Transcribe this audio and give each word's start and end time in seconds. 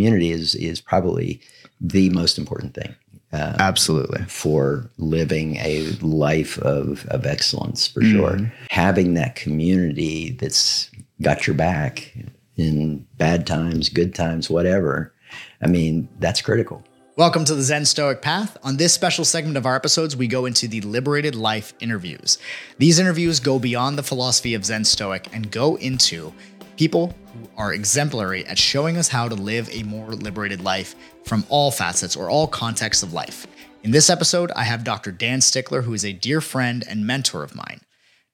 community 0.00 0.30
is 0.30 0.54
is 0.54 0.80
probably 0.80 1.40
the 1.78 2.08
most 2.10 2.38
important 2.38 2.72
thing 2.74 2.94
uh, 3.32 3.54
Absolutely. 3.58 4.24
For 4.24 4.90
living 4.98 5.56
a 5.56 5.86
life 6.00 6.58
of, 6.58 7.06
of 7.06 7.26
excellence, 7.26 7.86
for 7.86 8.00
mm-hmm. 8.00 8.16
sure. 8.16 8.52
Having 8.70 9.14
that 9.14 9.36
community 9.36 10.30
that's 10.30 10.90
got 11.22 11.46
your 11.46 11.54
back 11.54 12.12
in 12.56 13.06
bad 13.18 13.46
times, 13.46 13.88
good 13.88 14.16
times, 14.16 14.50
whatever. 14.50 15.14
I 15.62 15.68
mean, 15.68 16.08
that's 16.18 16.42
critical. 16.42 16.82
Welcome 17.16 17.44
to 17.44 17.54
the 17.54 17.62
Zen 17.62 17.84
Stoic 17.84 18.20
Path. 18.20 18.56
On 18.64 18.78
this 18.78 18.92
special 18.94 19.24
segment 19.24 19.56
of 19.56 19.64
our 19.64 19.76
episodes, 19.76 20.16
we 20.16 20.26
go 20.26 20.46
into 20.46 20.66
the 20.66 20.80
liberated 20.80 21.36
life 21.36 21.72
interviews. 21.78 22.38
These 22.78 22.98
interviews 22.98 23.38
go 23.38 23.60
beyond 23.60 23.96
the 23.96 24.02
philosophy 24.02 24.54
of 24.54 24.64
Zen 24.64 24.84
Stoic 24.84 25.28
and 25.32 25.52
go 25.52 25.76
into 25.76 26.32
people 26.80 27.14
who 27.34 27.46
are 27.58 27.74
exemplary 27.74 28.42
at 28.46 28.56
showing 28.56 28.96
us 28.96 29.06
how 29.06 29.28
to 29.28 29.34
live 29.34 29.68
a 29.70 29.82
more 29.82 30.12
liberated 30.12 30.62
life 30.62 30.94
from 31.24 31.44
all 31.50 31.70
facets 31.70 32.16
or 32.16 32.30
all 32.30 32.46
contexts 32.46 33.02
of 33.02 33.12
life. 33.12 33.46
In 33.82 33.90
this 33.90 34.08
episode, 34.08 34.50
I 34.52 34.64
have 34.64 34.82
Dr. 34.82 35.12
Dan 35.12 35.42
Stickler, 35.42 35.82
who 35.82 35.92
is 35.92 36.06
a 36.06 36.14
dear 36.14 36.40
friend 36.40 36.82
and 36.88 37.06
mentor 37.06 37.42
of 37.42 37.54
mine. 37.54 37.82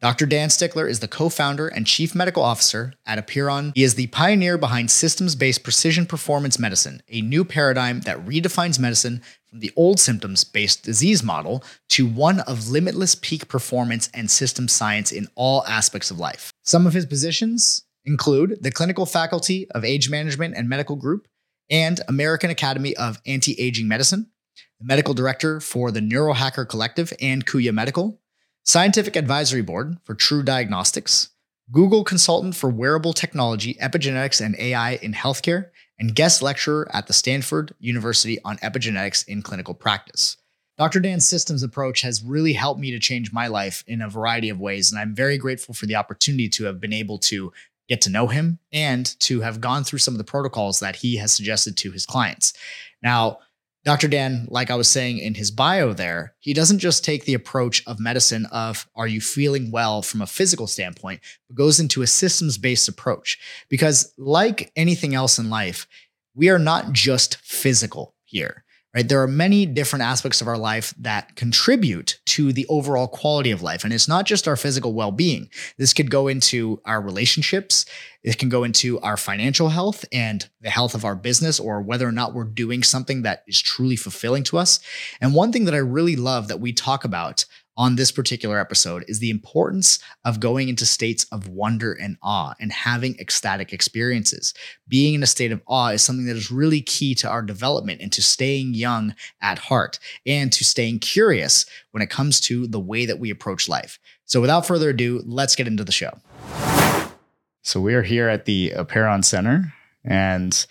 Dr. 0.01 0.27
Dan 0.27 0.49
Stickler 0.49 0.87
is 0.87 1.01
the 1.01 1.09
co 1.09 1.29
founder 1.29 1.67
and 1.67 1.89
chief 1.89 2.15
medical 2.15 2.45
officer 2.45 2.95
at 3.05 3.19
Apeiron. 3.19 3.73
He 3.75 3.83
is 3.83 3.97
the 3.97 4.07
pioneer 4.09 4.57
behind 4.57 4.93
systems 4.93 5.35
based 5.35 5.65
precision 5.65 6.07
performance 6.07 6.57
medicine, 6.57 7.03
a 7.09 7.23
new 7.23 7.45
paradigm 7.45 8.03
that 8.03 8.25
redefines 8.25 8.79
medicine 8.79 9.23
from 9.49 9.59
the 9.59 9.73
old 9.75 9.99
symptoms 9.99 10.45
based 10.45 10.85
disease 10.85 11.25
model 11.25 11.65
to 11.89 12.07
one 12.07 12.39
of 12.41 12.69
limitless 12.69 13.17
peak 13.17 13.49
performance 13.49 14.09
and 14.15 14.31
system 14.31 14.69
science 14.69 15.11
in 15.11 15.27
all 15.35 15.65
aspects 15.67 16.13
of 16.13 16.21
life. 16.21 16.53
Some 16.63 16.87
of 16.87 16.93
his 16.93 17.07
positions 17.07 17.86
include 18.07 18.59
the 18.63 18.71
clinical 18.71 19.05
faculty 19.05 19.69
of 19.73 19.85
age 19.85 20.09
management 20.09 20.55
and 20.57 20.69
medical 20.69 20.97
group 20.97 21.27
and 21.69 22.01
American 22.09 22.51
Academy 22.51 22.97
of 22.97 23.21
Anti 23.27 23.61
Aging 23.61 23.89
Medicine, 23.89 24.31
the 24.79 24.87
medical 24.87 25.15
director 25.15 25.61
for 25.61 25.91
the 25.91 26.01
Neurohacker 26.01 26.69
Collective 26.69 27.13
and 27.21 27.45
Qualia 27.45 27.73
Medical 27.73 28.21
Scientific 28.65 29.15
Advisory 29.15 29.63
Board 29.63 29.97
for 30.03 30.15
True 30.15 30.43
Diagnostics, 30.43 31.29
Google 31.71 32.03
Consultant 32.03 32.57
for 32.57 32.69
Wearable 32.69 33.13
Technology, 33.13 33.75
Epigenetics, 33.75 34.45
and 34.45 34.57
AI 34.59 34.95
in 34.95 35.13
Healthcare, 35.13 35.71
and 36.01 36.17
guest 36.17 36.43
lecturer 36.43 36.89
at 36.93 37.07
the 37.07 37.13
Stanford 37.13 37.75
University 37.79 38.39
on 38.45 38.57
epigenetics 38.59 39.27
in 39.29 39.43
clinical 39.43 39.73
practice. 39.73 40.37
Dr. 40.79 40.99
Dan's 41.01 41.25
systems 41.25 41.63
approach 41.63 42.03
has 42.03 42.23
really 42.23 42.53
helped 42.53 42.81
me 42.81 42.91
to 42.91 42.99
change 42.99 43.33
my 43.33 43.47
life 43.47 43.83
in 43.87 44.03
a 44.03 44.11
variety 44.11 44.49
of 44.49 44.61
ways, 44.61 44.91
and 44.91 45.01
I'm 45.01 45.15
very 45.15 45.39
grateful 45.39 45.73
for 45.73 45.87
the 45.87 45.95
opportunity 45.95 46.49
to 46.51 46.65
have 46.65 46.81
been 46.81 46.93
able 46.93 47.19
to 47.19 47.53
get 47.89 48.01
to 48.03 48.11
know 48.11 48.27
him 48.27 48.59
and 48.73 49.19
to 49.21 49.41
have 49.41 49.61
gone 49.61 49.85
through 49.85 49.99
some 50.01 50.15
of 50.15 50.19
the 50.19 50.25
protocols 50.25 50.81
that 50.81 50.97
he 50.97 51.17
has 51.17 51.33
suggested 51.33 51.77
to 51.77 51.93
his 51.93 52.07
clients. 52.07 52.53
Now, 53.03 53.39
Dr. 53.85 54.09
Dan, 54.09 54.49
like 54.51 54.73
I 54.73 54.75
was 54.75 54.89
saying 54.89 55.19
in 55.19 55.35
his 55.35 55.53
bio 55.53 55.93
there, 55.93 56.35
he 56.41 56.53
doesn't 56.53 56.81
just 56.81 57.05
take 57.05 57.25
the 57.25 57.35
approach 57.35 57.85
of 57.87 58.01
medicine 58.01 58.47
of 58.47 58.89
are 58.97 59.07
you 59.07 59.21
feeling 59.21 59.71
well 59.71 60.03
from 60.03 60.21
a 60.21 60.27
physical 60.27 60.67
standpoint, 60.67 61.21
but 61.47 61.57
goes 61.57 61.79
into 61.79 62.03
a 62.03 62.07
systems-based 62.09 62.89
approach 62.89 63.39
because 63.69 64.13
like 64.19 64.73
anything 64.75 65.15
else 65.15 65.39
in 65.39 65.51
life, 65.51 65.87
we 66.35 66.49
are 66.49 66.59
not 66.59 66.93
just 66.93 67.37
physical 67.37 68.17
here 68.25 68.65
right? 68.97 69.11
There 69.11 69.23
are 69.23 69.29
many 69.29 69.67
different 69.67 70.05
aspects 70.05 70.41
of 70.41 70.49
our 70.49 70.57
life 70.57 70.95
that 70.99 71.37
contribute 71.37 72.19
to 72.25 72.51
the 72.51 72.67
overall 72.71 73.07
quality 73.07 73.51
of 73.51 73.61
life. 73.61 73.85
And 73.85 73.93
it's 73.93 74.09
not 74.09 74.25
just 74.25 74.49
our 74.49 74.57
physical 74.57 74.95
well 74.95 75.13
being. 75.13 75.51
This 75.77 75.93
could 75.93 76.11
go 76.11 76.29
into 76.29 76.81
our 76.87 77.03
relationships, 77.03 77.85
it 78.23 78.39
can 78.39 78.49
go 78.49 78.65
into 78.65 78.99
our 79.01 79.19
financial 79.19 79.69
health 79.69 80.07
and 80.13 80.49
the 80.63 80.71
health 80.71 80.95
of 80.95 81.05
our 81.05 81.15
business, 81.15 81.61
or 81.61 81.83
whether 81.83 82.09
or 82.09 82.13
not 82.13 82.33
we're 82.33 82.45
doing 82.45 82.83
something 82.83 83.21
that 83.23 83.45
is 83.47 83.61
truly 83.61 83.97
fulfilling 83.97 84.45
to 84.45 84.57
us. 84.57 84.81
And 85.21 85.35
one 85.35 85.53
thing 85.53 85.67
that 85.67 85.75
I 85.75 85.79
really 85.79 86.17
love 86.17 86.49
that 86.49 86.59
we 86.59 86.73
talk 86.73 87.05
about 87.05 87.45
on 87.77 87.97
this 87.97 88.11
particular 88.11 88.59
episode 88.59 89.05
is 89.07 89.19
the 89.19 89.31
importance 89.31 89.99
of 90.25 90.41
going 90.41 90.69
into 90.69 90.87
states 90.87 91.27
of 91.31 91.49
wonder 91.49 91.93
and 91.93 92.17
awe 92.23 92.55
and 92.59 92.73
having 92.73 93.19
ecstatic 93.19 93.73
experiences. 93.73 94.55
Being 94.89 95.15
in 95.15 95.23
a 95.23 95.27
state 95.27 95.53
of 95.53 95.63
awe 95.67 95.89
is 95.89 96.03
something 96.03 96.27
that 96.27 96.37
is 96.37 96.51
really 96.51 96.81
key 96.81 97.15
to 97.17 97.29
our 97.29 97.43
development 97.43 98.01
and 98.01 98.13
to 98.13 98.23
staying 98.23 98.75
young 98.75 99.15
at 99.43 99.59
heart 99.59 99.99
and 100.25 100.53
to 100.53 100.65
staying 100.65 101.01
curious 101.01 101.67
when 101.91 102.03
it 102.03 102.11
comes 102.11 102.41
to 102.43 102.67
the 102.67 102.81
way 102.81 103.05
that 103.07 103.19
we 103.19 103.31
approach 103.31 103.69
life. 103.69 103.99
So, 104.25 104.41
without 104.41 104.67
further 104.67 104.91
ado, 104.91 105.23
let's 105.25 105.55
get 105.55 105.69
into 105.69 105.85
the 105.85 105.93
show. 105.93 106.11
So, 107.63 107.81
we 107.81 107.95
are 107.95 108.03
here 108.03 108.29
at 108.29 108.45
the 108.45 108.73
Apeiron 108.77 109.25
Center, 109.25 109.73
and 110.05 110.67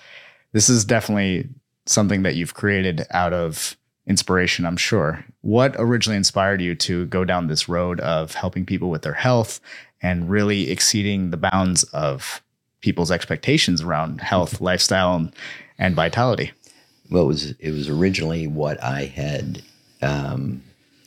this 0.52 0.70
is 0.70 0.86
definitely 0.86 1.50
something 1.86 2.24
that 2.24 2.36
you've 2.36 2.54
created 2.54 3.06
out 3.12 3.34
of 3.34 3.78
inspiration, 4.08 4.66
I'm 4.66 4.78
sure. 4.78 5.26
What 5.42 5.76
originally 5.78 6.18
inspired 6.18 6.62
you 6.62 6.76
to 6.76 7.06
go 7.08 7.26
down 7.26 7.48
this 7.48 7.68
road 7.68 8.00
of 8.02 8.34
helping 8.36 8.66
people 8.66 8.90
with 8.90 9.02
their 9.02 9.14
health 9.14 9.60
and 10.02 10.30
really 10.30 10.70
exceeding 10.70 11.32
the 11.32 11.38
bounds 11.38 11.84
of 11.86 12.42
people's 12.82 13.12
expectations 13.12 13.82
around 13.82 14.22
health, 14.22 14.62
lifestyle, 14.70 15.16
and, 15.16 15.34
and 15.78 15.96
vitality? 15.96 16.52
Well, 17.10 17.24
it 17.24 17.28
was 17.28 17.52
it 17.60 17.72
was 17.72 17.88
originally 17.90 18.48
what 18.48 18.82
I 18.84 19.06
had 19.06 19.62
um, 20.02 20.64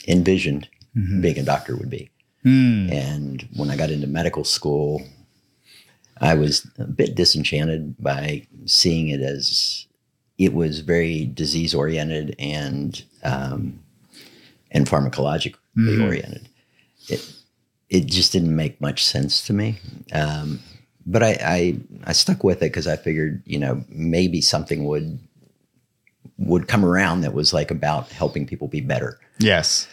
envisioned 0.07 0.69
mm-hmm. 0.95 1.21
being 1.21 1.37
a 1.37 1.43
doctor 1.43 1.75
would 1.75 1.89
be. 1.89 2.09
Mm. 2.45 2.91
And 2.91 3.47
when 3.55 3.69
I 3.69 3.75
got 3.75 3.91
into 3.91 4.07
medical 4.07 4.45
school, 4.45 5.01
I 6.21 6.35
was 6.35 6.67
a 6.77 6.85
bit 6.85 7.15
disenchanted 7.15 7.95
by 8.01 8.47
seeing 8.65 9.09
it 9.09 9.21
as 9.21 9.87
it 10.39 10.53
was 10.53 10.79
very 10.79 11.25
disease 11.25 11.75
oriented 11.75 12.35
and 12.39 13.03
um, 13.23 13.79
and 14.71 14.87
pharmacologically 14.87 15.57
mm-hmm. 15.77 16.01
oriented. 16.01 16.47
It 17.09 17.31
it 17.89 18.05
just 18.05 18.31
didn't 18.31 18.55
make 18.55 18.79
much 18.81 19.03
sense 19.03 19.45
to 19.47 19.53
me. 19.53 19.77
Um, 20.13 20.61
but 21.05 21.23
I, 21.23 21.37
I, 21.41 21.79
I 22.05 22.13
stuck 22.13 22.43
with 22.43 22.57
it 22.57 22.71
because 22.71 22.87
I 22.87 22.95
figured 22.95 23.43
you 23.45 23.59
know 23.59 23.83
maybe 23.89 24.41
something 24.41 24.85
would 24.85 25.19
would 26.37 26.69
come 26.69 26.85
around 26.85 27.21
that 27.21 27.33
was 27.33 27.53
like 27.53 27.69
about 27.69 28.09
helping 28.09 28.45
people 28.45 28.69
be 28.69 28.81
better. 28.81 29.19
Yes. 29.39 29.87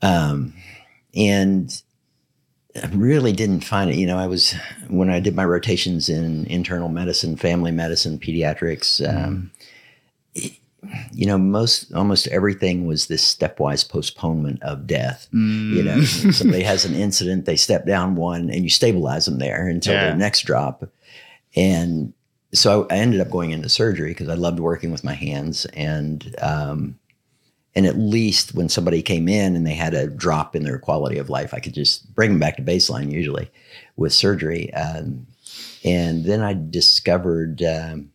Um, 0.00 0.54
and 1.16 1.82
I 2.80 2.86
really 2.88 3.32
didn't 3.32 3.64
find 3.64 3.90
it. 3.90 3.96
You 3.96 4.06
know, 4.06 4.18
I 4.18 4.28
was 4.28 4.54
when 4.88 5.10
I 5.10 5.18
did 5.18 5.34
my 5.34 5.44
rotations 5.44 6.08
in 6.08 6.44
internal 6.46 6.88
medicine, 6.88 7.36
family 7.36 7.72
medicine, 7.72 8.20
pediatrics. 8.20 9.02
Um, 9.12 9.50
you 11.12 11.26
know, 11.26 11.38
most 11.38 11.92
almost 11.92 12.28
everything 12.28 12.86
was 12.86 13.06
this 13.06 13.34
stepwise 13.34 13.88
postponement 13.88 14.62
of 14.62 14.86
death. 14.86 15.28
Mm. 15.32 15.74
You 15.74 15.82
know, 15.82 16.00
somebody 16.32 16.62
has 16.62 16.84
an 16.84 16.94
incident, 16.94 17.44
they 17.44 17.56
step 17.56 17.86
down 17.86 18.14
one, 18.14 18.50
and 18.50 18.62
you 18.62 18.70
stabilize 18.70 19.24
them 19.24 19.38
there 19.38 19.66
until 19.66 19.94
yeah. 19.94 20.08
their 20.08 20.16
next 20.16 20.42
drop. 20.42 20.84
And 21.56 22.12
so 22.52 22.86
I, 22.90 22.94
I, 22.94 22.98
ended 22.98 23.20
up 23.20 23.30
going 23.30 23.50
into 23.50 23.68
surgery 23.68 24.10
because 24.10 24.28
I 24.28 24.34
loved 24.34 24.60
working 24.60 24.92
with 24.92 25.04
my 25.04 25.14
hands, 25.14 25.66
and 25.66 26.34
um, 26.40 26.98
and 27.74 27.86
at 27.86 27.98
least 27.98 28.54
when 28.54 28.68
somebody 28.68 29.02
came 29.02 29.28
in 29.28 29.56
and 29.56 29.66
they 29.66 29.74
had 29.74 29.94
a 29.94 30.06
drop 30.06 30.54
in 30.54 30.64
their 30.64 30.78
quality 30.78 31.18
of 31.18 31.28
life, 31.28 31.52
I 31.52 31.60
could 31.60 31.74
just 31.74 32.14
bring 32.14 32.30
them 32.30 32.38
back 32.38 32.56
to 32.56 32.62
baseline 32.62 33.10
usually 33.10 33.50
with 33.96 34.12
surgery. 34.12 34.72
Um, 34.74 35.26
and 35.84 36.24
then 36.24 36.40
I 36.40 36.54
discovered. 36.54 37.62
Um, 37.62 38.10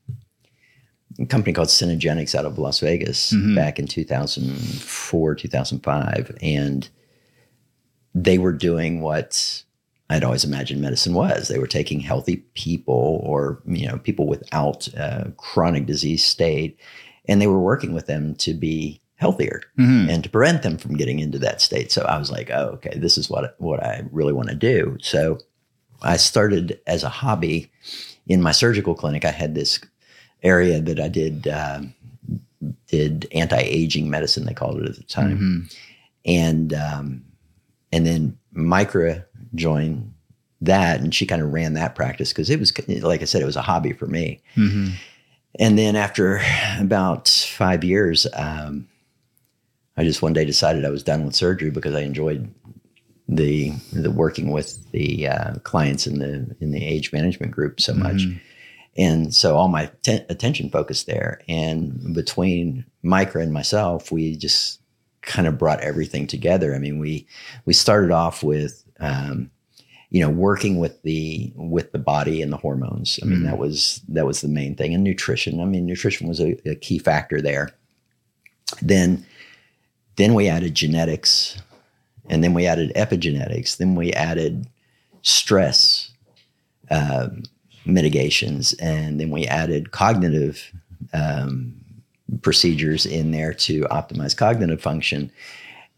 a 1.20 1.26
company 1.26 1.54
called 1.54 1.68
Cenegenics 1.68 2.36
out 2.36 2.46
of 2.46 2.58
Las 2.58 2.80
Vegas 2.80 3.32
mm-hmm. 3.32 3.56
back 3.56 3.80
in 3.80 3.88
2004, 3.88 5.36
2005. 5.36 6.38
And 6.42 6.90
they 8.16 8.38
were 8.38 8.54
doing 8.54 9.02
what 9.02 9.64
I'd 10.10 10.24
always 10.24 10.44
imagined 10.44 10.82
medicine 10.82 11.14
was. 11.14 11.48
They 11.48 11.60
were 11.60 11.68
taking 11.68 12.00
healthy 12.00 12.38
people 12.54 13.22
or, 13.24 13.62
you 13.66 13.88
know, 13.88 13.98
people 13.98 14.28
without 14.28 14.88
a 14.90 15.34
chronic 15.38 15.86
disease 15.86 16.24
state, 16.24 16.80
and 17.28 17.42
they 17.42 17.48
were 17.48 17.60
working 17.60 17.94
with 17.94 18.06
them 18.06 18.36
to 18.36 18.54
be 18.54 19.02
healthier 19.16 19.62
mm-hmm. 19.80 20.10
and 20.10 20.24
to 20.24 20.30
prevent 20.30 20.62
them 20.62 20.78
from 20.78 20.98
getting 20.98 21.20
into 21.20 21.40
that 21.40 21.62
state. 21.62 21.92
So 21.92 22.04
I 22.04 22.18
was 22.18 22.30
like, 22.30 22.52
oh, 22.52 22.72
okay, 22.74 22.98
this 22.98 23.18
is 23.18 23.30
what, 23.30 23.56
what 23.60 23.82
I 23.82 24.04
really 24.12 24.34
want 24.34 24.50
to 24.50 24.56
do. 24.56 24.98
So 25.02 25.40
I 26.02 26.18
started 26.18 26.80
as 26.86 27.04
a 27.04 27.10
hobby 27.10 27.72
in 28.28 28.42
my 28.42 28.52
surgical 28.52 28.96
clinic. 28.96 29.24
I 29.26 29.32
had 29.32 29.56
this 29.56 29.80
area 30.44 30.82
that 30.82 31.00
I 31.00 31.08
did 31.08 31.48
uh, 31.48 31.82
did 32.88 33.28
anti 33.32 33.58
aging 33.58 34.10
medicine. 34.10 34.46
They 34.46 34.54
called 34.54 34.82
it 34.82 34.90
at 34.90 34.96
the 34.96 35.04
time, 35.04 35.38
mm-hmm. 35.38 35.60
and 36.26 36.74
um, 36.74 37.26
and 37.92 38.06
then 38.06 38.38
Micah 38.52 39.26
joined 39.56 40.14
that, 40.62 41.00
and 41.00 41.14
she 41.14 41.26
kind 41.26 41.42
of 41.42 41.54
ran 41.54 41.74
that 41.74 41.96
practice 41.96 42.32
because 42.32 42.50
it 42.50 42.60
was 42.60 42.74
like 43.04 43.22
I 43.22 43.26
said, 43.26 43.42
it 43.42 43.46
was 43.46 43.56
a 43.56 43.62
hobby 43.62 43.94
for 43.94 44.08
me. 44.08 44.42
Mm-hmm. 44.56 44.94
And 45.60 45.78
then 45.78 45.96
after 45.96 46.42
about 46.80 47.28
five 47.28 47.84
years, 47.84 48.26
um, 48.34 48.88
I 49.98 50.04
just 50.04 50.22
one 50.22 50.34
day 50.34 50.46
decided 50.46 50.84
I 50.84 50.90
was 50.90 51.04
done 51.04 51.26
with 51.26 51.36
surgery 51.36 51.70
because 51.70 51.96
I 51.96 52.02
enjoyed 52.02 52.52
the 53.30 53.72
the 53.94 54.12
working 54.12 54.52
with 54.52 54.92
the 54.92 55.28
uh, 55.28 55.54
clients 55.64 56.06
in 56.08 56.20
the 56.20 56.56
in 56.60 56.72
the 56.72 56.84
age 56.84 57.14
management 57.14 57.52
group 57.52 57.80
so 57.80 57.94
much. 57.94 58.18
Mm-hmm 58.18 58.38
And 58.98 59.34
so 59.34 59.56
all 59.56 59.68
my 59.70 59.90
te- 60.04 60.26
attention 60.30 60.70
focused 60.70 61.08
there. 61.08 61.42
And 61.48 62.14
between 62.14 62.86
Micah 63.02 63.40
and 63.40 63.52
myself, 63.52 64.12
we 64.12 64.36
just 64.36 64.80
kind 65.22 65.48
of 65.48 65.58
brought 65.58 65.80
everything 65.82 66.28
together. 66.28 66.76
I 66.76 66.80
mean, 66.80 67.00
we 67.00 67.26
we 67.66 67.74
started 67.74 68.12
off 68.12 68.44
with 68.44 68.84
um, 69.00 69.50
you 70.12 70.20
know 70.22 70.30
working 70.30 70.78
with 70.78 71.02
the 71.02 71.52
with 71.56 71.92
the 71.92 71.98
body 72.00 72.42
and 72.42 72.54
the 72.54 72.58
hormones. 72.58 73.20
I 73.24 73.26
mean, 73.26 73.40
Mm. 73.40 73.46
that 73.46 73.58
was 73.58 74.02
that 74.10 74.26
was 74.28 74.42
the 74.42 74.48
main 74.48 74.76
thing, 74.76 74.94
and 74.94 75.04
nutrition. 75.04 75.60
I 75.60 75.66
mean, 75.66 75.86
nutrition 75.88 76.28
was 76.28 76.40
a, 76.40 76.56
a 76.70 76.76
key 76.76 77.00
factor 77.00 77.42
there. 77.42 77.72
Then 78.82 79.26
then 80.18 80.36
we 80.36 80.48
added 80.50 80.76
genetics, 80.76 81.60
and 82.30 82.44
then 82.44 82.54
we 82.54 82.68
added 82.68 82.92
epigenetics. 82.96 83.78
Then 83.78 83.96
we 83.96 84.14
added 84.14 84.68
stress 85.24 86.12
um, 86.92 87.44
mitigations, 87.86 88.74
and 88.74 89.20
then 89.20 89.30
we 89.30 89.46
added 89.48 89.92
cognitive 89.92 90.72
um, 91.14 91.74
procedures 92.42 93.06
in 93.06 93.32
there 93.32 93.54
to 93.54 93.82
optimize 93.84 94.36
cognitive 94.36 94.82
function. 94.82 95.32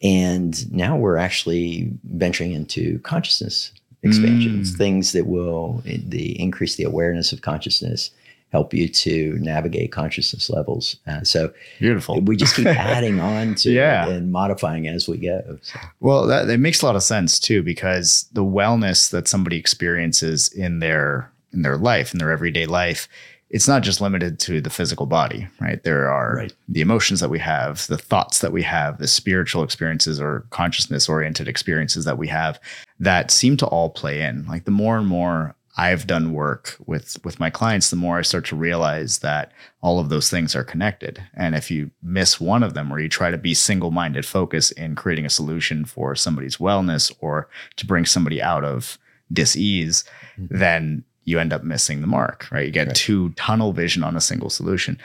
And 0.01 0.71
now 0.71 0.97
we're 0.97 1.17
actually 1.17 1.91
venturing 2.03 2.51
into 2.51 2.99
consciousness 2.99 3.71
expansions, 4.03 4.71
Mm. 4.73 4.77
things 4.77 5.11
that 5.13 5.25
will 5.25 5.81
the 5.85 6.39
increase 6.39 6.75
the 6.75 6.83
awareness 6.83 7.31
of 7.33 7.41
consciousness, 7.41 8.11
help 8.51 8.71
you 8.73 8.87
to 8.87 9.35
navigate 9.39 9.91
consciousness 9.91 10.49
levels. 10.49 10.97
Uh, 11.07 11.23
so 11.23 11.51
Beautiful. 11.79 12.21
we 12.21 12.35
just 12.35 12.55
keep 12.55 12.67
adding 12.95 13.19
on 13.19 13.55
to 13.55 13.71
Yeah. 13.71 14.07
and 14.07 14.31
modifying 14.31 14.87
as 14.87 15.07
we 15.07 15.17
go. 15.17 15.57
So, 15.63 15.79
Well, 16.01 16.27
that, 16.27 16.45
that 16.47 16.59
makes 16.59 16.81
a 16.83 16.85
lot 16.85 16.95
of 16.95 17.01
sense 17.03 17.39
too, 17.39 17.63
because 17.63 18.29
the 18.33 18.43
wellness 18.45 19.09
that 19.09 19.27
somebody 19.27 19.57
experiences 19.57 20.49
in 20.49 20.79
their 20.79 21.31
in 21.55 21.63
their 21.63 21.77
life, 21.77 22.13
in 22.13 22.19
their 22.19 22.31
everyday 22.31 22.65
life, 22.67 23.07
it's 23.49 23.67
not 23.67 23.83
just 23.83 24.01
limited 24.01 24.39
to 24.39 24.59
the 24.59 24.69
physical 24.69 25.05
body, 25.05 25.47
right? 25.61 25.81
There 25.83 26.11
are 26.11 26.35
Right. 26.35 26.53
the 26.67 26.81
emotions 26.81 27.19
that 27.21 27.29
we 27.29 27.39
have, 27.39 27.85
the 27.87 27.97
thoughts 27.97 28.39
that 28.39 28.51
we 28.51 28.63
have, 28.63 28.97
the 28.97 29.07
spiritual 29.07 29.63
experiences 29.63 30.19
or 30.19 30.45
consciousness 30.49 31.07
oriented 31.07 31.47
experiences 31.47 32.05
that 32.05 32.17
we 32.17 32.27
have 32.27 32.59
that 32.99 33.31
seem 33.31 33.55
to 33.57 33.65
all 33.67 33.89
play 33.89 34.21
in. 34.21 34.45
Like 34.47 34.65
the 34.65 34.71
more 34.71 34.97
and 34.97 35.07
more 35.07 35.55
I've 35.77 36.07
done 36.07 36.31
work 36.31 36.75
with 36.85 37.17
with 37.25 37.39
my 37.39 37.49
clients, 37.49 37.89
the 37.89 37.97
more 37.97 38.17
I 38.17 38.21
start 38.23 38.45
to 38.45 38.55
realize 38.55 39.19
that 39.19 39.51
all 39.81 39.99
of 39.99 40.07
those 40.09 40.29
things 40.29 40.55
are 40.55 40.63
connected. 40.63 41.21
And 41.35 41.53
if 41.53 41.69
you 41.69 41.91
miss 42.01 42.39
one 42.39 42.63
of 42.63 42.73
them 42.73 42.91
or 42.91 42.99
you 42.99 43.09
try 43.09 43.29
to 43.29 43.37
be 43.37 43.53
single-minded 43.53 44.25
focus 44.25 44.71
in 44.71 44.95
creating 44.95 45.25
a 45.25 45.29
solution 45.29 45.83
for 45.85 46.15
somebody's 46.15 46.57
wellness 46.57 47.11
or 47.19 47.49
to 47.75 47.85
bring 47.85 48.05
somebody 48.05 48.41
out 48.41 48.63
of 48.63 48.97
dis-ease, 49.33 50.05
Mhm. 50.39 50.47
then 50.49 51.03
you 51.25 51.39
end 51.39 51.51
up 51.51 51.63
missing 51.63 52.01
the 52.01 52.07
mark, 52.07 52.47
right? 52.51 52.65
You 52.67 52.71
get 52.71 52.87
Right. 52.87 52.95
too 52.95 53.29
tunnel 53.31 53.73
vision 53.73 54.03
on 54.03 54.15
a 54.15 54.21
single 54.21 54.49
solution. 54.49 54.97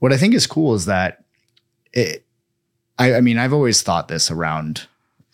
What 0.00 0.12
I 0.12 0.16
think 0.18 0.34
is 0.34 0.46
cool 0.46 0.74
is 0.74 0.84
that 0.86 1.24
it, 1.92 2.26
I, 2.98 3.14
I 3.14 3.20
mean, 3.20 3.38
I've 3.38 3.52
always 3.52 3.80
thought 3.82 4.08
this 4.08 4.30
around 4.30 4.86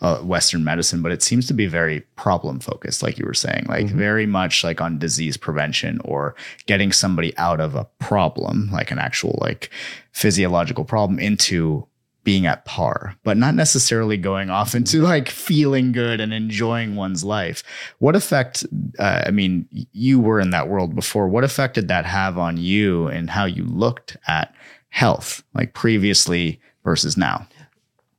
uh, 0.03 0.19
Western 0.21 0.65
medicine, 0.65 1.03
but 1.03 1.13
it 1.13 1.23
seems 1.23 1.47
to 1.47 1.53
be 1.53 1.67
very 1.67 2.01
problem 2.17 2.59
focused, 2.59 3.03
like 3.03 3.19
you 3.19 3.27
were 3.27 3.35
saying, 3.35 3.67
like 3.69 3.85
Mhm. 3.87 3.91
very 3.97 4.25
much 4.25 4.65
like 4.65 4.81
on 4.81 4.99
disease 4.99 5.37
prevention 5.37 6.01
or 6.07 6.35
getting 6.67 6.91
somebody 6.91 7.37
out 7.37 7.61
of 7.61 7.75
a 7.75 7.85
problem, 7.99 8.71
like 8.73 8.91
an 8.91 8.99
actual 8.99 9.37
like 9.43 9.69
physiological 10.13 10.85
problem, 10.87 11.19
into 11.19 11.87
being 12.23 12.47
at 12.47 12.65
par, 12.65 13.17
but 13.25 13.37
not 13.37 13.55
necessarily 13.55 14.17
going 14.17 14.51
off 14.51 14.75
into 14.75 15.01
like 15.03 15.29
feeling 15.29 15.91
good 15.93 16.21
and 16.21 16.33
enjoying 16.33 16.95
one's 16.97 17.25
life. 17.25 17.63
What 17.99 18.15
effect, 18.15 18.65
uh, 18.99 19.23
I 19.27 19.31
mean, 19.31 19.67
you 19.93 20.21
were 20.21 20.39
in 20.41 20.51
that 20.51 20.69
world 20.69 20.95
before. 20.95 21.29
What 21.29 21.45
effect 21.45 21.75
did 21.75 21.89
that 21.89 22.05
have 22.05 22.37
on 22.37 22.57
you 22.57 23.07
and 23.09 23.31
how 23.31 23.47
you 23.47 23.65
looked 23.65 24.17
at 24.29 24.55
health, 24.91 25.43
like 25.55 25.73
previously 25.75 26.61
versus 26.85 27.17
now? 27.17 27.47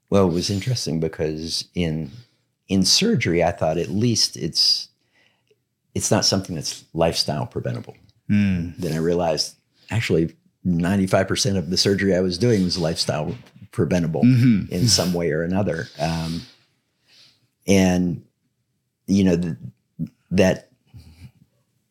well, 0.09 0.27
it 0.27 0.33
was 0.33 0.49
interesting 0.49 0.99
because 0.99 1.69
in 1.73 2.11
in 2.67 2.83
surgery, 2.83 3.43
I 3.43 3.51
thought 3.51 3.77
at 3.77 3.89
least 3.89 4.35
it's 4.35 4.89
it's 5.95 6.11
not 6.11 6.25
something 6.25 6.55
that's 6.55 6.83
lifestyle 6.93 7.45
preventable. 7.45 7.95
Mm, 8.29 8.75
Then 8.77 8.93
I 8.93 8.97
realized 8.97 9.55
actually 9.89 10.35
95% 10.65 11.57
of 11.57 11.69
the 11.69 11.77
surgery 11.77 12.15
I 12.15 12.21
was 12.21 12.37
doing 12.37 12.63
was 12.63 12.77
lifestyle 12.77 13.35
preventable 13.71 14.23
mhm. 14.23 14.69
in 14.69 14.87
some 14.87 15.13
way 15.13 15.31
or 15.31 15.43
another. 15.43 15.87
Um, 15.99 16.41
and 17.67 18.23
you 19.07 19.23
know 19.23 19.37
th- 19.37 19.55
that 20.31 20.69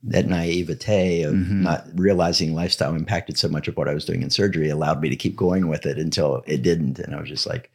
that 0.02 0.26
naivete 0.26 1.22
of 1.22 1.34
Mhm. 1.34 1.60
not 1.62 1.86
realizing 1.94 2.54
lifestyle 2.54 2.94
impacted 2.94 3.36
so 3.36 3.48
much 3.48 3.68
of 3.68 3.76
what 3.76 3.88
I 3.88 3.92
was 3.94 4.04
doing 4.06 4.22
in 4.22 4.30
surgery 4.30 4.70
allowed 4.70 5.00
me 5.02 5.10
to 5.10 5.16
keep 5.16 5.36
going 5.36 5.68
with 5.68 5.84
it 5.84 5.98
until 5.98 6.42
it 6.46 6.62
didn't, 6.62 6.98
and 6.98 7.14
I 7.14 7.20
was 7.20 7.28
just 7.28 7.46
like, 7.46 7.70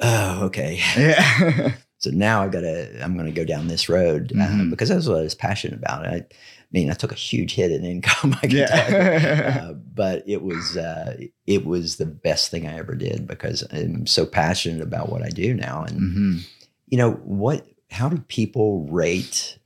"Oh, 0.00 0.44
okay." 0.44 0.80
Yeah. 0.96 1.72
So 2.02 2.08
now 2.08 2.42
I've 2.42 2.50
got 2.50 2.60
to, 2.62 3.04
I'm 3.04 3.12
going 3.12 3.26
to 3.26 3.30
go 3.30 3.44
down 3.44 3.68
this 3.68 3.86
road 3.90 4.32
uh, 4.34 4.46
Mhm. 4.46 4.70
because 4.70 4.88
that's 4.88 5.06
what 5.06 5.18
I 5.18 5.22
was 5.22 5.34
passionate 5.34 5.78
about. 5.78 6.06
I, 6.06 6.24
mean, 6.72 6.90
I 6.90 6.94
took 6.94 7.12
a 7.12 7.16
huge 7.16 7.54
hit 7.54 7.70
in 7.72 7.84
income, 7.84 8.36
I 8.42 8.46
can 8.46 8.66
tell 8.66 8.90
you. 8.90 8.96
yeah. 8.96 9.56
Uh, 9.70 9.72
but 9.72 10.22
it 10.26 10.42
was 10.42 10.76
uh, 10.76 11.16
it 11.46 11.66
was 11.66 11.96
the 11.96 12.06
best 12.06 12.50
thing 12.50 12.66
I 12.66 12.78
ever 12.78 12.94
did 12.94 13.26
because 13.26 13.62
I'm 13.72 14.06
so 14.06 14.24
passionate 14.24 14.80
about 14.82 15.08
what 15.10 15.22
I 15.22 15.28
do 15.28 15.52
now. 15.54 15.82
And 15.84 16.00
Mhm. 16.00 16.46
you 16.86 16.98
know 16.98 17.12
what? 17.24 17.66
How 17.90 18.08
do 18.08 18.18
people 18.28 18.86
rate 18.88 19.58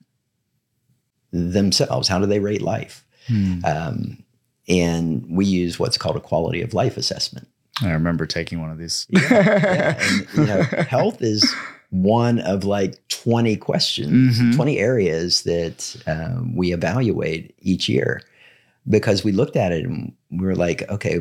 themselves? 1.32 2.08
How 2.08 2.18
do 2.18 2.26
they 2.26 2.40
rate 2.40 2.62
life? 2.62 3.04
Hmm. 3.26 3.64
Um, 3.64 4.24
and 4.68 5.26
we 5.30 5.44
use 5.44 5.78
what's 5.78 5.98
called 5.98 6.16
a 6.16 6.20
quality 6.20 6.62
of 6.62 6.74
life 6.74 6.96
assessment. 6.96 7.48
I 7.82 7.90
remember 7.90 8.24
taking 8.26 8.60
one 8.60 8.70
of 8.70 8.78
these. 8.78 9.06
Yeah, 9.10 9.96
and 10.00 10.26
you 10.34 10.46
know, 10.46 10.62
health 10.88 11.20
is 11.20 11.44
one 12.02 12.40
of 12.40 12.64
like 12.64 13.06
20 13.08 13.56
questions, 13.56 14.40
Mhm. 14.40 14.54
20 14.56 14.78
areas 14.78 15.42
that 15.42 15.94
um, 16.08 16.54
we 16.56 16.72
evaluate 16.72 17.54
each 17.60 17.88
year 17.88 18.20
because 18.88 19.22
we 19.24 19.30
looked 19.32 19.54
at 19.56 19.70
it 19.72 19.84
and 19.84 20.12
we 20.30 20.44
were 20.44 20.56
like, 20.56 20.88
okay, 20.90 21.20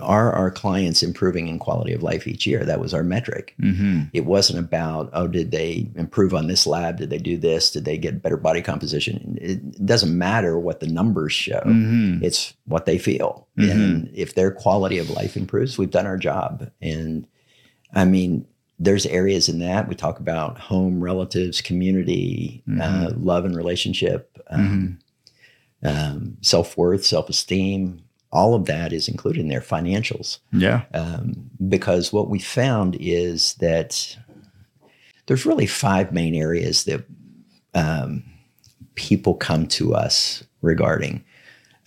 are 0.00 0.30
our 0.32 0.50
clients 0.50 1.02
improving 1.02 1.48
in 1.48 1.58
quality 1.58 1.92
of 1.92 2.04
life 2.04 2.28
each 2.28 2.46
year? 2.46 2.64
That 2.64 2.78
was 2.80 2.94
our 2.94 3.02
metric. 3.02 3.54
hmm 3.58 4.02
It 4.12 4.26
wasn't 4.26 4.58
about, 4.60 5.10
oh, 5.12 5.26
did 5.26 5.50
they 5.50 5.88
improve 5.96 6.34
on 6.34 6.46
this 6.46 6.66
lab? 6.68 6.98
Did 6.98 7.10
they 7.10 7.18
do 7.18 7.36
this? 7.36 7.70
Did 7.72 7.84
they 7.84 7.98
get 7.98 8.22
better 8.22 8.36
body 8.36 8.62
composition? 8.62 9.36
It 9.40 9.84
doesn't 9.84 10.16
matter 10.16 10.56
what 10.58 10.80
the 10.80 10.86
numbers 10.86 11.32
show 11.32 11.60
hmm 11.64 12.18
it's 12.22 12.52
what 12.66 12.84
they 12.84 12.98
feel 12.98 13.46
Mhm. 13.56 13.70
and 13.72 14.10
if 14.14 14.34
their 14.34 14.50
quality 14.50 14.98
of 14.98 15.08
life 15.10 15.36
improves 15.36 15.78
we've 15.78 15.90
done 15.90 16.06
our 16.06 16.16
job 16.18 16.70
and 16.82 17.26
i 17.94 18.04
mean 18.04 18.44
there's 18.78 19.06
areas 19.06 19.48
in 19.48 19.58
that 19.58 19.88
we 19.88 19.94
talk 19.94 20.20
about 20.20 20.58
home 20.58 21.02
relatives 21.02 21.60
community 21.60 22.62
uh, 22.80 23.10
love 23.16 23.44
and 23.44 23.56
relationship 23.56 24.38
um, 24.50 24.98
um, 25.82 26.36
self-worth 26.42 27.04
self-esteem 27.04 28.00
all 28.30 28.54
of 28.54 28.66
that 28.66 28.92
is 28.92 29.08
included 29.08 29.40
in 29.40 29.48
their 29.48 29.60
financials 29.60 30.38
Yeah. 30.52 30.82
um, 30.94 31.50
because 31.68 32.12
what 32.12 32.28
we 32.28 32.38
found 32.38 32.96
is 33.00 33.54
that 33.54 34.16
there's 35.26 35.46
really 35.46 35.66
five 35.66 36.12
main 36.12 36.34
areas 36.34 36.84
that 36.84 37.04
um, 37.74 38.22
people 38.94 39.34
come 39.34 39.66
to 39.68 39.94
us 39.94 40.44
regarding. 40.62 41.24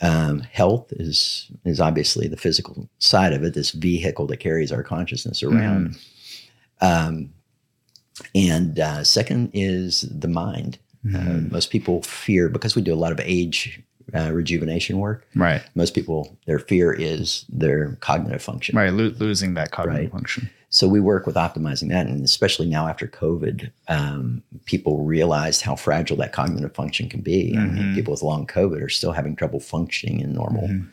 Um, 0.03 0.39
health 0.39 0.91
is 0.93 1.51
is 1.65 1.79
obviously 1.79 2.27
the 2.27 2.37
physical 2.37 2.89
side 2.99 3.33
of 3.33 3.43
it, 3.43 3.53
this 3.53 3.71
vehicle 3.71 4.25
that 4.27 4.37
carries 4.37 4.71
our 4.71 4.83
consciousness 4.83 5.43
around. 5.43 5.95
Um, 6.81 7.33
and 8.35 8.79
uh, 8.79 9.03
second 9.03 9.51
is 9.53 10.01
the 10.11 10.27
mind. 10.27 10.77
Uh, 11.03 11.17
Mhm. 11.17 11.51
most 11.51 11.71
people 11.71 12.03
fear 12.03 12.47
because 12.49 12.75
we 12.75 12.81
do 12.83 12.93
a 12.93 12.95
lot 12.95 13.11
of 13.11 13.19
age 13.23 13.81
uh, 14.13 14.29
rejuvenation 14.31 14.99
work. 14.99 15.25
Right. 15.35 15.61
Most 15.73 15.93
people, 15.95 16.37
their 16.45 16.59
fear 16.59 16.91
is 16.91 17.45
their 17.49 17.95
cognitive 18.01 18.41
function. 18.41 18.75
Right. 18.75 18.91
Lo- 18.93 19.13
losing 19.17 19.53
that 19.53 19.71
cognitive 19.71 20.01
Right. 20.05 20.11
function. 20.11 20.49
So 20.69 20.87
we 20.87 20.99
work 20.99 21.25
with 21.25 21.35
optimizing 21.35 21.89
that, 21.89 22.07
and 22.07 22.23
especially 22.23 22.67
now 22.69 22.87
after 22.87 23.07
COVID, 23.07 23.71
um, 23.87 24.41
people 24.65 25.03
realized 25.05 25.61
how 25.61 25.75
fragile 25.75 26.17
that 26.17 26.33
cognitive 26.33 26.73
function 26.73 27.09
can 27.09 27.21
be. 27.21 27.55
I 27.57 27.65
mean, 27.65 27.83
Mhm. 27.83 27.95
people 27.95 28.11
with 28.11 28.21
long 28.23 28.45
COVID 28.45 28.81
are 28.81 28.89
still 28.89 29.11
having 29.13 29.35
trouble 29.35 29.59
functioning 29.59 30.19
in 30.19 30.33
normal 30.33 30.67
Mhm. 30.67 30.87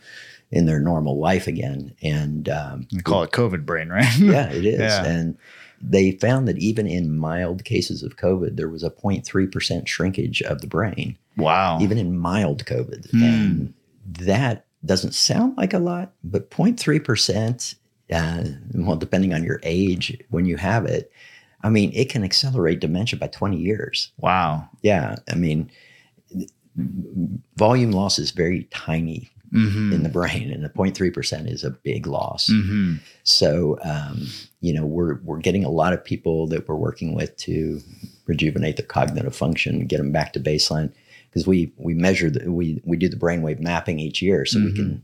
in 0.50 0.64
their 0.66 0.80
normal 0.80 1.18
life 1.18 1.47
again, 1.47 1.92
and 2.02 2.49
um, 2.49 2.87
call 3.04 3.23
it 3.25 3.33
COVID 3.33 3.66
brain, 3.66 3.88
right? 3.90 4.18
yeah, 4.18 4.49
it 4.50 4.64
is. 4.76 4.78
Yeah. 4.80 5.04
And 5.04 5.37
they 5.80 6.12
found 6.12 6.49
that 6.49 6.58
even 6.58 6.87
in 6.87 7.16
mild 7.16 7.64
cases 7.64 8.02
of 8.02 8.16
COVID, 8.16 8.56
there 8.56 8.68
was 8.68 8.82
a 8.82 8.90
0.3 8.90 9.50
percent 9.52 9.88
shrinkage 9.88 10.42
of 10.42 10.61
the 10.61 10.66
brain, 10.66 11.16
wow. 11.37 11.78
even 11.80 11.99
in 11.99 12.18
mild 12.18 12.64
COVID, 12.64 13.11
Hmm. 13.11 13.23
and 13.23 13.75
that 14.06 14.66
doesn't 14.85 15.14
sound 15.14 15.56
like 15.56 15.73
a 15.75 15.78
lot, 15.78 16.12
but 16.25 16.50
0.3 16.50 17.02
percent. 17.04 17.75
Uh, 18.11 18.44
well, 18.75 18.97
depending 18.97 19.35
on 19.35 19.44
your 19.44 19.61
age 19.64 20.16
when 20.30 20.47
you 20.47 20.56
have 20.56 20.87
it, 20.87 21.12
I 21.62 21.68
mean, 21.68 21.90
it 21.92 22.08
can 22.08 22.25
accelerate 22.25 22.80
dementia 22.80 23.18
by 23.18 23.26
20 23.26 23.58
years. 23.58 24.12
wow. 24.18 24.66
Yeah. 24.82 25.16
I 25.30 25.35
mean, 25.35 25.70
volume 27.56 27.90
loss 27.92 28.18
is 28.18 28.30
very 28.30 28.64
tiny 28.70 29.28
Mm-hmm. 29.52 29.93
in 29.95 30.02
the 30.02 30.11
brain, 30.11 30.52
and 30.52 30.62
the 30.62 30.69
0.3% 30.69 31.50
is 31.50 31.64
a 31.64 31.71
big 31.71 32.07
loss. 32.07 32.50
Mm-hmm. 32.50 32.97
So, 33.23 33.78
um, 33.83 34.26
you 34.61 34.75
know, 34.75 34.85
we're, 34.85 35.21
we're 35.23 35.38
getting 35.38 35.64
a 35.64 35.71
lot 35.71 35.95
of 35.95 36.05
people 36.05 36.47
that 36.49 36.69
we're 36.69 36.76
working 36.76 37.14
with 37.14 37.35
to 37.38 37.81
rejuvenate 38.26 38.76
their 38.76 38.85
cognitive 38.87 39.35
function, 39.35 39.87
get 39.87 39.97
them 39.99 40.12
back 40.12 40.35
to 40.35 40.40
baseline. 40.40 40.93
Because 41.31 41.47
we, 41.47 41.73
we 41.78 41.95
measure, 41.95 42.28
the, 42.28 42.50
we, 42.52 42.83
we 42.85 42.97
do 42.99 43.09
the 43.09 43.17
brainwave 43.17 43.59
mapping 43.61 43.99
each 43.99 44.21
year 44.21 44.45
so 44.45 44.59
we 44.61 44.73
can 44.75 45.02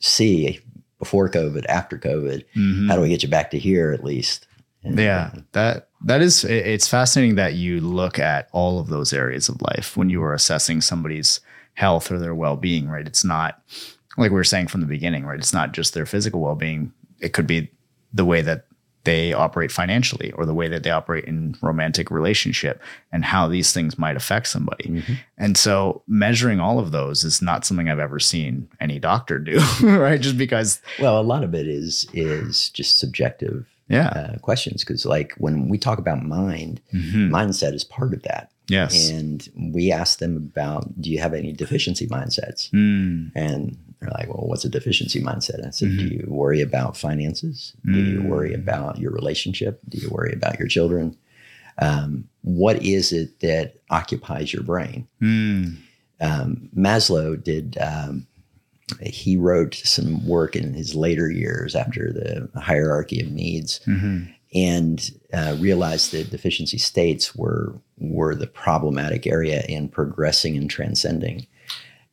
see 0.00 0.60
before 0.98 1.28
COVID, 1.28 1.66
after 1.66 1.98
COVID, 1.98 2.44
Mm-hmm. 2.56 2.88
how 2.88 2.96
do 2.96 3.02
we 3.02 3.08
get 3.08 3.22
you 3.22 3.28
back 3.28 3.50
to 3.50 3.58
here 3.58 3.92
at 3.92 4.04
least? 4.04 4.46
And, 4.84 4.98
Yeah, 4.98 5.32
that 5.52 5.88
that 6.04 6.20
is 6.22 6.44
it's 6.44 6.88
fascinating 6.88 7.36
that 7.36 7.54
you 7.54 7.80
look 7.80 8.18
at 8.18 8.48
all 8.52 8.80
of 8.80 8.88
those 8.88 9.12
areas 9.12 9.48
of 9.48 9.62
life 9.62 9.96
when 9.96 10.10
you 10.10 10.22
are 10.22 10.34
assessing 10.34 10.80
somebody's 10.80 11.40
health 11.74 12.10
or 12.10 12.18
their 12.18 12.34
well-being, 12.34 12.88
right? 12.88 13.06
It's 13.06 13.24
not 13.24 13.60
like 14.18 14.30
we 14.30 14.36
were 14.36 14.44
saying 14.44 14.68
from 14.68 14.80
the 14.82 14.86
beginning, 14.86 15.24
right? 15.24 15.38
It's 15.38 15.54
not 15.54 15.72
just 15.72 15.94
their 15.94 16.06
physical 16.06 16.40
well-being. 16.40 16.92
It 17.20 17.32
could 17.32 17.46
be 17.46 17.70
the 18.12 18.24
way 18.24 18.42
that 18.42 18.66
they 19.04 19.32
operate 19.32 19.72
financially 19.72 20.30
or 20.32 20.46
the 20.46 20.54
way 20.54 20.68
that 20.68 20.84
they 20.84 20.90
operate 20.90 21.24
in 21.24 21.56
romantic 21.60 22.08
relationship 22.08 22.80
and 23.10 23.24
how 23.24 23.48
these 23.48 23.72
things 23.72 23.98
might 23.98 24.14
affect 24.16 24.46
somebody. 24.46 24.84
Mhm. 24.84 25.18
And 25.38 25.56
so 25.56 26.02
measuring 26.06 26.60
all 26.60 26.78
of 26.78 26.92
those 26.92 27.24
is 27.24 27.42
not 27.42 27.64
something 27.66 27.88
I've 27.88 27.98
ever 27.98 28.20
seen 28.20 28.68
any 28.80 29.00
doctor 29.00 29.40
do, 29.40 29.58
right? 29.82 30.20
Just 30.20 30.38
because 30.38 30.80
Well, 31.00 31.20
a 31.20 31.22
lot 31.22 31.42
of 31.42 31.52
it 31.52 31.66
is 31.66 32.06
is 32.12 32.68
just 32.68 33.00
subjective 33.00 33.66
yeah. 33.88 34.06
uh, 34.08 34.38
questions 34.38 34.84
because, 34.84 35.04
like, 35.04 35.34
when 35.38 35.68
we 35.68 35.78
talk 35.78 35.98
about 35.98 36.22
mind, 36.24 36.80
Mhm. 36.94 37.28
mindset 37.30 37.74
is 37.74 37.82
part 37.82 38.14
of 38.14 38.22
that. 38.22 38.51
Yes. 38.68 39.10
And 39.10 39.48
we 39.74 39.90
asked 39.92 40.18
them 40.20 40.36
about, 40.36 41.00
do 41.00 41.10
you 41.10 41.18
have 41.18 41.34
any 41.34 41.52
deficiency 41.52 42.06
mindsets? 42.06 42.70
Mm. 42.70 43.32
And 43.34 43.76
they're 44.00 44.10
like, 44.10 44.28
well, 44.28 44.46
what's 44.46 44.64
a 44.64 44.68
deficiency 44.68 45.20
mindset? 45.20 45.66
I 45.66 45.70
said, 45.70 45.90
do 45.90 46.08
Mhm. 46.08 46.10
you 46.12 46.26
worry 46.28 46.60
about 46.60 46.96
finances? 46.96 47.72
Do 47.84 48.00
you 48.00 48.20
Mm. 48.20 48.28
worry 48.28 48.54
about 48.54 48.98
your 48.98 49.10
relationship? 49.12 49.80
Do 49.88 49.98
you 49.98 50.08
worry 50.10 50.32
about 50.32 50.58
your 50.58 50.68
children? 50.68 51.16
Um, 51.78 52.28
what 52.42 52.82
is 52.84 53.12
it 53.12 53.40
that 53.40 53.76
occupies 53.90 54.52
your 54.52 54.62
brain? 54.62 55.06
Mm. 55.20 55.76
Um, 56.20 56.68
Maslow 56.76 57.42
did, 57.42 57.76
um, 57.80 58.26
he 59.00 59.36
wrote 59.36 59.74
some 59.74 60.26
work 60.26 60.54
in 60.54 60.74
his 60.74 60.94
later 60.94 61.30
years 61.30 61.74
after 61.74 62.12
the 62.12 62.48
hierarchy 62.60 63.20
of 63.20 63.30
needs 63.30 63.80
Mhm. 63.86 64.28
and 64.54 65.10
uh, 65.32 65.56
realized 65.58 66.12
that 66.12 66.30
deficiency 66.30 66.76
states 66.78 67.34
were 67.34 67.74
were 68.02 68.34
the 68.34 68.46
problematic 68.46 69.26
area 69.26 69.62
in 69.68 69.88
progressing 69.88 70.56
and 70.56 70.68
transcending. 70.70 71.46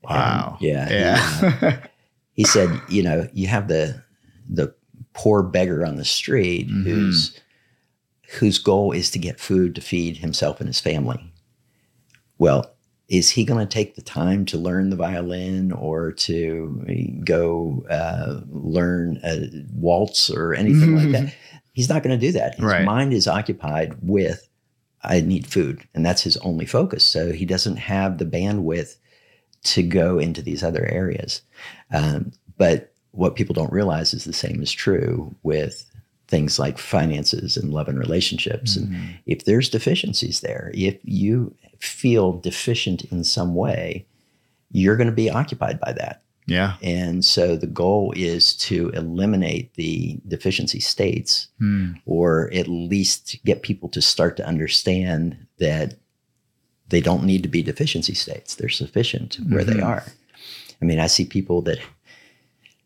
And, 0.07 0.11
Wow. 0.11 0.57
yeah. 0.61 0.87
he, 0.89 0.95
uh, 0.95 1.59
Yeah. 1.61 1.79
He, 2.33 2.45
said, 2.45 2.69
you 2.87 3.03
know, 3.03 3.27
you 3.33 3.47
have 3.47 3.67
the 3.67 4.01
the 4.49 4.73
poor 5.13 5.43
beggar 5.43 5.85
on 5.85 5.97
the 5.97 6.05
street 6.05 6.69
Mhm. 6.69 6.83
whose 6.83 7.37
whose 8.39 8.57
goal 8.59 8.93
is 8.93 9.09
to 9.11 9.19
get 9.19 9.39
food 9.41 9.75
to 9.75 9.81
feed 9.81 10.17
himself 10.17 10.61
and 10.61 10.67
his 10.67 10.79
family. 10.79 11.19
Well, 12.37 12.71
is 13.09 13.31
he 13.31 13.43
going 13.43 13.59
to 13.59 13.71
take 13.73 13.95
the 13.95 14.01
time 14.01 14.45
to 14.45 14.57
learn 14.57 14.89
the 14.89 14.95
violin 14.95 15.71
or 15.73 16.11
to 16.13 17.19
go 17.25 17.85
uh, 17.89 18.41
learn 18.49 19.19
a 19.23 19.49
waltz 19.73 20.29
or 20.29 20.53
anything 20.53 20.95
like 20.95 21.11
that? 21.11 21.33
He's 21.73 21.89
not 21.89 22.03
going 22.03 22.17
to 22.17 22.25
do 22.25 22.31
that. 22.33 22.55
His 22.55 22.63
Right. 22.65 22.85
mind 22.85 23.13
is 23.13 23.27
occupied 23.27 23.95
with, 24.01 24.47
I 25.03 25.21
need 25.21 25.47
food. 25.47 25.81
And 25.93 26.05
that's 26.05 26.21
his 26.23 26.37
only 26.37 26.65
focus. 26.65 27.03
So 27.03 27.31
he 27.31 27.45
doesn't 27.45 27.77
have 27.77 28.17
the 28.17 28.25
bandwidth 28.25 28.97
to 29.63 29.83
go 29.83 30.19
into 30.19 30.41
these 30.41 30.63
other 30.63 30.85
areas. 30.85 31.41
Um, 31.91 32.31
but 32.57 32.93
what 33.11 33.35
people 33.35 33.53
don't 33.53 33.71
realize 33.71 34.13
is 34.13 34.23
the 34.25 34.33
same 34.33 34.61
is 34.61 34.71
true 34.71 35.33
with 35.43 35.85
things 36.27 36.59
like 36.59 36.77
finances 36.77 37.57
and 37.57 37.73
love 37.73 37.87
and 37.87 37.97
relationships. 37.97 38.75
And 38.75 38.89
Mhm. 38.89 39.09
if 39.25 39.45
there's 39.45 39.69
deficiencies 39.69 40.41
there, 40.41 40.71
if 40.75 40.97
you 41.03 41.55
feel 41.79 42.33
deficient 42.33 43.03
in 43.05 43.23
some 43.23 43.55
way, 43.55 44.05
you're 44.71 44.97
going 44.97 45.07
to 45.09 45.13
be 45.13 45.29
occupied 45.29 45.79
by 45.79 45.91
that. 45.93 46.21
Yeah. 46.49 46.75
And 46.81 47.23
so 47.23 47.55
the 47.55 47.67
goal 47.67 48.13
is 48.15 48.53
to 48.57 48.89
eliminate 48.89 49.73
the 49.75 50.19
deficiency 50.27 50.79
states 50.79 51.47
Mm. 51.61 51.99
or 52.05 52.49
at 52.53 52.67
least 52.67 53.37
get 53.45 53.61
people 53.61 53.89
to 53.89 54.01
start 54.01 54.35
to 54.37 54.45
understand 54.47 55.37
that 55.59 55.95
they 56.89 57.01
don't 57.01 57.23
need 57.23 57.43
to 57.43 57.49
be 57.49 57.61
deficiency 57.61 58.13
states. 58.15 58.55
They're 58.55 58.69
sufficient 58.69 59.35
where 59.47 59.63
they 59.63 59.73
Mhm. 59.75 59.83
are. 59.85 60.03
I 60.81 60.85
mean, 60.85 60.99
I 60.99 61.07
see 61.07 61.25
people 61.25 61.61
that 61.63 61.79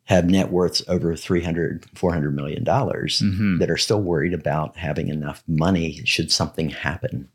have 0.05 0.29
net 0.29 0.51
worths 0.51 0.83
over 0.89 1.15
300, 1.15 1.85
400 1.95 2.35
million 2.35 2.63
dollars 2.65 3.21
Mhm. 3.23 3.59
that 3.59 3.69
are 3.69 3.77
still 3.77 4.01
worried 4.01 4.33
about 4.33 4.75
having 4.77 5.07
enough 5.07 5.41
money 5.47 6.01
should 6.03 6.29
something 6.31 6.69
happen. 6.71 7.29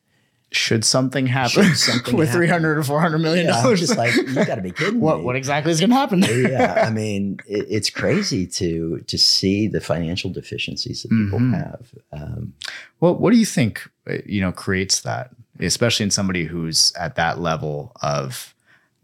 Should 0.51 0.83
something 0.85 1.27
happen 1.27 1.63
Should 1.65 1.77
something 1.77 2.17
with 2.19 2.29
happen. 2.29 2.41
300 2.41 2.79
or 2.79 2.83
400 2.83 3.19
million 3.19 3.47
Yeah, 3.47 3.63
dollars? 3.63 3.81
just 3.81 3.99
like, 3.99 4.15
you 4.15 4.45
got 4.47 4.55
to 4.55 4.63
be 4.63 4.71
kidding 4.73 4.99
what 5.07 5.19
me. 5.19 5.25
what 5.25 5.37
exactly 5.37 5.71
is 5.73 5.79
going 5.81 5.91
to 5.91 5.97
happen 5.97 6.23
yeah, 6.23 6.85
I 6.87 6.91
mean, 7.01 7.39
it, 7.47 7.67
it's 7.69 7.91
crazy 7.91 8.47
to 8.47 9.01
to 9.07 9.19
see 9.19 9.69
the 9.69 9.81
financial 9.81 10.31
deficiencies 10.31 11.03
that 11.03 11.11
people 11.11 11.39
Mhm. 11.41 11.55
have. 11.55 11.93
Um, 12.13 12.55
Well, 13.01 13.15
what 13.17 13.33
do 13.33 13.39
you 13.39 13.45
think 13.47 13.89
uh, 14.09 14.19
you 14.25 14.41
know 14.41 14.53
creates 14.53 15.01
that, 15.03 15.31
especially 15.61 16.05
in 16.05 16.11
somebody 16.11 16.45
who's 16.45 16.93
at 16.99 17.15
that 17.17 17.41
level 17.41 17.93
of 18.03 18.55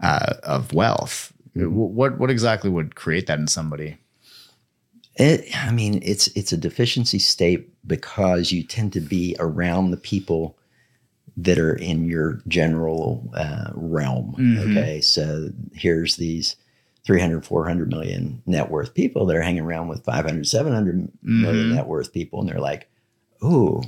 uh, 0.01 0.35
of 0.43 0.73
wealth? 0.73 1.33
Mhm. 1.55 1.71
What 1.73 2.19
what 2.19 2.31
exactly 2.31 2.71
would 2.71 2.95
create 2.95 3.27
that 3.27 3.39
in 3.39 3.49
somebody? 3.49 3.99
It, 5.17 5.45
I 5.55 5.71
mean, 5.71 6.01
it's 6.03 6.27
it's 6.29 6.53
a 6.53 6.57
deficiency 6.57 7.19
state 7.21 7.69
because 7.87 8.51
you 8.51 8.63
tend 8.65 8.93
to 8.95 9.01
be 9.01 9.37
around 9.39 9.91
the 9.91 9.97
people 9.97 10.57
that 11.37 11.59
are 11.59 11.75
in 11.75 12.05
your 12.05 12.41
general 12.49 13.31
uh, 13.35 13.71
realm. 13.75 14.35
Mhm. 14.39 14.71
Okay, 14.71 15.01
so 15.01 15.51
here's 15.75 16.17
these 16.17 16.57
300, 17.05 17.45
400 17.45 17.89
million 17.91 18.41
net 18.47 18.71
worth 18.71 18.95
people 18.95 19.27
that 19.27 19.37
are 19.37 19.43
hanging 19.43 19.63
around 19.65 19.89
with 19.89 20.05
500, 20.05 20.47
700 20.47 21.09
million 21.23 21.71
Mhm. 21.71 21.75
net 21.75 21.87
worth 21.87 22.13
people, 22.13 22.41
and 22.41 22.49
they're 22.49 22.61
like, 22.61 22.89
"Oh, 23.43 23.83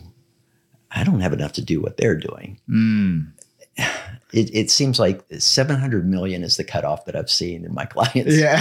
I 0.90 1.04
don't 1.04 1.20
have 1.20 1.32
enough 1.32 1.52
to 1.54 1.62
do 1.62 1.80
what 1.80 1.96
they're 1.96 2.16
doing." 2.18 2.58
Mm. 2.68 3.32
It, 4.32 4.50
it 4.54 4.70
seems 4.70 4.98
like 4.98 5.22
700 5.38 6.06
million 6.08 6.42
is 6.42 6.56
the 6.56 6.64
cutoff 6.64 7.04
that 7.04 7.14
I've 7.14 7.30
seen 7.30 7.64
in 7.64 7.72
my 7.74 7.84
clients. 7.94 8.34
Yeah. 8.36 8.56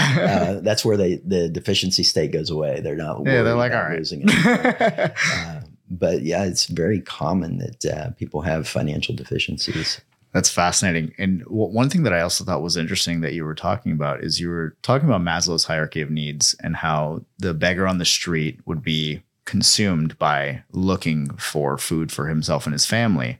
uh, 0.57 0.59
that's 0.61 0.85
where 0.85 0.95
they 0.95 1.15
the 1.25 1.49
deficiency 1.49 2.03
state 2.03 2.31
goes 2.31 2.49
away. 2.49 2.81
They're 2.81 2.95
not. 2.95 3.25
yeah, 3.25 3.41
they're 3.41 3.55
like, 3.55 3.71
all 3.73 3.81
right. 3.81 3.97
losing 3.97 4.21
it. 4.25 4.29
uh, 4.45 5.61
but 5.89 6.21
yeah, 6.23 6.43
it's 6.43 6.65
very 6.65 7.01
common 7.01 7.59
that 7.59 7.85
uh, 7.85 8.11
people 8.11 8.41
have 8.41 8.67
financial 8.67 9.15
deficiencies. 9.15 10.01
That's 10.33 10.49
fascinating. 10.49 11.13
And 11.17 11.39
w- 11.45 11.71
one 11.71 11.89
thing 11.89 12.03
that 12.03 12.13
I 12.13 12.19
also 12.19 12.43
thought 12.43 12.61
was 12.61 12.75
interesting 12.75 13.21
that 13.21 13.33
you 13.33 13.45
were 13.45 13.55
talking 13.55 13.93
about 13.93 14.21
is 14.21 14.39
you 14.39 14.49
were 14.49 14.75
talking 14.81 15.07
about 15.07 15.21
Maslow's 15.21 15.63
hierarchy 15.63 16.01
of 16.01 16.09
needs 16.09 16.55
and 16.61 16.75
how 16.75 17.23
the 17.37 17.53
beggar 17.53 17.87
on 17.87 17.99
the 17.99 18.05
street 18.05 18.59
would 18.65 18.83
be 18.83 19.23
consumed 19.45 20.17
by 20.17 20.63
looking 20.71 21.29
for 21.37 21.77
food 21.77 22.11
for 22.11 22.27
himself 22.27 22.65
and 22.65 22.73
his 22.73 22.85
family 22.85 23.39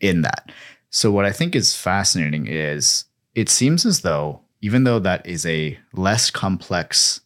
in 0.00 0.22
that. 0.22 0.52
So, 0.90 1.10
what 1.10 1.24
I 1.24 1.32
think 1.32 1.56
is 1.56 1.76
fascinating 1.76 2.46
is 2.46 3.06
it 3.34 3.48
seems 3.48 3.84
as 3.84 4.02
though, 4.02 4.40
even 4.60 4.84
though 4.84 4.98
that 4.98 5.26
is 5.26 5.46
a 5.46 5.78
less 5.92 6.30
complex 6.30 7.22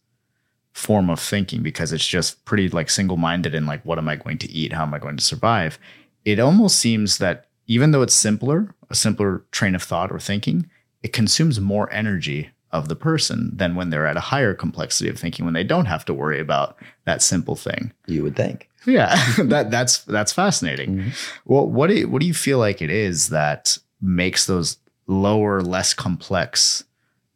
form 0.74 1.08
of 1.08 1.20
thinking 1.20 1.62
because 1.62 1.92
it's 1.92 2.06
just 2.06 2.44
pretty 2.44 2.68
like 2.68 2.90
single 2.90 3.16
minded 3.16 3.54
and 3.54 3.66
like, 3.66 3.82
what 3.84 3.96
am 3.98 4.08
I 4.08 4.16
going 4.16 4.38
to 4.38 4.50
eat? 4.50 4.72
How 4.72 4.82
am 4.82 4.92
I 4.92 4.98
going 4.98 5.16
to 5.16 5.24
survive? 5.24 5.78
It 6.24 6.38
almost 6.38 6.78
seems 6.78 7.18
that 7.18 7.46
even 7.66 7.92
though 7.92 8.02
it's 8.02 8.12
simpler, 8.14 8.74
a 8.90 8.94
simpler 8.94 9.44
train 9.52 9.74
of 9.74 9.82
thought 9.82 10.10
or 10.12 10.18
thinking, 10.18 10.68
it 11.02 11.12
consumes 11.12 11.60
more 11.60 11.90
energy 11.92 12.50
of 12.72 12.88
the 12.88 12.96
person 12.96 13.52
than 13.56 13.76
when 13.76 13.90
they're 13.90 14.06
at 14.06 14.16
a 14.16 14.20
higher 14.20 14.52
complexity 14.52 15.08
of 15.08 15.16
thinking 15.18 15.44
when 15.44 15.54
they 15.54 15.62
don't 15.62 15.84
have 15.84 16.04
to 16.04 16.12
worry 16.12 16.40
about 16.40 16.76
that 17.04 17.22
simple 17.22 17.54
thing. 17.54 17.92
You 18.08 18.24
would 18.24 18.34
think. 18.34 18.68
Yeah, 18.84 19.14
that 19.44 19.70
that's 19.70 19.98
that's 20.04 20.32
fascinating. 20.32 20.96
Mhm. 20.98 21.32
Well, 21.44 21.66
what 21.68 21.86
do 21.88 21.94
you, 21.94 22.08
what 22.08 22.20
do 22.20 22.26
you 22.26 22.34
feel 22.34 22.58
like 22.58 22.82
it 22.82 22.90
is 22.90 23.28
that 23.28 23.78
makes 24.00 24.46
those 24.46 24.78
lower, 25.06 25.62
less 25.62 25.94
complex 25.94 26.82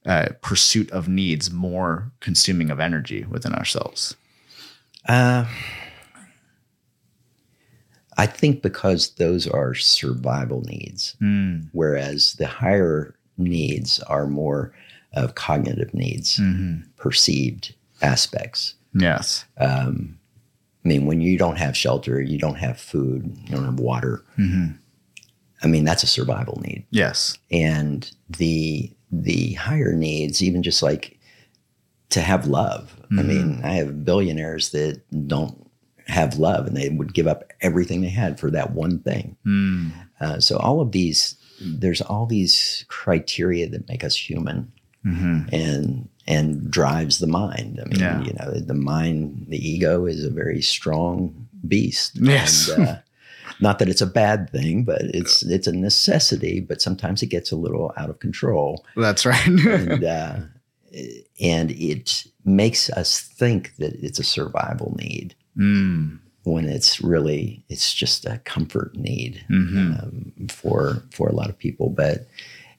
uh, 0.08 0.30
pursuit 0.42 0.90
of 0.90 1.06
needs 1.08 1.50
more 1.52 2.10
consuming 2.20 2.70
of 2.70 2.80
energy 2.80 3.24
within 3.30 3.54
ourselves? 3.54 4.16
Uh, 5.08 5.44
I 8.16 8.26
think 8.26 8.62
because 8.62 9.10
those 9.14 9.46
are 9.46 9.74
survival 9.74 10.62
needs, 10.62 11.14
Mm. 11.22 11.68
whereas 11.72 12.32
the 12.34 12.46
higher 12.48 13.14
needs 13.36 14.00
are 14.00 14.26
more 14.26 14.72
of 15.12 15.34
cognitive 15.36 15.94
needs, 15.94 16.36
hmm 16.36 16.78
perceived 16.96 17.74
aspects. 18.02 18.74
Yes. 18.92 19.44
Um, 19.58 20.18
I 20.84 20.88
mean, 20.88 21.06
when 21.06 21.20
you 21.20 21.38
don't 21.38 21.58
have 21.58 21.76
shelter, 21.76 22.20
you 22.20 22.38
don't 22.38 22.56
have 22.56 22.80
food, 22.80 23.36
you 23.44 23.54
don't 23.54 23.64
have 23.64 23.78
water. 23.80 24.24
hmm 24.36 24.68
I 25.62 25.66
mean, 25.66 25.84
that's 25.84 26.02
a 26.04 26.06
survival 26.08 26.60
need. 26.64 26.84
Yes. 26.90 27.36
And 27.50 28.08
the 28.30 28.92
the 29.10 29.52
higher 29.54 29.92
needs, 29.92 30.42
even 30.42 30.62
just 30.62 30.82
like 30.82 31.18
to 32.10 32.20
have 32.20 32.46
love. 32.46 32.94
I 33.10 33.14
Mhm. 33.14 33.26
mean, 33.26 33.60
I 33.62 33.72
have 33.74 34.04
billionaires 34.04 34.70
that 34.70 35.00
don't 35.28 35.66
have 36.06 36.38
love 36.38 36.66
and 36.66 36.76
they 36.76 36.88
would 36.88 37.12
give 37.12 37.26
up 37.26 37.44
everything 37.60 38.00
they 38.00 38.08
had 38.08 38.40
for 38.40 38.50
that 38.50 38.72
one 38.74 38.98
thing. 39.00 39.36
Mm. 39.46 39.90
Uh, 40.20 40.40
so 40.40 40.56
all 40.56 40.80
of 40.80 40.92
these, 40.92 41.36
there's 41.60 42.00
all 42.00 42.24
these 42.26 42.84
criteria 42.88 43.68
that 43.68 43.88
make 43.88 44.04
us 44.04 44.16
human 44.16 44.72
hmm 45.04 45.42
and 45.52 46.08
and 46.26 46.70
drives 46.70 47.18
the 47.20 47.26
mind. 47.26 47.80
I 47.82 47.88
mean, 47.88 48.00
Yeah. 48.00 48.22
you 48.24 48.32
know, 48.34 48.52
the 48.58 48.74
mind, 48.74 49.46
the 49.48 49.56
ego 49.66 50.04
is 50.06 50.22
a 50.24 50.28
very 50.30 50.60
strong 50.60 51.46
beast. 51.66 52.16
Yes. 52.20 52.68
And, 52.68 52.86
uh, 52.88 52.96
not 53.60 53.78
that 53.78 53.88
it's 53.88 54.00
a 54.00 54.06
bad 54.06 54.50
thing, 54.50 54.84
but 54.84 55.02
it's 55.02 55.42
it's 55.42 55.66
a 55.66 55.72
necessity. 55.72 56.60
But 56.60 56.82
sometimes 56.82 57.22
it 57.22 57.26
gets 57.26 57.52
a 57.52 57.56
little 57.56 57.92
out 57.96 58.10
of 58.10 58.20
control, 58.20 58.84
That's 58.96 59.26
right. 59.26 59.46
and 59.46 60.04
uh, 60.04 60.36
and 61.40 61.70
it 61.72 62.24
makes 62.44 62.90
us 62.90 63.20
think 63.20 63.76
that 63.76 63.94
it's 64.02 64.18
a 64.18 64.24
survival 64.24 64.96
need 64.98 65.34
mm. 65.56 66.18
when 66.44 66.64
it's 66.64 67.00
really 67.00 67.62
it's 67.68 67.92
just 67.92 68.24
a 68.24 68.38
comfort 68.44 68.96
need 68.96 69.44
hmm 69.48 69.92
um, 69.92 70.32
for 70.48 71.02
for 71.10 71.28
a 71.28 71.34
lot 71.34 71.50
of 71.50 71.58
people. 71.58 71.90
But 71.90 72.26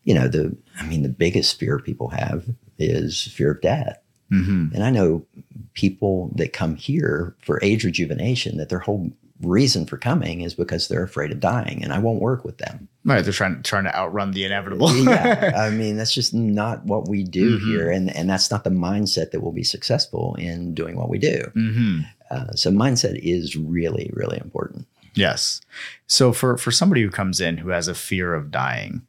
you 0.04 0.14
know, 0.14 0.28
the 0.28 0.56
I 0.80 0.86
mean, 0.86 1.04
the 1.04 1.10
biggest 1.10 1.60
fear 1.60 1.80
people 1.80 2.10
have 2.10 2.46
is 2.78 3.24
fear 3.24 3.52
of 3.52 3.62
death. 3.62 4.00
hmm 4.30 4.68
And 4.74 4.84
I 4.84 4.90
know 4.90 5.26
people 5.74 6.32
that 6.36 6.54
come 6.54 6.76
here 6.76 7.36
for 7.42 7.60
age 7.62 7.84
rejuvenation 7.84 8.58
that 8.58 8.70
their 8.70 8.80
whole 8.80 9.12
reason 9.42 9.86
for 9.86 9.98
coming 9.98 10.42
is 10.42 10.54
because 10.54 10.88
they're 10.88 11.04
afraid 11.04 11.32
of 11.32 11.40
dying, 11.40 11.82
and 11.84 11.94
I 11.94 12.00
won't 12.00 12.22
work 12.22 12.44
with 12.44 12.58
them. 12.58 12.88
Right. 13.06 13.24
They're 13.24 13.32
trying 13.34 13.64
trying 13.64 13.86
to 13.86 13.96
outrun 13.96 14.32
the 14.32 14.44
inevitable. 14.44 14.94
yeah, 14.96 15.52
I 15.58 15.70
mean 15.70 15.96
that's 15.98 16.14
just 16.14 16.34
not 16.34 16.86
what 16.86 17.08
we 17.08 17.24
do 17.24 17.58
Mhm. 17.58 17.62
here, 17.66 17.90
and 17.92 18.14
and 18.16 18.30
that's 18.30 18.52
not 18.52 18.64
the 18.64 18.70
mindset 18.70 19.32
that 19.32 19.42
will 19.42 19.52
be 19.54 19.64
successful 19.64 20.36
in 20.36 20.74
doing 20.74 20.96
what 20.98 21.10
we 21.10 21.18
do. 21.20 21.44
hmm 21.54 22.00
Uh, 22.30 22.52
so 22.54 22.70
mindset 22.72 23.18
is 23.24 23.56
really 23.56 24.12
really 24.14 24.38
important. 24.44 24.86
Yes. 25.16 25.62
So 26.06 26.32
for 26.34 26.58
for 26.58 26.72
somebody 26.72 27.02
who 27.02 27.10
comes 27.10 27.40
in 27.42 27.58
who 27.60 27.70
has 27.70 27.88
a 27.88 27.96
fear 27.96 28.34
of 28.34 28.52
dying, 28.52 29.02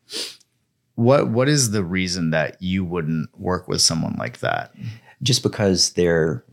what 0.94 1.28
what 1.28 1.48
is 1.48 1.70
the 1.70 1.84
reason 1.84 2.30
that 2.30 2.60
you 2.62 2.84
wouldn't 2.84 3.28
work 3.38 3.68
with 3.68 3.80
someone 3.80 4.16
like 4.18 4.40
that? 4.40 4.72
Just 5.22 5.42
because 5.42 5.90
their 5.90 6.44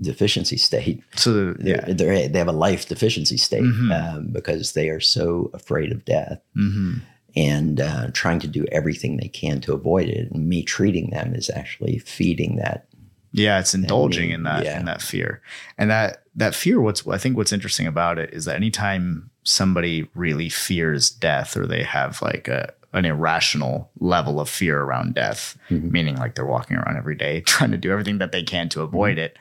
deficiency 0.00 0.56
state 0.56 1.02
So 1.16 1.52
they're, 1.52 1.56
yeah. 1.88 1.92
they're, 1.94 2.28
they 2.28 2.38
have 2.38 2.48
a 2.48 2.52
life 2.52 2.86
deficiency 2.88 3.36
state 3.36 3.62
Mhm. 3.62 3.90
um, 4.16 4.26
because 4.32 4.72
they 4.72 4.88
are 4.90 5.00
so 5.00 5.50
afraid 5.54 5.92
of 5.92 6.04
death 6.04 6.40
hmm 6.54 6.94
and 7.38 7.82
uh, 7.82 8.08
trying 8.14 8.38
to 8.40 8.46
do 8.48 8.64
everything 8.72 9.18
they 9.18 9.28
can 9.28 9.60
to 9.60 9.74
avoid 9.74 10.08
it. 10.08 10.30
And 10.30 10.48
me 10.48 10.62
treating 10.62 11.10
them 11.10 11.34
is 11.34 11.50
actually 11.50 11.98
feeding 11.98 12.56
that. 12.56 12.86
Yeah, 13.32 13.58
it's 13.60 13.74
indulging 13.74 14.28
mean, 14.28 14.36
in 14.36 14.42
that 14.44 14.64
yeah. 14.64 14.78
in 14.80 14.86
that 14.86 15.02
fear. 15.02 15.42
And 15.76 15.90
that 15.90 16.22
that 16.36 16.54
fear 16.54 16.80
what's 16.80 17.06
I 17.06 17.18
think 17.18 17.36
what's 17.36 17.52
interesting 17.52 17.86
about 17.86 18.18
it 18.18 18.32
is 18.32 18.46
that 18.46 18.56
anytime 18.56 19.28
somebody 19.42 20.08
really 20.14 20.48
fears 20.48 21.10
death 21.10 21.58
or 21.58 21.66
they 21.66 21.82
have 21.82 22.22
like 22.22 22.48
a 22.48 22.72
an 22.94 23.04
irrational 23.04 23.90
level 24.00 24.40
of 24.40 24.48
fear 24.48 24.80
around 24.80 25.14
death, 25.14 25.58
Mhm. 25.68 25.90
meaning 25.90 26.16
like 26.16 26.34
they're 26.36 26.46
walking 26.46 26.78
around 26.78 26.96
every 26.96 27.16
day 27.16 27.40
trying 27.46 27.70
to 27.72 27.76
do 27.76 27.90
everything 27.92 28.16
that 28.16 28.32
they 28.32 28.42
can 28.42 28.70
to 28.70 28.80
avoid 28.80 29.18
it 29.18 29.36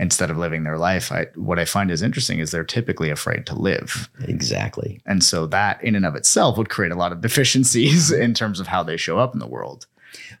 instead 0.00 0.30
of 0.30 0.36
living 0.38 0.64
their 0.64 0.78
life. 0.78 1.12
I 1.12 1.26
what 1.36 1.58
I 1.60 1.64
find 1.64 1.90
is 1.90 2.02
interesting 2.02 2.40
is 2.40 2.50
they're 2.50 2.64
typically 2.64 3.10
afraid 3.10 3.46
to 3.46 3.54
live. 3.54 4.08
Exactly. 4.22 5.00
And 5.06 5.22
so 5.22 5.46
that 5.46 5.82
in 5.84 5.94
and 5.94 6.04
of 6.06 6.16
itself 6.16 6.56
would 6.58 6.70
create 6.70 6.90
a 6.90 6.96
lot 6.96 7.12
of 7.12 7.20
deficiencies 7.20 8.10
in 8.24 8.34
terms 8.34 8.58
of 8.58 8.66
how 8.66 8.82
they 8.82 8.96
show 8.96 9.18
up 9.18 9.34
in 9.34 9.38
the 9.38 9.46
world. 9.46 9.86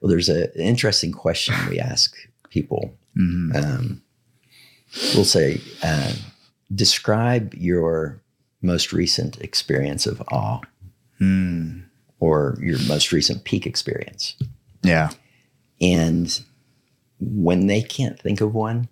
Well, 0.00 0.10
there's 0.10 0.28
a, 0.28 0.44
an 0.54 0.60
interesting 0.62 1.12
question 1.12 1.54
we 1.68 1.78
ask 1.78 2.16
people. 2.48 2.92
Mhm. 3.16 3.54
Um, 3.54 4.02
we'll 5.14 5.24
say, 5.24 5.60
uh, 5.82 6.12
describe 6.74 7.54
your 7.54 8.20
most 8.62 8.92
recent 8.92 9.40
experience 9.40 10.06
of 10.06 10.20
awe 10.32 10.60
Mm. 11.20 11.84
or 12.18 12.56
your 12.62 12.78
most 12.88 13.12
recent 13.12 13.44
peak 13.44 13.66
experience. 13.66 14.36
Yeah. 14.82 15.10
And 15.82 16.40
when 17.20 17.66
they 17.66 17.82
can't 17.82 18.18
think 18.18 18.40
of 18.40 18.54
one, 18.54 18.88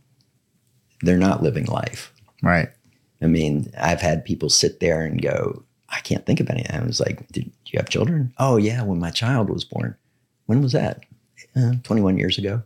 they're 1.03 1.17
not 1.19 1.43
living 1.43 1.67
life. 1.67 2.13
Right. 2.43 2.69
I 3.23 3.27
mean, 3.27 3.73
I've 3.79 4.01
had 4.01 4.25
people 4.25 4.49
sit 4.49 4.81
there 4.81 5.03
and 5.05 5.21
go, 5.21 5.63
I 5.91 6.01
can't 6.01 6.25
think 6.27 6.41
of 6.41 6.51
anything. 6.51 6.75
I 6.81 6.85
was 6.85 7.01
like, 7.01 7.27
Did 7.33 7.51
you 7.67 7.79
have 7.79 7.89
children? 7.89 8.33
Oh, 8.39 8.57
yeah, 8.57 8.83
when 8.83 8.99
my 9.01 9.11
child 9.11 9.51
was 9.51 9.65
born. 9.65 9.97
When 10.47 10.63
was 10.63 10.73
that? 10.73 11.05
Uh, 11.57 11.73
21 11.83 12.19
years 12.19 12.39
ago. 12.39 12.63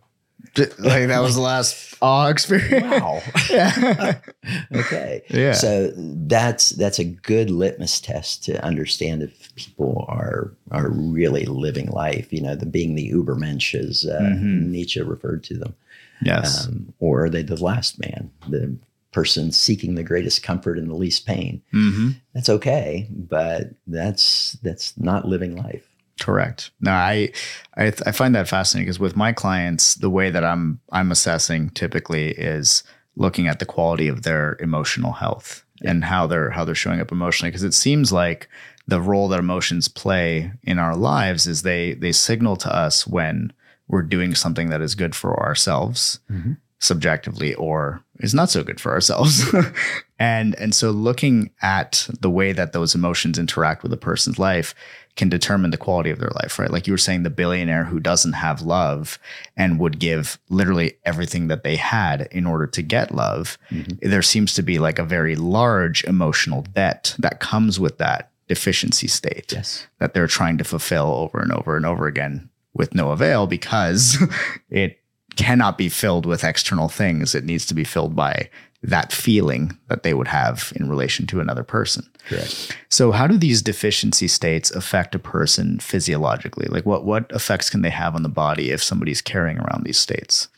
Like 0.56 1.06
that 1.06 1.20
was 1.22 1.36
the 1.36 1.40
last 1.40 1.94
awe 2.02 2.28
experience. 2.28 2.84
Wow. 2.84 3.22
yeah. 3.48 4.18
okay. 4.74 5.22
Yeah. 5.30 5.52
So 5.52 5.92
that's 5.96 6.70
that's 6.70 6.98
a 6.98 7.04
good 7.04 7.48
litmus 7.48 8.00
test 8.00 8.44
to 8.44 8.62
understand 8.62 9.22
if 9.22 9.54
people 9.54 10.04
are 10.08 10.52
are 10.72 10.90
really 10.90 11.46
living 11.46 11.86
life. 11.90 12.32
You 12.32 12.42
know, 12.42 12.54
the 12.56 12.66
being 12.66 12.96
the 12.96 13.10
Ubermensch 13.12 13.74
as 13.78 14.04
uh, 14.04 14.18
Mhm. 14.20 14.66
Nietzsche 14.66 15.00
referred 15.00 15.44
to 15.44 15.56
them, 15.56 15.74
yes. 16.24 16.66
um, 16.66 16.92
or 16.98 17.24
are 17.24 17.30
they 17.30 17.42
the 17.42 17.62
last 17.62 18.00
man, 18.00 18.30
the 18.48 18.76
person 19.12 19.52
seeking 19.52 19.94
the 19.94 20.02
greatest 20.02 20.42
comfort 20.42 20.78
and 20.78 20.90
the 20.90 20.94
least 20.94 21.26
pain? 21.26 21.62
hmm 21.70 22.10
That's 22.34 22.48
okay, 22.48 23.08
but 23.10 23.70
that's 23.86 24.52
that's 24.62 24.98
not 24.98 25.26
living 25.28 25.56
life. 25.56 25.86
Correct. 26.20 26.70
No, 26.80 26.92
I, 26.92 27.32
I, 27.76 27.90
th- 27.90 28.02
I 28.06 28.12
find 28.12 28.34
that 28.34 28.48
fascinating 28.48 28.86
because 28.86 29.00
with 29.00 29.16
my 29.16 29.32
clients, 29.32 29.96
the 29.96 30.10
way 30.10 30.30
that 30.30 30.44
I'm, 30.44 30.78
I'm 30.92 31.10
assessing 31.10 31.70
typically 31.70 32.30
is 32.32 32.84
looking 33.16 33.48
at 33.48 33.58
the 33.58 33.66
quality 33.66 34.08
of 34.08 34.22
their 34.22 34.56
emotional 34.60 35.12
health 35.12 35.64
and 35.84 36.04
how 36.04 36.26
they're, 36.26 36.50
how 36.50 36.64
they're 36.64 36.74
showing 36.74 37.00
up 37.00 37.10
emotionally. 37.10 37.50
Because 37.50 37.64
it 37.64 37.74
seems 37.74 38.12
like 38.12 38.48
the 38.86 39.00
role 39.00 39.28
that 39.28 39.40
emotions 39.40 39.88
play 39.88 40.52
in 40.62 40.78
our 40.78 40.94
lives 40.94 41.46
is 41.46 41.62
they, 41.62 41.94
they 41.94 42.12
signal 42.12 42.56
to 42.56 42.72
us 42.72 43.06
when 43.06 43.52
we're 43.88 44.02
doing 44.02 44.34
something 44.34 44.70
that 44.70 44.80
is 44.80 44.94
good 44.94 45.14
for 45.14 45.38
ourselves 45.40 46.20
Mhm. 46.30 46.56
subjectively 46.78 47.54
or 47.54 48.02
is 48.20 48.34
not 48.34 48.50
so 48.50 48.62
good 48.64 48.80
for 48.80 48.92
ourselves. 48.92 49.44
and 50.18 50.54
and 50.56 50.74
so 50.74 50.90
looking 50.90 51.50
at 51.62 52.08
the 52.20 52.30
way 52.30 52.52
that 52.52 52.72
those 52.72 52.94
emotions 52.94 53.38
interact 53.38 53.82
with 53.82 53.92
a 53.92 53.96
person's 53.96 54.38
life 54.38 54.74
can 55.14 55.28
determine 55.28 55.70
the 55.70 55.76
quality 55.76 56.10
of 56.10 56.18
their 56.18 56.30
life, 56.42 56.58
right? 56.58 56.70
Like 56.70 56.86
you 56.86 56.92
were 56.94 56.98
saying 56.98 57.22
the 57.22 57.28
billionaire 57.30 57.84
who 57.84 58.00
doesn't 58.00 58.32
have 58.32 58.62
love 58.62 59.18
and 59.56 59.78
would 59.78 59.98
give 59.98 60.38
literally 60.48 60.94
everything 61.04 61.48
that 61.48 61.64
they 61.64 61.76
had 61.76 62.28
in 62.30 62.46
order 62.46 62.66
to 62.68 62.82
get 62.82 63.14
love. 63.14 63.58
Mhm. 63.70 63.98
There 64.00 64.22
seems 64.22 64.54
to 64.54 64.62
be 64.62 64.78
like 64.78 64.98
a 64.98 65.04
very 65.04 65.36
large 65.36 66.02
emotional 66.04 66.62
debt 66.62 67.14
that 67.18 67.40
comes 67.40 67.78
with 67.78 67.98
that 67.98 68.30
deficiency 68.48 69.06
state 69.06 69.52
Yes. 69.52 69.86
that 69.98 70.14
they're 70.14 70.26
trying 70.26 70.56
to 70.58 70.64
fulfill 70.64 71.06
over 71.06 71.40
and 71.40 71.52
over 71.52 71.76
and 71.76 71.84
over 71.86 72.06
again 72.06 72.48
with 72.74 72.94
no 72.94 73.10
avail 73.10 73.46
because 73.46 74.16
it 74.70 74.98
cannot 75.36 75.78
be 75.78 75.88
filled 75.88 76.26
with 76.26 76.44
external 76.44 76.88
things. 76.88 77.34
It 77.34 77.44
needs 77.44 77.66
to 77.66 77.74
be 77.74 77.84
filled 77.84 78.14
by 78.16 78.50
that 78.84 79.12
feeling 79.12 79.78
that 79.88 80.02
they 80.02 80.12
would 80.12 80.26
have 80.28 80.72
in 80.76 80.88
relation 80.90 81.26
to 81.28 81.40
another 81.40 81.62
person. 81.62 82.04
Correct. 82.28 82.76
So 82.88 83.12
how 83.12 83.26
do 83.28 83.38
these 83.38 83.62
deficiency 83.62 84.26
states 84.26 84.70
affect 84.72 85.14
a 85.14 85.18
person 85.20 85.78
physiologically? 85.78 86.66
Like 86.66 86.84
what 86.84 87.04
what 87.04 87.30
effects 87.30 87.70
can 87.70 87.82
they 87.82 87.90
have 87.90 88.14
on 88.16 88.22
the 88.24 88.28
body 88.28 88.70
if 88.70 88.82
somebody's 88.82 89.22
carrying 89.22 89.58
around 89.58 89.84
these 89.84 89.98
states? 89.98 90.48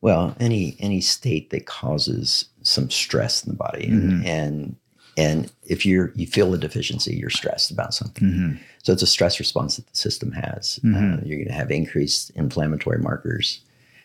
Well, 0.00 0.36
any 0.38 0.76
any 0.78 1.00
state 1.00 1.50
that 1.50 1.66
causes 1.66 2.46
some 2.62 2.88
stress 2.90 3.44
in 3.44 3.50
the 3.50 3.56
body, 3.56 3.86
and 3.86 4.12
Mhm. 4.22 4.26
and, 4.26 4.76
and 5.16 5.52
if 5.64 5.84
you're 5.84 6.12
you 6.14 6.26
feel 6.28 6.54
a 6.54 6.58
deficiency, 6.58 7.16
you're 7.16 7.30
stressed 7.30 7.70
about 7.72 7.94
something. 7.94 8.28
Mm-hmm. 8.28 8.56
So 8.86 8.92
it's 8.92 9.02
a 9.02 9.06
stress 9.08 9.40
response 9.40 9.74
that 9.76 9.86
the 9.88 9.96
system 9.96 10.30
has. 10.30 10.78
Mhm. 10.84 10.94
Uh, 11.18 11.24
you're 11.26 11.38
going 11.38 11.48
to 11.48 11.52
have 11.54 11.72
increased 11.72 12.30
inflammatory 12.36 13.00
markers, 13.00 13.58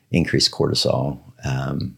increased 0.10 0.50
cortisol. 0.50 1.20
Um, 1.46 1.96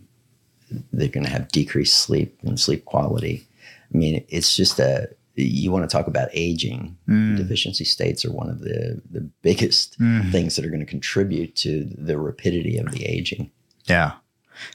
they're 0.92 1.08
going 1.08 1.24
to 1.26 1.32
have 1.32 1.48
decreased 1.48 1.94
sleep 1.94 2.38
and 2.44 2.60
sleep 2.60 2.84
quality. 2.84 3.48
I 3.94 3.98
mean, 3.98 4.26
it's 4.28 4.58
just 4.58 4.80
a. 4.80 5.08
You 5.36 5.72
want 5.72 5.90
to 5.90 5.98
talk 5.98 6.08
about 6.08 6.28
aging? 6.34 6.98
Mm. 7.08 7.38
Deficiency 7.38 7.86
states 7.86 8.26
are 8.26 8.34
one 8.34 8.50
of 8.50 8.60
the 8.60 9.02
the 9.10 9.22
biggest 9.42 9.98
Mhm. 10.02 10.30
things 10.34 10.58
that 10.58 10.66
are 10.66 10.70
going 10.70 10.82
to 10.86 10.86
contribute 10.86 11.56
to 11.56 11.86
the 11.98 12.18
rapidity 12.18 12.78
of 12.78 12.92
the 12.92 13.06
aging. 13.06 13.50
Yeah. 13.86 14.12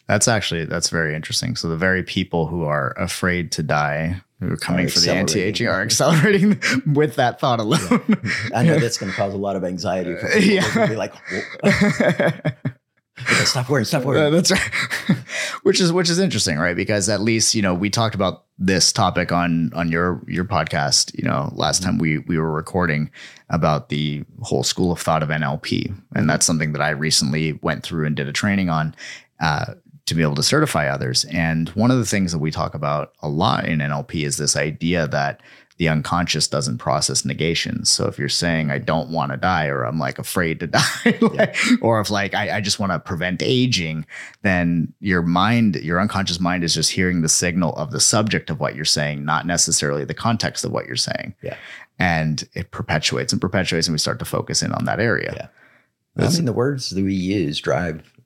That's 0.06 0.28
actually 0.28 0.64
that's 0.64 0.88
very 0.88 1.14
interesting. 1.14 1.56
So 1.56 1.68
the 1.68 1.76
very 1.76 2.02
people 2.02 2.46
who 2.46 2.62
are 2.64 2.94
afraid 2.96 3.52
to 3.52 3.62
die, 3.62 4.22
who 4.40 4.52
are 4.52 4.56
coming 4.56 4.86
Are 4.86 4.90
for 4.90 5.00
the 5.00 5.12
anti-aging, 5.12 5.66
are 5.66 5.82
accelerating 5.82 6.60
with 6.86 7.16
that 7.16 7.40
thought 7.40 7.58
alone. 7.60 8.02
I 8.54 8.62
know 8.62 8.78
that's 8.78 8.96
going 8.98 9.10
to 9.10 9.16
cause 9.16 9.34
a 9.34 9.36
lot 9.38 9.56
of 9.56 9.64
anxiety 9.64 10.14
for 10.16 10.28
people. 10.28 10.40
Yeah. 10.48 10.86
Be 10.86 10.96
like, 10.96 11.12
stop 13.44 13.68
worrying, 13.68 13.84
stop 13.84 14.02
Uh, 14.02 14.06
worrying. 14.06 14.32
that's 14.32 14.50
right. 14.50 14.70
which 15.62 15.80
is 15.80 15.92
which 15.92 16.08
is 16.10 16.18
interesting, 16.18 16.58
right? 16.58 16.76
Because 16.76 17.08
at 17.08 17.20
least 17.20 17.54
you 17.54 17.62
know 17.62 17.74
we 17.74 17.90
talked 17.90 18.14
about 18.14 18.44
this 18.58 18.92
topic 18.92 19.32
on 19.32 19.70
on 19.74 19.90
your 19.90 20.22
your 20.28 20.44
podcast. 20.44 21.16
You 21.18 21.24
know, 21.28 21.50
last 21.54 21.82
time 21.82 21.98
we 21.98 22.18
we 22.18 22.38
were 22.38 22.52
recording 22.52 23.10
about 23.50 23.88
the 23.88 24.24
whole 24.42 24.62
school 24.62 24.92
of 24.92 25.00
thought 25.00 25.22
of 25.22 25.30
NLP, 25.30 25.94
and 26.14 26.28
that's 26.28 26.46
something 26.46 26.72
that 26.72 26.82
I 26.82 26.90
recently 26.90 27.58
went 27.62 27.82
through 27.82 28.06
and 28.06 28.14
did 28.16 28.28
a 28.28 28.32
training 28.32 28.70
on. 28.70 28.94
Uh, 29.40 29.74
to 30.08 30.14
be 30.14 30.22
able 30.22 30.34
to 30.34 30.42
certify 30.42 30.88
others. 30.88 31.24
And 31.26 31.68
one 31.70 31.90
of 31.90 31.98
the 31.98 32.06
things 32.06 32.32
that 32.32 32.38
we 32.38 32.50
talk 32.50 32.74
about 32.74 33.12
a 33.20 33.28
lot 33.28 33.66
in 33.66 33.78
NLP 33.78 34.24
is 34.24 34.36
this 34.36 34.56
idea 34.56 35.06
that 35.08 35.40
the 35.78 35.88
unconscious 35.88 36.48
doesn't 36.48 36.78
process 36.78 37.24
negations. 37.24 37.88
So 37.88 38.06
if 38.08 38.18
you're 38.18 38.28
saying 38.28 38.70
I 38.70 38.78
don't 38.78 39.10
want 39.10 39.30
to 39.30 39.38
die 39.38 39.66
or 39.66 39.84
I'm 39.84 39.98
like 39.98 40.18
afraid 40.18 40.58
to 40.60 40.66
die, 40.66 41.18
like, 41.20 41.56
or 41.80 42.00
if 42.00 42.10
like 42.10 42.34
I, 42.34 42.56
I 42.56 42.60
just 42.60 42.80
want 42.80 42.90
to 42.90 42.98
prevent 42.98 43.42
aging, 43.42 44.04
then 44.42 44.92
your 45.00 45.22
mind, 45.22 45.76
your 45.76 46.00
unconscious 46.00 46.40
mind 46.40 46.64
is 46.64 46.74
just 46.74 46.90
hearing 46.90 47.22
the 47.22 47.28
signal 47.28 47.74
of 47.76 47.92
the 47.92 48.00
subject 48.00 48.50
of 48.50 48.58
what 48.58 48.74
you're 48.74 48.84
saying, 48.84 49.24
not 49.24 49.46
necessarily 49.46 50.04
the 50.04 50.14
context 50.14 50.64
of 50.64 50.72
what 50.72 50.86
you're 50.86 50.96
saying. 50.96 51.34
Yeah. 51.42 51.56
And 52.00 52.48
it 52.54 52.72
perpetuates 52.72 53.32
and 53.32 53.40
perpetuates, 53.40 53.86
and 53.86 53.94
we 53.94 53.98
start 53.98 54.18
to 54.18 54.24
focus 54.24 54.62
in 54.62 54.72
on 54.72 54.84
that 54.84 55.00
area. 55.00 55.32
Yeah. 55.34 56.26
I 56.26 56.30
mean, 56.30 56.44
the 56.44 56.52
words 56.52 56.90
that 56.90 57.04
we 57.04 57.14
use 57.14 57.60
drive 57.60 58.17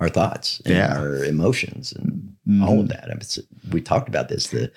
our 0.00 0.08
thoughts 0.08 0.60
and 0.64 0.74
Yeah. 0.74 0.96
our 0.98 1.24
emotions 1.24 1.92
and 1.92 2.34
Mhm. 2.48 2.62
all 2.66 2.80
of 2.80 2.88
that. 2.88 3.04
I 3.04 3.14
mean, 3.14 3.46
we 3.72 3.80
talked 3.80 4.08
about 4.08 4.28
this 4.28 4.48
the 4.48 4.70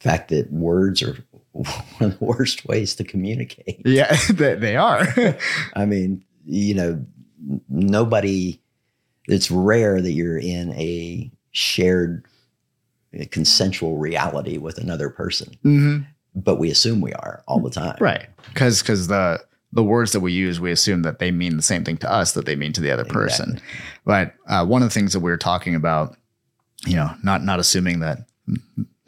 fact 0.00 0.28
that 0.30 0.52
words 0.52 1.02
are 1.02 1.16
one 1.52 1.66
of 2.00 2.18
the 2.18 2.24
worst 2.24 2.66
ways 2.66 2.94
to 2.96 3.04
communicate. 3.04 3.80
Yeah, 3.84 4.14
they, 4.34 4.54
they 4.56 4.76
are. 4.76 5.06
I 5.74 5.86
mean, 5.86 6.22
you 6.44 6.74
know, 6.74 7.04
nobody, 7.68 8.60
it's 9.28 9.50
rare 9.50 10.00
that 10.02 10.12
you're 10.12 10.38
in 10.38 10.72
a 10.74 11.30
shared 11.52 12.24
consensual 13.30 13.96
reality 13.96 14.58
with 14.58 14.78
another 14.78 15.08
person, 15.08 15.54
hmm 15.62 15.98
but 16.38 16.56
we 16.56 16.70
assume 16.70 17.00
we 17.00 17.14
are 17.14 17.42
all 17.48 17.60
the 17.60 17.70
time. 17.70 17.96
Right. 17.98 18.26
Because 18.52 18.82
because 18.82 19.06
the 19.08 19.40
the 19.76 19.84
words 19.84 20.12
that 20.12 20.20
we 20.20 20.32
use, 20.32 20.58
we 20.60 20.72
assume 20.72 21.02
that 21.02 21.18
they 21.20 21.30
mean 21.30 21.56
the 21.56 21.62
same 21.62 21.84
thing 21.84 21.96
to 21.98 22.10
us 22.10 22.32
that 22.32 22.46
they 22.46 22.56
mean 22.56 22.72
to 22.72 22.80
the 22.80 22.90
other 22.90 23.04
person. 23.04 23.50
Exactly. 23.52 23.78
But 24.04 24.34
uh, 24.48 24.66
one 24.66 24.82
of 24.82 24.88
the 24.88 24.94
things 24.94 25.12
that 25.12 25.20
we 25.20 25.30
were 25.30 25.36
talking 25.36 25.74
about, 25.76 26.16
you 26.86 26.96
know, 26.96 27.10
not 27.22 27.44
not 27.44 27.60
assuming 27.60 28.00
that 28.00 28.26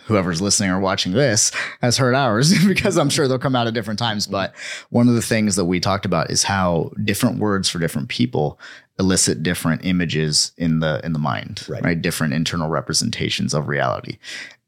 whoever's 0.04 0.40
listening 0.40 0.70
or 0.70 0.80
watching 0.80 1.12
this 1.12 1.52
has 1.82 1.98
heard 1.98 2.14
ours 2.14 2.52
because 2.66 2.96
I'm 2.96 3.10
sure 3.10 3.28
they'll 3.28 3.38
come 3.38 3.54
out 3.56 3.66
at 3.66 3.74
different 3.74 3.98
times. 3.98 4.26
But 4.26 4.54
one 4.90 5.08
of 5.08 5.14
the 5.14 5.22
things 5.22 5.56
that 5.56 5.66
we 5.66 5.80
talked 5.80 6.06
about 6.06 6.30
is 6.30 6.44
how 6.44 6.90
different 7.04 7.38
words 7.38 7.68
for 7.68 7.78
different 7.78 8.08
people 8.08 8.58
elicit 8.98 9.42
different 9.42 9.84
images 9.84 10.52
in 10.56 10.80
the 10.80 11.00
in 11.04 11.12
the 11.12 11.18
mind, 11.18 11.64
Right. 11.68 11.82
right? 11.84 12.02
Different 12.02 12.32
internal 12.34 12.68
representations 12.68 13.54
of 13.54 13.68
reality. 13.68 14.18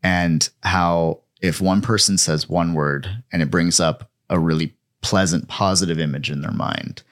And 0.02 0.48
how 0.62 1.20
if 1.40 1.60
one 1.60 1.80
person 1.82 2.18
says 2.18 2.48
one 2.48 2.74
word 2.74 3.08
and 3.32 3.42
it 3.42 3.50
brings 3.50 3.80
up 3.80 4.10
a 4.28 4.38
really 4.38 4.74
pleasant 5.02 5.48
positive 5.48 5.98
image 5.98 6.30
in 6.30 6.42
their 6.42 6.52
mind, 6.52 7.02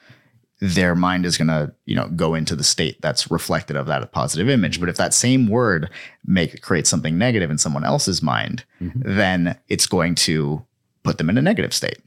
their 0.61 0.93
mind 0.95 1.25
is 1.25 1.37
going 1.37 1.47
to 1.47 1.73
you 1.85 1.95
know 1.95 2.07
go 2.09 2.35
into 2.35 2.55
the 2.55 2.63
state 2.63 3.01
that's 3.01 3.31
reflected 3.31 3.75
of 3.77 3.85
that 3.87 4.11
positive 4.11 4.49
image 4.49 4.79
but 4.79 4.89
if 4.89 4.97
that 4.97 5.13
same 5.13 5.47
word 5.47 5.89
make 6.25 6.61
create 6.61 6.85
something 6.85 7.17
negative 7.17 7.49
in 7.49 7.57
someone 7.57 7.85
else's 7.85 8.21
mind 8.21 8.65
Mhm. 8.81 9.01
then 9.05 9.57
it's 9.69 9.87
going 9.87 10.15
to 10.15 10.61
put 11.03 11.17
them 11.17 11.29
in 11.29 11.37
a 11.37 11.41
negative 11.41 11.73
state 11.73 11.99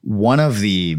one 0.00 0.40
of 0.40 0.60
the 0.60 0.96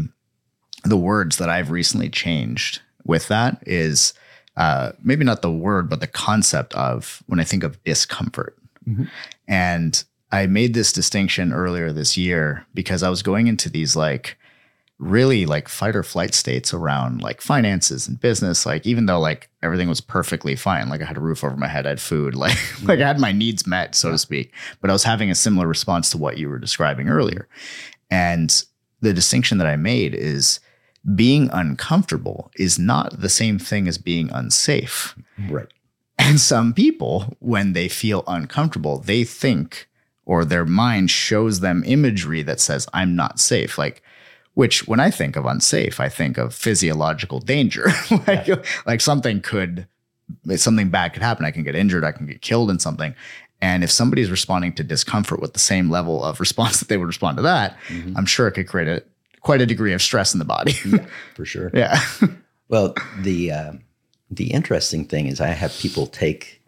the 0.84 0.96
words 0.96 1.38
that 1.38 1.48
i've 1.50 1.72
recently 1.72 2.08
changed 2.08 2.80
with 3.04 3.26
that 3.26 3.60
is 3.66 4.14
uh, 4.56 4.92
maybe 5.02 5.24
not 5.24 5.42
the 5.42 5.50
word 5.50 5.90
but 5.90 5.98
the 5.98 6.06
concept 6.06 6.72
of 6.74 7.24
when 7.26 7.40
i 7.40 7.44
think 7.44 7.64
of 7.64 7.82
discomfort 7.82 8.56
Mhm. 8.88 9.08
and 9.48 10.04
i 10.32 10.46
made 10.46 10.74
this 10.74 10.92
distinction 10.92 11.52
earlier 11.52 11.92
this 11.92 12.16
year 12.16 12.66
because 12.74 13.02
i 13.02 13.10
was 13.10 13.22
going 13.22 13.46
into 13.46 13.68
these 13.68 13.96
like 13.96 14.36
really 14.98 15.46
like 15.46 15.66
fight 15.66 15.96
or 15.96 16.02
flight 16.02 16.34
states 16.34 16.74
around 16.74 17.22
like 17.22 17.40
finances 17.40 18.06
and 18.06 18.20
business 18.20 18.66
like 18.66 18.86
even 18.86 19.06
though 19.06 19.18
like 19.18 19.48
everything 19.62 19.88
was 19.88 20.00
perfectly 20.00 20.54
fine 20.54 20.90
like 20.90 21.00
i 21.00 21.06
had 21.06 21.16
a 21.16 21.20
roof 21.20 21.42
over 21.42 21.56
my 21.56 21.66
head 21.68 21.86
i 21.86 21.88
had 21.88 22.00
food 22.00 22.34
like 22.44 22.58
like 22.84 23.00
i 23.00 23.06
had 23.06 23.18
my 23.18 23.32
needs 23.32 23.66
met 23.66 23.94
so 23.94 24.10
to 24.10 24.18
speak. 24.18 24.52
But 24.82 24.90
i 24.90 24.92
was 24.92 25.04
having 25.04 25.30
a 25.30 25.34
similar 25.34 25.66
response 25.66 26.10
to 26.10 26.18
what 26.18 26.36
you 26.36 26.48
were 26.50 26.58
describing 26.58 27.08
earlier. 27.08 27.48
And 28.10 28.62
the 29.00 29.14
distinction 29.14 29.56
that 29.56 29.66
i 29.66 29.76
made 29.76 30.14
is 30.14 30.60
being 31.14 31.48
uncomfortable 31.50 32.50
is 32.56 32.78
not 32.78 33.20
the 33.20 33.30
same 33.30 33.58
thing 33.58 33.88
as 33.88 33.96
being 33.96 34.30
unsafe. 34.30 35.16
Right. 35.48 35.68
and 36.18 36.38
some 36.38 36.74
people, 36.74 37.38
when 37.38 37.72
they 37.72 37.88
feel 37.88 38.22
uncomfortable, 38.26 38.98
they 38.98 39.24
think 39.24 39.88
or 40.30 40.44
their 40.44 40.64
mind 40.64 41.10
shows 41.10 41.58
them 41.58 41.82
imagery 41.84 42.40
that 42.44 42.60
says, 42.60 42.86
I'm 42.94 43.16
not 43.16 43.40
safe. 43.40 43.76
Like, 43.76 44.00
which 44.54 44.86
when 44.86 45.00
I 45.00 45.10
think 45.10 45.34
of 45.34 45.44
unsafe, 45.44 45.98
I 45.98 46.08
think 46.08 46.38
of 46.38 46.54
physiological 46.54 47.40
danger. 47.40 47.86
like, 48.28 48.48
like 48.86 49.00
something 49.00 49.40
could, 49.40 49.88
something 50.54 50.88
bad 50.88 51.14
could 51.14 51.22
happen. 51.24 51.44
I 51.44 51.50
can 51.50 51.64
get 51.64 51.74
injured. 51.74 52.04
I 52.04 52.12
can 52.12 52.26
get 52.26 52.42
killed 52.42 52.70
in 52.70 52.78
something. 52.78 53.12
And 53.60 53.82
if 53.82 53.90
somebody's 53.90 54.30
responding 54.30 54.72
to 54.74 54.84
discomfort 54.84 55.40
with 55.40 55.52
the 55.52 55.58
same 55.58 55.90
level 55.90 56.22
of 56.22 56.38
response 56.38 56.78
that 56.78 56.86
they 56.88 56.96
would 56.96 57.08
respond 57.08 57.36
to 57.38 57.42
that, 57.42 57.76
Mhm. 57.88 58.12
I'm 58.16 58.24
sure 58.26 58.46
it 58.46 58.52
could 58.52 58.68
create 58.68 58.86
a 58.88 59.02
quite 59.40 59.60
a 59.60 59.66
degree 59.66 59.94
of 59.94 60.00
stress 60.00 60.32
in 60.32 60.38
the 60.38 60.44
body. 60.44 60.76
Yeah, 60.86 61.06
for 61.34 61.44
sure. 61.44 61.72
yeah. 61.74 62.00
Well, 62.68 62.94
the 63.18 63.50
uh, 63.50 63.72
the 64.30 64.52
interesting 64.52 65.06
thing 65.06 65.26
is 65.26 65.40
I 65.40 65.48
have 65.48 65.76
people 65.78 66.06
take 66.06 66.62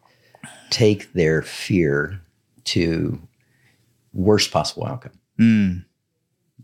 take 0.71 1.13
their 1.13 1.43
fear 1.43 2.21
to 2.65 3.21
worst 4.13 4.51
possible 4.51 4.87
outcome. 4.87 5.13
Mm. 5.39 5.85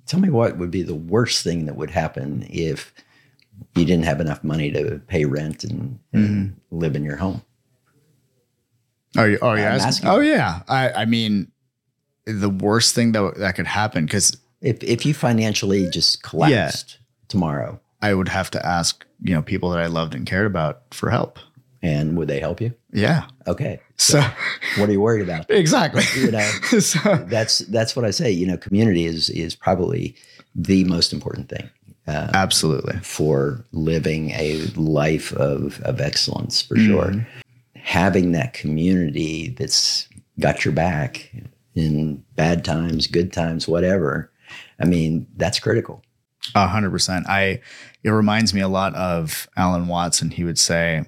Tell 0.06 0.20
me 0.20 0.30
what 0.30 0.56
would 0.58 0.70
be 0.70 0.82
the 0.82 0.94
worst 0.94 1.44
thing 1.44 1.66
that 1.66 1.76
would 1.76 1.90
happen 1.90 2.46
if 2.48 2.92
you 3.74 3.84
didn't 3.84 4.04
have 4.04 4.20
enough 4.20 4.42
money 4.44 4.70
to 4.70 5.00
pay 5.06 5.24
rent 5.24 5.64
and, 5.64 5.98
and 6.12 6.60
live 6.70 6.96
in 6.96 7.04
your 7.04 7.16
home. 7.16 7.42
Oh, 9.16 9.24
you, 9.24 9.38
oh, 9.42 9.54
yeah. 9.54 9.74
I'm 9.74 9.80
asking. 9.80 10.08
Oh, 10.08 10.20
yeah. 10.20 10.62
I, 10.68 10.90
I 10.90 11.04
mean, 11.04 11.50
the 12.24 12.50
worst 12.50 12.94
thing 12.94 13.12
that 13.12 13.34
that 13.38 13.56
could 13.56 13.66
happen 13.66 14.04
because 14.04 14.36
If 14.60 14.82
if 14.82 15.06
you 15.06 15.14
financially 15.14 15.88
just 15.90 16.22
collapsed 16.22 16.98
tomorrow, 17.28 17.80
I 18.02 18.12
would 18.12 18.28
have 18.28 18.50
to 18.50 18.66
ask, 18.66 19.06
you 19.22 19.34
know, 19.34 19.42
people 19.42 19.70
that 19.70 19.78
I 19.78 19.86
loved 19.86 20.14
and 20.14 20.26
cared 20.26 20.46
about 20.46 20.82
for 20.92 21.10
help. 21.10 21.38
And 21.82 22.16
would 22.16 22.26
they 22.28 22.40
help 22.40 22.60
you? 22.60 22.74
Yeah. 22.92 23.26
Okay. 23.46 23.80
So 23.96 24.20
What 24.78 24.88
are 24.88 24.92
you 24.92 25.00
worried 25.00 25.22
about? 25.22 25.46
exactly. 25.50 26.02
You 26.20 26.32
know, 26.32 26.40
so 26.80 26.98
that's 27.28 27.58
that's 27.60 27.94
what 27.94 28.04
I 28.04 28.10
say. 28.10 28.30
You 28.30 28.46
know, 28.46 28.56
community 28.56 29.06
is 29.06 29.30
is 29.30 29.54
probably 29.54 30.16
the 30.54 30.84
most 30.84 31.12
important 31.12 31.48
thing. 31.48 31.70
Uh, 32.06 32.30
absolutely. 32.32 32.96
for 33.00 33.62
living 33.72 34.30
a 34.30 34.56
life 34.76 35.30
of, 35.34 35.78
of 35.82 36.00
excellence 36.00 36.62
for 36.62 36.74
Mm-hmm. 36.76 36.86
sure. 36.90 37.26
Having 37.74 38.32
that 38.32 38.54
community 38.54 39.48
that's 39.58 40.08
got 40.40 40.64
your 40.64 40.72
back 40.72 41.30
in 41.74 42.24
bad 42.34 42.64
times, 42.64 43.06
good 43.06 43.32
times, 43.32 43.68
whatever. 43.68 44.32
I 44.80 44.84
mean, 44.86 45.26
that's 45.36 45.60
critical. 45.60 46.02
A 46.54 46.66
hundred 46.66 46.90
percent. 46.90 47.26
I 47.28 47.60
it 48.02 48.10
reminds 48.10 48.54
me 48.54 48.62
a 48.62 48.68
lot 48.68 48.94
of 48.94 49.46
Alan 49.56 49.86
Watts. 49.86 50.20
He 50.20 50.44
would 50.44 50.58
say, 50.58 51.04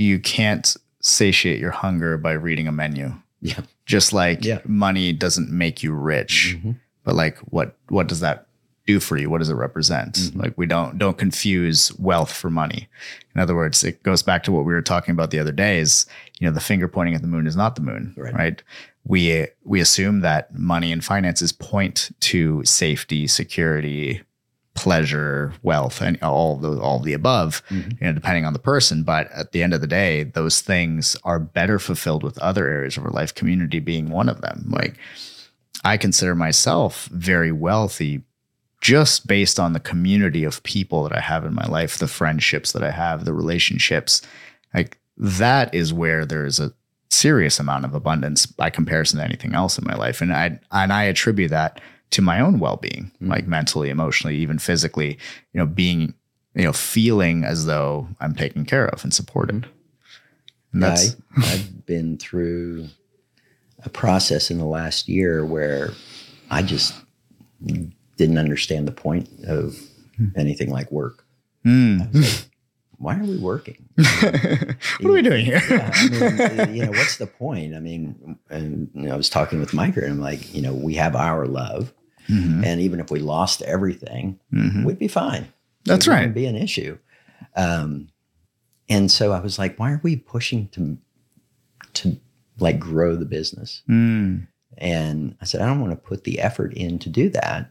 "You 0.00 0.18
can't 0.18 0.76
satiate 1.00 1.60
your 1.60 1.70
hunger 1.70 2.16
by 2.16 2.32
reading 2.32 2.66
a 2.68 2.72
menu. 2.72 3.14
Yeah. 3.40 3.60
Just 3.86 4.12
like 4.12 4.44
Yeah. 4.44 4.58
money 4.66 5.12
doesn't 5.12 5.50
make 5.50 5.82
you 5.82 5.92
rich, 5.92 6.56
Mhm. 6.62 6.76
but 7.04 7.14
like 7.14 7.38
what 7.38 7.76
what 7.88 8.06
does 8.06 8.20
that 8.20 8.46
do 8.86 8.98
for 9.00 9.16
you? 9.16 9.30
What 9.30 9.38
does 9.38 9.48
it 9.50 9.54
represent? 9.54 10.14
Mhm. 10.14 10.36
Like 10.42 10.54
we 10.58 10.66
don't 10.66 10.98
don't 10.98 11.16
confuse 11.18 11.92
wealth 11.98 12.32
for 12.32 12.50
money. 12.50 12.88
In 13.34 13.40
other 13.40 13.54
words, 13.54 13.84
it 13.84 14.02
goes 14.02 14.22
back 14.22 14.42
to 14.44 14.52
what 14.52 14.64
we 14.64 14.72
were 14.72 14.82
talking 14.82 15.12
about 15.12 15.30
the 15.30 15.38
other 15.38 15.52
day. 15.52 15.78
Is 15.78 16.06
you 16.38 16.46
know 16.46 16.52
the 16.52 16.60
finger 16.60 16.88
pointing 16.88 17.14
at 17.14 17.22
the 17.22 17.28
moon 17.28 17.46
is 17.46 17.56
not 17.56 17.76
the 17.76 17.82
moon, 17.82 18.14
Right. 18.16 18.34
right? 18.34 18.62
We 19.04 19.46
we 19.64 19.80
assume 19.80 20.20
that 20.20 20.54
money 20.58 20.92
and 20.92 21.02
finances 21.04 21.52
point 21.52 22.10
to 22.20 22.62
safety, 22.64 23.26
security, 23.26 24.20
pleasure, 24.74 25.52
wealth, 25.62 26.00
and 26.00 26.18
all 26.22 26.56
the, 26.56 26.80
all 26.80 27.00
the 27.00 27.12
above, 27.12 27.62
Mhm. 27.70 27.90
you 28.00 28.06
know, 28.06 28.12
depending 28.12 28.44
on 28.44 28.52
the 28.52 28.58
person. 28.58 29.02
But 29.02 29.30
at 29.32 29.52
the 29.52 29.62
end 29.62 29.74
of 29.74 29.80
the 29.80 29.86
day, 29.86 30.24
those 30.24 30.60
things 30.60 31.16
are 31.24 31.38
better 31.38 31.78
fulfilled 31.78 32.22
with 32.22 32.38
other 32.38 32.68
areas 32.68 32.96
of 32.96 33.04
our 33.04 33.10
life, 33.10 33.34
community 33.34 33.80
being 33.80 34.10
one 34.10 34.28
of 34.28 34.40
them. 34.40 34.66
Like 34.68 34.96
I 35.84 35.96
consider 35.96 36.34
myself 36.34 37.06
very 37.12 37.52
wealthy 37.52 38.22
just 38.80 39.26
based 39.26 39.60
on 39.60 39.74
the 39.74 39.80
community 39.80 40.44
of 40.44 40.62
people 40.62 41.02
that 41.02 41.14
I 41.16 41.20
have 41.20 41.44
in 41.44 41.54
my 41.54 41.66
life, 41.66 41.98
the 41.98 42.06
friendships 42.08 42.72
that 42.72 42.82
I 42.82 42.90
have, 42.90 43.24
the 43.26 43.34
relationships. 43.34 44.22
Like 44.72 44.98
that 45.18 45.74
is 45.74 45.92
where 45.92 46.24
there's 46.24 46.58
a 46.58 46.72
serious 47.10 47.58
amount 47.60 47.84
of 47.84 47.94
abundance 47.94 48.46
by 48.46 48.70
comparison 48.70 49.18
to 49.18 49.24
anything 49.24 49.54
else 49.54 49.76
in 49.78 49.84
my 49.86 49.94
life. 49.96 50.22
And 50.22 50.32
I 50.32 50.58
and 50.70 50.92
I 50.92 51.04
attribute 51.04 51.50
that 51.50 51.80
to 52.10 52.22
my 52.22 52.40
own 52.40 52.58
well-being, 52.58 53.10
Mhm. 53.22 53.28
like 53.28 53.46
mentally, 53.46 53.88
emotionally, 53.90 54.36
even 54.36 54.58
physically, 54.58 55.18
you 55.52 55.58
know, 55.60 55.66
being, 55.66 56.14
you 56.54 56.64
know, 56.64 56.72
feeling 56.72 57.44
as 57.44 57.66
though 57.66 58.08
I'm 58.20 58.34
taken 58.34 58.64
care 58.64 58.86
of 58.86 59.04
and 59.04 59.14
supported. 59.14 59.66
And 60.72 60.82
that's 60.82 61.16
I, 61.36 61.52
I've 61.54 61.86
been 61.86 62.16
through 62.18 62.88
a 63.84 63.88
process 63.88 64.50
in 64.50 64.58
the 64.58 64.64
last 64.66 65.08
year 65.08 65.44
where 65.44 65.90
I 66.50 66.62
just 66.62 66.94
didn't 68.16 68.38
understand 68.38 68.86
the 68.88 68.92
point 68.92 69.28
of 69.46 69.78
anything 70.36 70.70
like 70.70 70.90
work. 70.92 71.24
Mm. 71.64 72.14
Like, 72.14 72.46
why 72.98 73.18
are 73.18 73.24
we 73.24 73.38
working? 73.38 73.88
what 73.96 75.04
are 75.04 75.12
we 75.12 75.22
doing 75.22 75.44
here? 75.46 75.62
yeah, 75.70 75.90
I 75.94 76.66
mean, 76.66 76.74
you 76.76 76.84
know, 76.84 76.90
what's 76.90 77.16
the 77.16 77.26
point? 77.26 77.74
I 77.74 77.80
mean, 77.80 78.38
and 78.50 78.90
you 78.94 79.02
know, 79.02 79.14
I 79.14 79.16
was 79.16 79.30
talking 79.30 79.58
with 79.60 79.72
Micah, 79.72 80.02
and 80.02 80.12
I'm 80.12 80.20
like, 80.20 80.54
you 80.54 80.60
know, 80.60 80.74
we 80.74 80.94
have 80.94 81.16
our 81.16 81.46
love, 81.46 81.94
Mhm. 82.28 82.64
and 82.64 82.80
even 82.80 83.00
if 83.00 83.10
we 83.10 83.18
lost 83.20 83.62
everything, 83.62 84.38
Mhm. 84.52 84.84
we'd 84.84 84.98
be 84.98 85.08
fine. 85.08 85.46
That's 85.84 86.06
it 86.06 86.10
right. 86.10 86.16
wouldn't 86.18 86.34
be 86.34 86.46
an 86.46 86.56
issue. 86.56 86.98
Um, 87.56 88.08
and 88.88 89.10
so 89.10 89.32
I 89.32 89.40
was 89.40 89.58
like, 89.58 89.78
why 89.78 89.92
are 89.92 90.00
we 90.02 90.16
pushing 90.16 90.68
to 90.68 90.98
to 91.94 92.16
like 92.58 92.78
grow 92.78 93.16
the 93.16 93.24
business? 93.24 93.82
Mm. 93.88 94.46
And 94.78 95.34
I 95.40 95.44
said, 95.44 95.60
I 95.60 95.66
don't 95.66 95.80
want 95.80 95.92
to 95.92 95.96
put 95.96 96.24
the 96.24 96.38
effort 96.40 96.72
in 96.74 96.98
to 97.00 97.08
do 97.08 97.28
that 97.30 97.70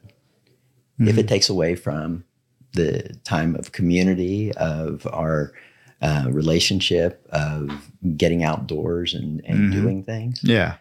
if 0.99 1.07
Mm-hmm. 1.07 1.19
it 1.19 1.27
takes 1.29 1.47
away 1.49 1.75
from 1.75 2.25
the 2.73 3.15
time 3.23 3.55
of 3.55 3.71
community, 3.71 4.51
of 4.53 5.07
our 5.11 5.53
uh, 6.01 6.27
relationship, 6.29 7.25
of 7.31 7.91
getting 8.15 8.43
outdoors 8.43 9.13
and, 9.13 9.41
and 9.45 9.69
Mhm. 9.69 9.71
doing 9.73 10.03
things. 10.03 10.39
Yeah. 10.43 10.75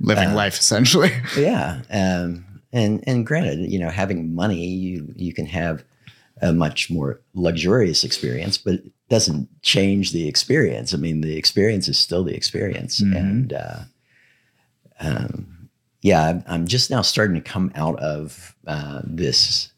Living 0.00 0.28
Uh, 0.30 0.34
life 0.34 0.58
essentially. 0.58 1.10
Yeah. 1.38 1.80
Um, 1.90 2.44
and 2.72 3.02
and 3.06 3.26
granted, 3.26 3.70
you 3.70 3.78
know, 3.78 3.90
having 3.90 4.34
money, 4.34 4.66
you 4.66 5.12
you 5.16 5.32
can 5.32 5.46
have 5.46 5.84
a 6.40 6.52
much 6.52 6.88
more 6.90 7.20
luxurious 7.34 8.04
experience, 8.04 8.58
but 8.58 8.74
it 8.74 8.92
doesn't 9.08 9.48
change 9.62 10.12
the 10.12 10.28
experience. 10.28 10.94
I 10.94 10.96
mean, 10.98 11.20
the 11.20 11.36
experience 11.36 11.88
is 11.88 11.98
still 11.98 12.22
the 12.24 12.34
experience. 12.34 13.00
Mhm. 13.00 13.16
And 13.16 13.52
uh, 13.52 13.78
um, 15.00 15.68
yeah, 16.02 16.40
I'm- 16.46 16.66
just 16.66 16.90
now 16.90 17.02
starting 17.02 17.34
to 17.34 17.40
come 17.40 17.72
out 17.74 17.98
of 18.00 18.54
uh, 18.66 19.00
this. 19.04 19.72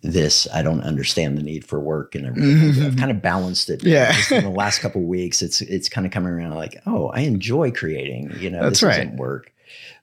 This 0.00 0.46
I 0.54 0.62
don't 0.62 0.82
understand 0.82 1.36
the 1.36 1.42
need 1.42 1.64
for 1.64 1.80
work 1.80 2.14
and 2.14 2.24
everything. 2.24 2.84
I've 2.86 2.96
kind 2.96 3.10
of 3.10 3.20
balanced 3.20 3.68
it. 3.68 3.82
Yeah. 3.82 4.12
Just 4.12 4.30
in 4.30 4.44
the 4.44 4.50
last 4.64 4.78
couple 4.78 5.00
of 5.00 5.08
weeks, 5.08 5.42
it's 5.42 5.60
it's 5.60 5.88
kind 5.88 6.06
of 6.06 6.12
coming 6.12 6.30
around 6.32 6.54
like, 6.54 6.80
oh, 6.86 7.08
I 7.08 7.22
enjoy 7.22 7.72
creating. 7.72 8.30
You 8.38 8.48
know, 8.50 8.60
That's 8.62 8.78
this 8.78 8.82
right. 8.84 8.98
isn't 9.00 9.16
work. 9.16 9.52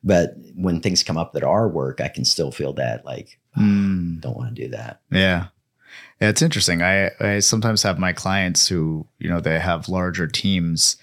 But 0.06 0.36
when 0.56 0.80
things 0.80 1.04
come 1.04 1.18
up 1.18 1.34
that 1.34 1.44
are 1.44 1.68
work, 1.68 2.00
I 2.00 2.08
can 2.08 2.24
still 2.24 2.52
feel 2.52 2.72
that 2.74 3.04
like, 3.06 3.39
Mm. 3.58 4.20
don't 4.22 4.36
want 4.36 4.56
to 4.56 4.63
do 4.63 4.70
that. 4.70 5.02
Yeah. 5.12 5.48
Yeah, 6.22 6.30
it's 6.30 6.41
interesting. 6.41 6.82
I, 6.82 7.12
I 7.20 7.39
sometimes 7.39 7.84
have 7.84 8.00
my 8.00 8.13
clients 8.13 8.68
who, 8.68 9.08
you 9.20 9.30
know, 9.30 9.39
they 9.39 9.60
have 9.60 9.89
larger 9.89 10.28
teams 10.28 10.98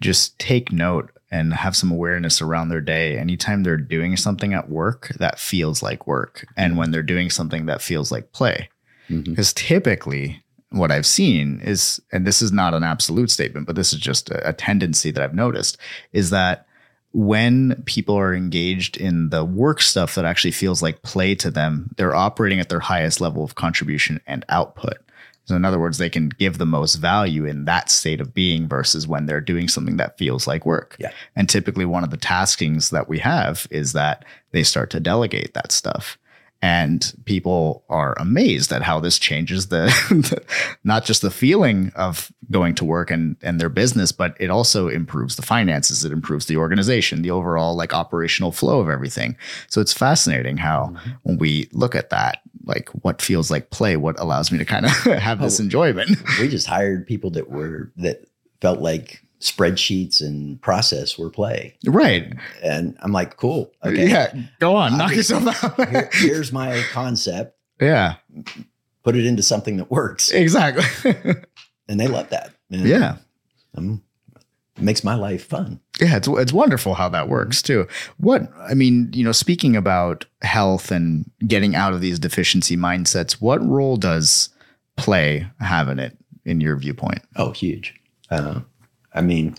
just 0.00 0.38
take 0.38 0.72
note 0.72 1.10
and 1.30 1.52
have 1.52 1.76
some 1.76 1.90
awareness 1.90 2.40
around 2.40 2.68
their 2.68 2.80
day 2.80 3.18
anytime 3.18 3.62
they're 3.62 3.76
doing 3.76 4.16
something 4.16 4.54
at 4.54 4.70
work 4.70 5.12
that 5.18 5.38
feels 5.38 5.82
like 5.82 6.06
work 6.06 6.46
and 6.56 6.72
mm-hmm. 6.72 6.78
when 6.78 6.90
they're 6.90 7.02
doing 7.02 7.28
something 7.30 7.66
that 7.66 7.82
feels 7.82 8.10
like 8.10 8.32
play. 8.32 8.68
Mm-hmm. 9.10 9.30
Because 9.30 9.52
typically, 9.52 10.42
what 10.70 10.90
I've 10.90 11.06
seen 11.06 11.60
is, 11.60 12.00
and 12.12 12.26
this 12.26 12.40
is 12.40 12.52
not 12.52 12.74
an 12.74 12.84
absolute 12.84 13.30
statement, 13.30 13.66
but 13.66 13.76
this 13.76 13.92
is 13.92 13.98
just 13.98 14.30
a, 14.30 14.48
a 14.48 14.52
tendency 14.52 15.10
that 15.10 15.22
I've 15.22 15.34
noticed, 15.34 15.78
is 16.12 16.30
that 16.30 16.66
when 17.18 17.82
people 17.84 18.16
are 18.16 18.32
engaged 18.32 18.96
in 18.96 19.30
the 19.30 19.44
work 19.44 19.82
stuff 19.82 20.14
that 20.14 20.24
actually 20.24 20.52
feels 20.52 20.80
like 20.80 21.02
play 21.02 21.34
to 21.34 21.50
them, 21.50 21.90
they're 21.96 22.14
operating 22.14 22.60
at 22.60 22.68
their 22.68 22.78
highest 22.78 23.20
level 23.20 23.42
of 23.42 23.56
contribution 23.56 24.20
and 24.28 24.44
output. 24.48 24.98
So, 25.46 25.56
in 25.56 25.64
other 25.64 25.80
words, 25.80 25.98
they 25.98 26.10
can 26.10 26.28
give 26.28 26.58
the 26.58 26.66
most 26.66 26.94
value 26.94 27.44
in 27.44 27.64
that 27.64 27.90
state 27.90 28.20
of 28.20 28.34
being 28.34 28.68
versus 28.68 29.08
when 29.08 29.26
they're 29.26 29.40
doing 29.40 29.66
something 29.66 29.96
that 29.96 30.16
feels 30.16 30.46
like 30.46 30.64
work. 30.64 30.94
Yeah. 31.00 31.10
And 31.34 31.48
typically, 31.48 31.84
one 31.84 32.04
of 32.04 32.10
the 32.10 32.18
taskings 32.18 32.90
that 32.90 33.08
we 33.08 33.18
have 33.18 33.66
is 33.68 33.94
that 33.94 34.24
they 34.52 34.62
start 34.62 34.90
to 34.90 35.00
delegate 35.00 35.54
that 35.54 35.72
stuff. 35.72 36.18
And 36.60 37.14
people 37.24 37.84
are 37.88 38.16
amazed 38.18 38.72
at 38.72 38.82
how 38.82 38.98
this 38.98 39.18
changes 39.18 39.66
the, 39.68 40.42
not 40.82 41.04
just 41.04 41.22
the 41.22 41.30
feeling 41.30 41.92
of 41.94 42.32
going 42.50 42.74
to 42.76 42.84
work 42.84 43.10
and, 43.12 43.36
and 43.42 43.60
their 43.60 43.68
business, 43.68 44.10
but 44.10 44.36
it 44.40 44.50
also 44.50 44.88
improves 44.88 45.36
the 45.36 45.42
finances. 45.42 46.04
It 46.04 46.10
improves 46.10 46.46
the 46.46 46.56
organization, 46.56 47.22
the 47.22 47.30
overall 47.30 47.76
like 47.76 47.94
operational 47.94 48.50
flow 48.50 48.80
of 48.80 48.88
everything. 48.88 49.36
So 49.68 49.80
it's 49.80 49.92
fascinating 49.92 50.56
how 50.56 50.86
mm-hmm. 50.92 51.10
when 51.22 51.38
we 51.38 51.68
look 51.72 51.94
at 51.94 52.10
that, 52.10 52.42
like 52.64 52.88
what 53.02 53.22
feels 53.22 53.50
like 53.50 53.70
play, 53.70 53.96
what 53.96 54.18
allows 54.18 54.50
me 54.50 54.58
to 54.58 54.64
kind 54.64 54.84
of 54.86 54.92
have 55.20 55.40
oh, 55.40 55.44
this 55.44 55.60
Oh. 55.60 55.62
enjoyment. 55.62 56.10
we 56.40 56.48
just 56.48 56.66
hired 56.66 57.06
people 57.06 57.30
that 57.30 57.50
were 57.50 57.92
that 57.98 58.26
felt 58.60 58.80
like 58.80 59.22
spreadsheets 59.40 60.20
and 60.20 60.60
process 60.60 61.16
were 61.18 61.30
play. 61.30 61.76
right. 61.86 62.32
And 62.62 62.96
I'm 63.02 63.12
like, 63.12 63.36
cool. 63.36 63.70
Okay. 63.84 64.08
Yeah. 64.08 64.32
Go 64.58 64.74
on. 64.76 64.98
Knock 64.98 65.14
yourself 65.14 65.62
out. 65.64 65.88
Here- 65.90 66.10
here's 66.12 66.52
my 66.52 66.82
concept. 66.92 67.56
yeah. 67.80 68.14
Put 69.04 69.16
it 69.16 69.24
into 69.24 69.42
something 69.42 69.76
that 69.78 69.90
works. 69.90 70.30
Exactly. 70.30 71.14
And 71.90 71.98
they 71.98 72.06
love 72.06 72.28
that. 72.28 72.50
And, 72.70 72.86
yeah. 72.86 73.16
um, 73.74 74.02
it 74.76 74.82
makes 74.82 75.02
my 75.02 75.14
life 75.14 75.46
fun. 75.46 75.80
Yeah, 75.98 76.18
it's 76.18 76.28
it's 76.28 76.52
wonderful 76.52 76.92
how 76.92 77.08
that 77.08 77.30
works 77.30 77.62
too. 77.62 77.88
What 78.18 78.42
I 78.68 78.74
mean, 78.74 79.08
you 79.14 79.24
know, 79.24 79.32
speaking 79.32 79.74
about 79.74 80.26
health 80.42 80.90
and 80.90 81.30
getting 81.46 81.74
out 81.74 81.94
of 81.94 82.02
these 82.02 82.18
deficiency 82.18 82.76
mindsets, 82.76 83.40
what 83.40 83.66
role 83.66 83.96
does 83.96 84.50
play 84.96 85.46
have 85.60 85.88
in 85.88 85.98
it, 85.98 86.14
in 86.44 86.60
your 86.60 86.76
viewpoint? 86.76 87.22
Oh, 87.36 87.52
huge. 87.52 87.94
Uh, 88.30 88.60
I 89.18 89.22
mean, 89.22 89.56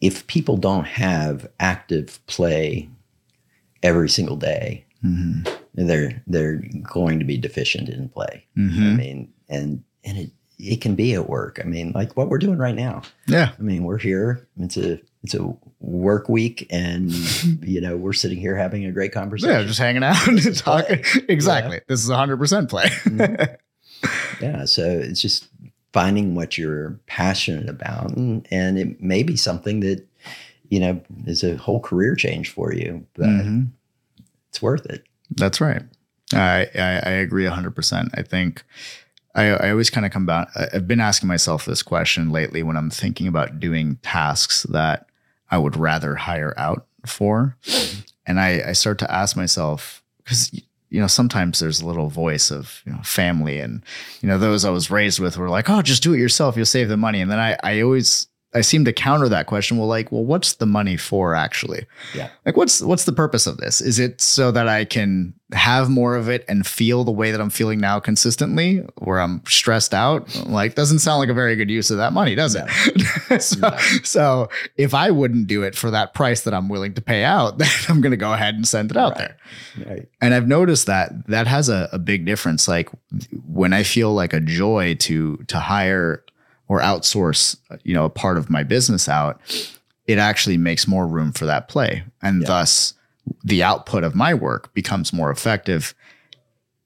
if 0.00 0.26
people 0.26 0.56
don't 0.56 0.86
have 0.86 1.48
active 1.60 2.24
play 2.26 2.88
every 3.82 4.08
single 4.08 4.36
day, 4.36 4.84
Mm-hmm. 5.04 5.86
they're 5.86 6.20
they're 6.26 6.60
going 6.82 7.20
to 7.20 7.24
be 7.24 7.36
deficient 7.38 7.88
in 7.88 8.08
play. 8.08 8.44
I 8.56 8.60
Mm-hmm. 8.60 8.96
mean, 8.96 9.32
and 9.48 9.84
and 10.02 10.18
it 10.18 10.30
it 10.58 10.80
can 10.80 10.96
be 10.96 11.14
at 11.14 11.28
work. 11.28 11.60
I 11.64 11.68
mean, 11.68 11.92
like 11.94 12.16
what 12.16 12.28
we're 12.28 12.38
doing 12.38 12.58
right 12.58 12.74
now. 12.74 13.02
Yeah, 13.28 13.52
I 13.56 13.62
mean, 13.62 13.84
we're 13.84 13.98
here. 13.98 14.48
It's 14.58 14.76
a 14.76 14.98
it's 15.22 15.34
a 15.34 15.54
work 15.78 16.28
week, 16.28 16.66
and 16.70 17.12
you 17.62 17.80
know 17.80 17.96
we're 17.96 18.12
sitting 18.12 18.38
here 18.40 18.56
having 18.56 18.86
a 18.86 18.90
great 18.90 19.12
conversation. 19.12 19.54
yeah, 19.54 19.62
just 19.62 19.78
hanging 19.78 20.02
out 20.02 20.26
and 20.26 20.56
talking. 20.56 21.04
Exactly. 21.28 21.80
This 21.86 22.02
is 22.02 22.10
hundred 22.10 22.38
percent 22.38 22.68
play. 22.68 22.86
Mhm. 23.04 23.56
yeah 24.40 24.64
so 24.64 24.82
it's 24.84 25.20
just 25.22 25.46
finding 25.98 26.34
what 26.34 26.56
you're 26.58 26.90
passionate 27.06 27.68
about 27.68 28.16
and, 28.16 28.46
and 28.52 28.78
it 28.78 29.00
may 29.00 29.22
be 29.24 29.36
something 29.36 29.80
that 29.80 30.06
you 30.68 30.78
know 30.78 31.00
is 31.26 31.42
a 31.42 31.56
whole 31.56 31.80
career 31.80 32.14
change 32.14 32.50
for 32.50 32.72
you 32.72 33.04
but 33.14 33.26
Mhm. 33.26 33.68
it's 34.48 34.62
worth 34.62 34.86
it 34.86 35.02
That's 35.36 35.60
right. 35.60 35.82
I 36.32 36.66
I, 36.74 36.90
I 37.10 37.14
agree 37.26 37.46
hundred 37.46 37.74
percent. 37.74 38.10
I 38.14 38.22
think 38.22 38.62
I, 39.34 39.44
I 39.64 39.70
always 39.70 39.90
kind 39.90 40.04
of 40.06 40.12
come 40.12 40.26
back. 40.26 40.48
I've 40.74 40.86
been 40.88 41.00
asking 41.00 41.28
myself 41.28 41.64
this 41.64 41.82
question 41.82 42.30
lately 42.30 42.62
when 42.62 42.76
I'm 42.76 42.90
thinking 42.90 43.26
about 43.28 43.60
doing 43.60 43.96
tasks 44.02 44.64
that 44.70 45.06
I 45.50 45.58
would 45.58 45.76
rather 45.76 46.14
hire 46.16 46.54
out 46.56 46.86
for, 47.06 47.56
and 48.26 48.38
I, 48.40 48.70
I 48.70 48.72
start 48.72 48.98
to 48.98 49.10
ask 49.10 49.36
myself 49.36 50.02
because 50.18 50.50
you 50.90 51.00
know 51.00 51.06
sometimes 51.06 51.58
there's 51.58 51.80
a 51.80 51.86
little 51.86 52.08
voice 52.08 52.50
of 52.50 52.82
you 52.86 52.92
know, 52.92 53.00
family 53.02 53.58
and 53.58 53.82
you 54.20 54.28
know 54.28 54.38
those 54.38 54.64
I 54.64 54.70
was 54.70 54.90
raised 54.90 55.20
with 55.20 55.36
were 55.36 55.48
like, 55.48 55.68
oh, 55.68 55.82
just 55.82 56.02
do 56.02 56.14
it 56.14 56.18
yourself, 56.18 56.56
you'll 56.56 56.66
save 56.66 56.88
the 56.88 56.96
money, 56.96 57.20
and 57.20 57.30
then 57.30 57.38
I 57.38 57.56
I 57.62 57.80
always 57.80 58.28
I 58.54 58.62
seem 58.62 58.84
to 58.86 58.92
counter 58.94 59.28
that 59.28 59.46
question. 59.46 59.76
Well, 59.76 59.88
like, 59.88 60.10
well, 60.10 60.24
what's 60.24 60.54
the 60.54 60.64
money 60.66 60.96
for 60.96 61.34
actually? 61.34 61.84
Yeah. 62.14 62.30
Like, 62.46 62.56
what's 62.56 62.80
what's 62.80 63.04
the 63.04 63.12
purpose 63.12 63.46
of 63.46 63.58
this? 63.58 63.80
Is 63.82 63.98
it 63.98 64.20
so 64.22 64.50
that 64.52 64.66
I 64.68 64.86
can 64.86 65.34
have 65.52 65.88
more 65.90 66.14
of 66.16 66.28
it 66.28 66.44
and 66.48 66.66
feel 66.66 67.04
the 67.04 67.10
way 67.12 67.30
that 67.30 67.40
I'm 67.40 67.50
feeling 67.50 67.78
now 67.78 68.00
consistently, 68.00 68.78
where 68.98 69.20
I'm 69.20 69.42
stressed 69.46 69.92
out? 69.92 70.34
Like, 70.46 70.74
doesn't 70.74 71.00
sound 71.00 71.20
like 71.20 71.28
a 71.28 71.34
very 71.34 71.56
good 71.56 71.70
use 71.70 71.90
of 71.90 71.98
that 71.98 72.12
money, 72.14 72.34
does 72.34 72.54
it? 72.58 72.66
so, 73.42 73.58
No. 73.60 73.76
so 74.02 74.48
if 74.76 74.94
I 74.94 75.10
wouldn't 75.10 75.46
do 75.46 75.62
it 75.62 75.74
for 75.74 75.90
that 75.90 76.14
price 76.14 76.42
that 76.42 76.54
I'm 76.54 76.68
willing 76.70 76.94
to 76.94 77.00
pay 77.02 77.24
out, 77.24 77.58
then 77.58 77.68
I'm 77.88 78.00
going 78.00 78.10
to 78.12 78.16
go 78.18 78.32
ahead 78.32 78.54
and 78.54 78.66
send 78.66 78.90
it 78.90 78.96
out 78.96 79.12
Right. 79.16 79.18
there. 79.76 79.86
right 79.88 80.08
And 80.22 80.32
I've 80.34 80.48
noticed 80.48 80.86
that 80.86 81.26
that 81.28 81.46
has 81.46 81.68
a, 81.68 81.88
a 81.92 81.98
big 81.98 82.24
difference. 82.24 82.66
Like 82.68 82.88
when 83.46 83.72
I 83.74 83.82
feel 83.82 84.14
like 84.14 84.32
a 84.32 84.40
joy 84.40 84.94
to 85.00 85.36
to 85.48 85.58
hire 85.60 86.24
or 86.68 86.80
outsource, 86.80 87.56
you 87.82 87.94
know, 87.94 88.04
a 88.04 88.10
part 88.10 88.36
of 88.38 88.50
my 88.50 88.62
business 88.62 89.08
out, 89.08 89.40
it 90.06 90.18
actually 90.18 90.56
makes 90.56 90.86
more 90.86 91.06
room 91.06 91.32
for 91.32 91.46
that 91.46 91.68
play, 91.68 92.04
and 92.22 92.42
Yeah. 92.42 92.46
thus 92.48 92.94
the 93.44 93.62
output 93.62 94.04
of 94.04 94.14
my 94.14 94.32
work 94.34 94.72
becomes 94.74 95.12
more 95.12 95.30
effective. 95.30 95.94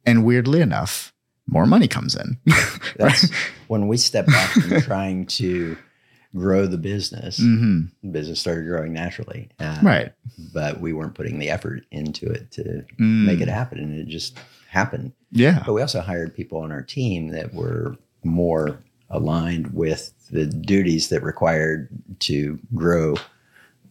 And 0.05 0.25
weirdly 0.25 0.61
enough, 0.61 1.13
more 1.47 1.67
money 1.67 1.87
comes 1.89 2.17
in. 2.17 2.37
that's 2.97 3.31
when 3.69 3.87
we 3.89 3.97
stepped 3.97 4.29
back 4.29 4.51
from 4.51 4.81
trying 4.83 5.27
to 5.27 5.77
grow 6.35 6.67
the 6.67 6.79
business 6.79 7.37
hmm 7.37 7.83
the 8.03 8.09
business 8.09 8.41
started 8.41 8.65
growing 8.67 8.91
naturally 8.95 9.51
uh, 9.61 9.79
Right. 9.83 10.15
but 10.55 10.81
we 10.81 10.95
weren't 10.95 11.15
putting 11.15 11.39
the 11.39 11.51
effort 11.51 11.85
into 11.91 12.25
it 12.27 12.51
to 12.53 12.63
Mm. 12.99 13.27
make 13.27 13.41
it 13.43 13.49
happen 13.49 13.79
and 13.79 13.93
it 14.01 14.09
just 14.09 14.39
happened 14.71 15.13
Yeah. 15.31 15.63
But 15.67 15.75
we 15.75 15.83
also 15.83 16.01
hired 16.01 16.35
people 16.35 16.59
on 16.61 16.73
our 16.73 16.81
team 16.81 17.29
that 17.33 17.53
were 17.53 17.97
more 18.25 18.79
aligned 19.13 19.73
with 19.73 20.13
the 20.31 20.47
duties 20.47 21.09
that 21.11 21.23
required 21.23 21.89
to 22.21 22.59
grow 22.75 23.15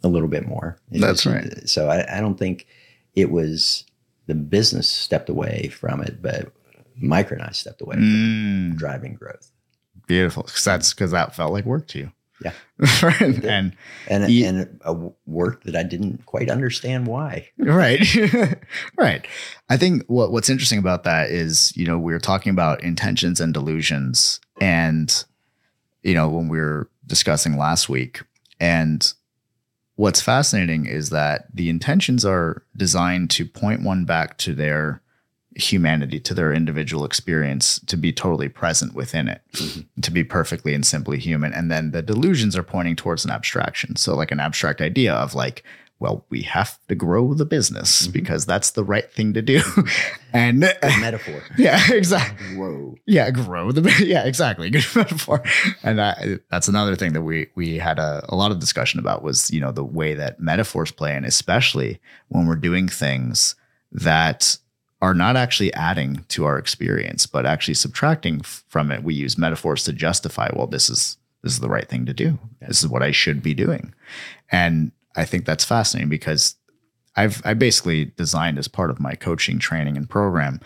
a 0.03 0.07
little 0.07 0.27
bit 0.27 0.45
more. 0.47 0.77
It 0.91 0.99
That's 0.99 1.25
was- 1.25 1.35
right. 1.35 1.69
So 1.69 1.87
I, 1.89 2.17
I 2.17 2.19
don't 2.19 2.37
think 2.37 2.67
it 3.15 3.31
was 3.31 3.85
the 4.27 4.35
business 4.35 4.87
stepped 4.87 5.29
away 5.29 5.69
from 5.69 6.01
it, 6.01 6.21
but 6.21 6.51
Micah 6.97 7.35
and 7.35 7.43
I 7.43 7.51
stepped 7.51 7.81
away 7.81 7.95
Mm, 7.97 8.69
from 8.71 8.77
driving 8.77 9.13
growth. 9.13 9.51
beautiful. 10.07 10.43
'Cause 10.43 10.63
that's 10.65 10.93
because 10.93 11.11
that 11.11 11.35
felt 11.35 11.53
like 11.53 11.65
work 11.65 11.87
to 11.89 11.99
you. 11.99 12.11
Yeah. 12.43 12.53
Right. 13.03 13.21
and 13.45 13.75
And, 14.07 14.29
Ye- 14.31 14.45
and 14.45 14.79
a 14.83 14.93
work 15.27 15.63
that 15.65 15.75
I 15.75 15.83
didn't 15.83 16.25
quite 16.25 16.49
understand 16.49 17.05
why. 17.05 17.47
right 17.59 18.01
right 18.97 19.27
i 19.69 19.77
think 19.77 20.03
what 20.07 20.31
what's 20.31 20.49
interesting 20.49 20.79
about 20.79 21.03
that 21.03 21.29
is 21.29 21.71
you 21.77 21.85
know 21.85 21.99
we 21.99 22.11
were 22.11 22.19
talking 22.19 22.49
about 22.49 22.81
intentions 22.83 23.39
and 23.39 23.53
delusions 23.53 24.39
and 24.61 25.25
you 26.03 26.13
know 26.13 26.29
when 26.29 26.47
we 26.47 26.59
were 26.59 26.89
discussing 27.05 27.57
last 27.57 27.89
week. 27.89 28.21
And 28.61 29.11
what's 29.95 30.21
fascinating 30.21 30.85
is 30.85 31.09
that 31.09 31.47
the 31.53 31.69
intentions 31.69 32.23
are 32.23 32.63
designed 32.77 33.31
to 33.31 33.45
point 33.45 33.81
one 33.81 34.05
back 34.05 34.37
to 34.37 34.53
their 34.53 35.01
humanity 35.55 36.17
to 36.17 36.33
their 36.33 36.53
individual 36.53 37.03
experience 37.03 37.77
to 37.79 37.97
be 37.97 38.13
totally 38.13 38.47
present 38.47 38.93
within 38.93 39.27
it 39.27 39.41
mm-hmm. 39.51 39.81
to 39.99 40.09
be 40.09 40.23
perfectly 40.23 40.73
and 40.73 40.85
simply 40.85 41.19
human. 41.19 41.51
And 41.53 41.69
then 41.69 41.91
the 41.91 42.01
delusions 42.01 42.55
are 42.55 42.63
pointing 42.63 42.95
towards 42.95 43.25
an 43.25 43.31
abstraction. 43.31 43.97
So 43.97 44.15
like 44.15 44.31
an 44.31 44.39
abstract 44.39 44.79
idea 44.79 45.13
of 45.13 45.35
like 45.35 45.63
well 46.01 46.25
we 46.29 46.41
have 46.41 46.77
to 46.89 46.95
grow 46.95 47.33
the 47.33 47.45
business 47.45 48.07
Mhm. 48.07 48.11
because 48.11 48.45
that's 48.45 48.71
the 48.71 48.83
right 48.83 49.09
thing 49.13 49.33
to 49.33 49.41
do 49.41 49.61
and 50.33 50.61
Good 50.63 50.77
metaphor. 50.99 51.41
yeah 51.57 51.79
exactly 51.91 52.57
Whoa. 52.57 52.95
yeah 53.05 53.31
grow 53.31 53.71
the 53.71 53.81
yeah 54.05 54.25
exactly 54.25 54.69
good 54.75 54.85
metaphor 54.95 55.41
and 55.83 56.01
I, 56.01 56.39
that's 56.49 56.67
another 56.67 56.95
thing 56.97 57.13
that 57.13 57.21
we 57.21 57.47
we 57.55 57.77
had 57.77 57.99
a, 57.99 58.25
a 58.27 58.35
lot 58.35 58.51
of 58.51 58.59
discussion 58.59 58.99
about 58.99 59.23
was 59.23 59.49
you 59.51 59.61
know 59.61 59.71
the 59.71 59.85
way 59.85 60.13
that 60.15 60.39
metaphors 60.41 60.91
play 60.91 61.15
and 61.15 61.25
especially 61.25 61.99
when 62.27 62.47
we're 62.47 62.55
doing 62.69 62.87
things 62.89 63.55
that 63.91 64.57
are 65.01 65.13
not 65.15 65.35
actually 65.35 65.73
adding 65.73 66.23
to 66.29 66.45
our 66.45 66.57
experience 66.57 67.25
but 67.25 67.45
actually 67.45 67.73
subtracting 67.73 68.41
from 68.41 68.91
it 68.91 69.03
we 69.03 69.13
use 69.13 69.37
metaphors 69.37 69.83
to 69.83 69.93
justify 69.93 70.49
well 70.55 70.67
this 70.67 70.89
is 70.89 71.17
this 71.43 71.53
is 71.53 71.59
the 71.59 71.69
right 71.69 71.89
thing 71.89 72.05
to 72.05 72.13
do 72.13 72.37
this 72.67 72.81
is 72.83 72.87
what 72.87 73.01
i 73.03 73.11
should 73.11 73.41
be 73.41 73.53
doing 73.53 73.93
and 74.51 74.91
i 75.15 75.25
think 75.25 75.45
that's 75.45 75.65
fascinating 75.65 76.09
because 76.09 76.55
i've 77.15 77.41
i 77.45 77.53
basically 77.53 78.05
designed 78.17 78.57
as 78.57 78.67
part 78.67 78.89
of 78.89 78.99
my 78.99 79.13
coaching 79.13 79.59
training 79.59 79.97
and 79.97 80.09
program 80.09 80.59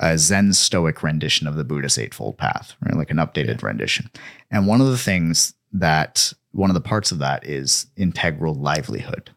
a 0.00 0.16
Zen 0.16 0.54
Stoic 0.54 1.02
rendition 1.02 1.46
of 1.46 1.56
the 1.56 1.64
Buddhist 1.64 1.98
Eightfold 1.98 2.38
Path, 2.38 2.74
right? 2.80 2.96
Like 2.96 3.10
an 3.10 3.18
updated 3.18 3.62
rendition. 3.62 4.10
And 4.50 4.66
one 4.66 4.80
of 4.80 4.86
the 4.86 4.98
things 4.98 5.54
that, 5.72 6.32
one 6.52 6.70
of 6.70 6.74
the 6.74 6.80
parts 6.80 7.12
of 7.12 7.18
that 7.18 7.46
is 7.46 7.86
integral 7.96 8.54
livelihood. 8.54 9.30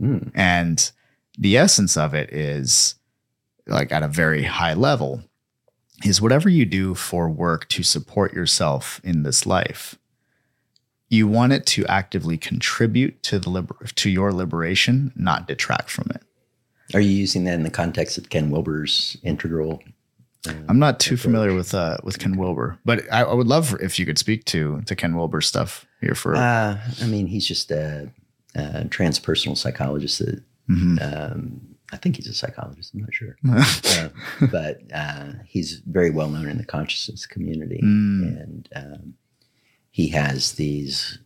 Mm. 0.00 0.30
And 0.34 0.90
the 1.36 1.56
essence 1.56 1.96
of 1.96 2.14
it 2.14 2.32
is, 2.32 2.94
like 3.66 3.90
at 3.90 4.04
a 4.04 4.08
very 4.08 4.44
high 4.44 4.74
level, 4.74 5.24
is 6.04 6.22
whatever 6.22 6.48
you 6.48 6.64
do 6.64 6.94
for 6.94 7.28
work 7.28 7.68
to 7.68 7.82
support 7.82 8.32
yourself 8.32 9.00
in 9.02 9.24
this 9.24 9.44
life, 9.44 9.98
you 11.10 11.28
want 11.28 11.52
it 11.52 11.66
to 11.66 11.84
actively 11.86 12.38
contribute 12.38 13.22
to 13.24 13.38
the 13.38 13.50
liber- 13.50 13.76
to 13.96 14.08
your 14.08 14.32
liberation, 14.32 15.12
not 15.16 15.46
detract 15.46 15.90
from 15.90 16.06
it. 16.14 16.22
Are 16.94 17.00
you 17.00 17.10
using 17.10 17.44
that 17.44 17.54
in 17.54 17.62
the 17.64 17.70
context 17.70 18.16
of 18.16 18.30
Ken 18.30 18.50
Wilber's 18.50 19.16
integral? 19.22 19.82
uh, 20.48 20.52
I'm 20.68 20.78
not 20.78 20.98
too 21.00 21.16
familiar 21.18 21.52
with 21.54 21.74
uh 21.74 21.98
with 22.02 22.18
Ken 22.18 22.36
Wilber, 22.38 22.78
but 22.84 23.02
I, 23.12 23.22
I 23.24 23.34
would 23.34 23.46
love 23.46 23.76
if 23.82 23.98
you 23.98 24.06
could 24.06 24.18
speak 24.18 24.44
to 24.46 24.80
to 24.86 24.96
Ken 24.96 25.14
Wilber's 25.16 25.46
stuff 25.46 25.86
here 26.00 26.14
for. 26.14 26.34
Uh, 26.36 26.80
I 27.02 27.06
mean, 27.06 27.26
he's 27.26 27.46
just 27.46 27.70
a, 27.70 28.10
a 28.54 28.84
transpersonal 28.86 29.56
psychologist. 29.58 30.18
That, 30.20 30.42
Mhm. 30.70 30.98
um, 31.32 31.60
I 31.92 31.96
think 31.96 32.14
he's 32.16 32.28
a 32.28 32.34
psychologist. 32.34 32.94
I'm 32.94 33.00
not 33.00 33.12
sure, 33.12 33.36
uh, 33.50 34.08
but 34.52 34.80
uh, 34.94 35.32
he's 35.44 35.82
very 35.84 36.10
well 36.10 36.28
known 36.30 36.48
in 36.48 36.56
the 36.58 36.64
consciousness 36.64 37.26
community, 37.26 37.80
Mm. 37.82 38.42
and 38.42 38.68
um, 38.76 39.14
he 39.90 40.08
has 40.08 40.52
these 40.52 41.18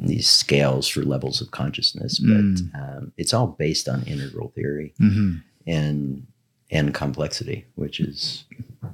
these 0.00 0.28
scales 0.28 0.86
for 0.86 1.02
levels 1.02 1.40
of 1.40 1.50
consciousness. 1.50 2.20
But 2.20 2.30
Mm. 2.38 2.74
um, 2.98 3.12
it's 3.16 3.34
all 3.34 3.48
based 3.48 3.88
on 3.88 4.04
integral 4.04 4.50
theory 4.54 4.94
Mhm. 5.00 5.42
and 5.66 6.26
and 6.70 6.92
complexity, 6.92 7.64
which 7.76 7.98
is 7.98 8.44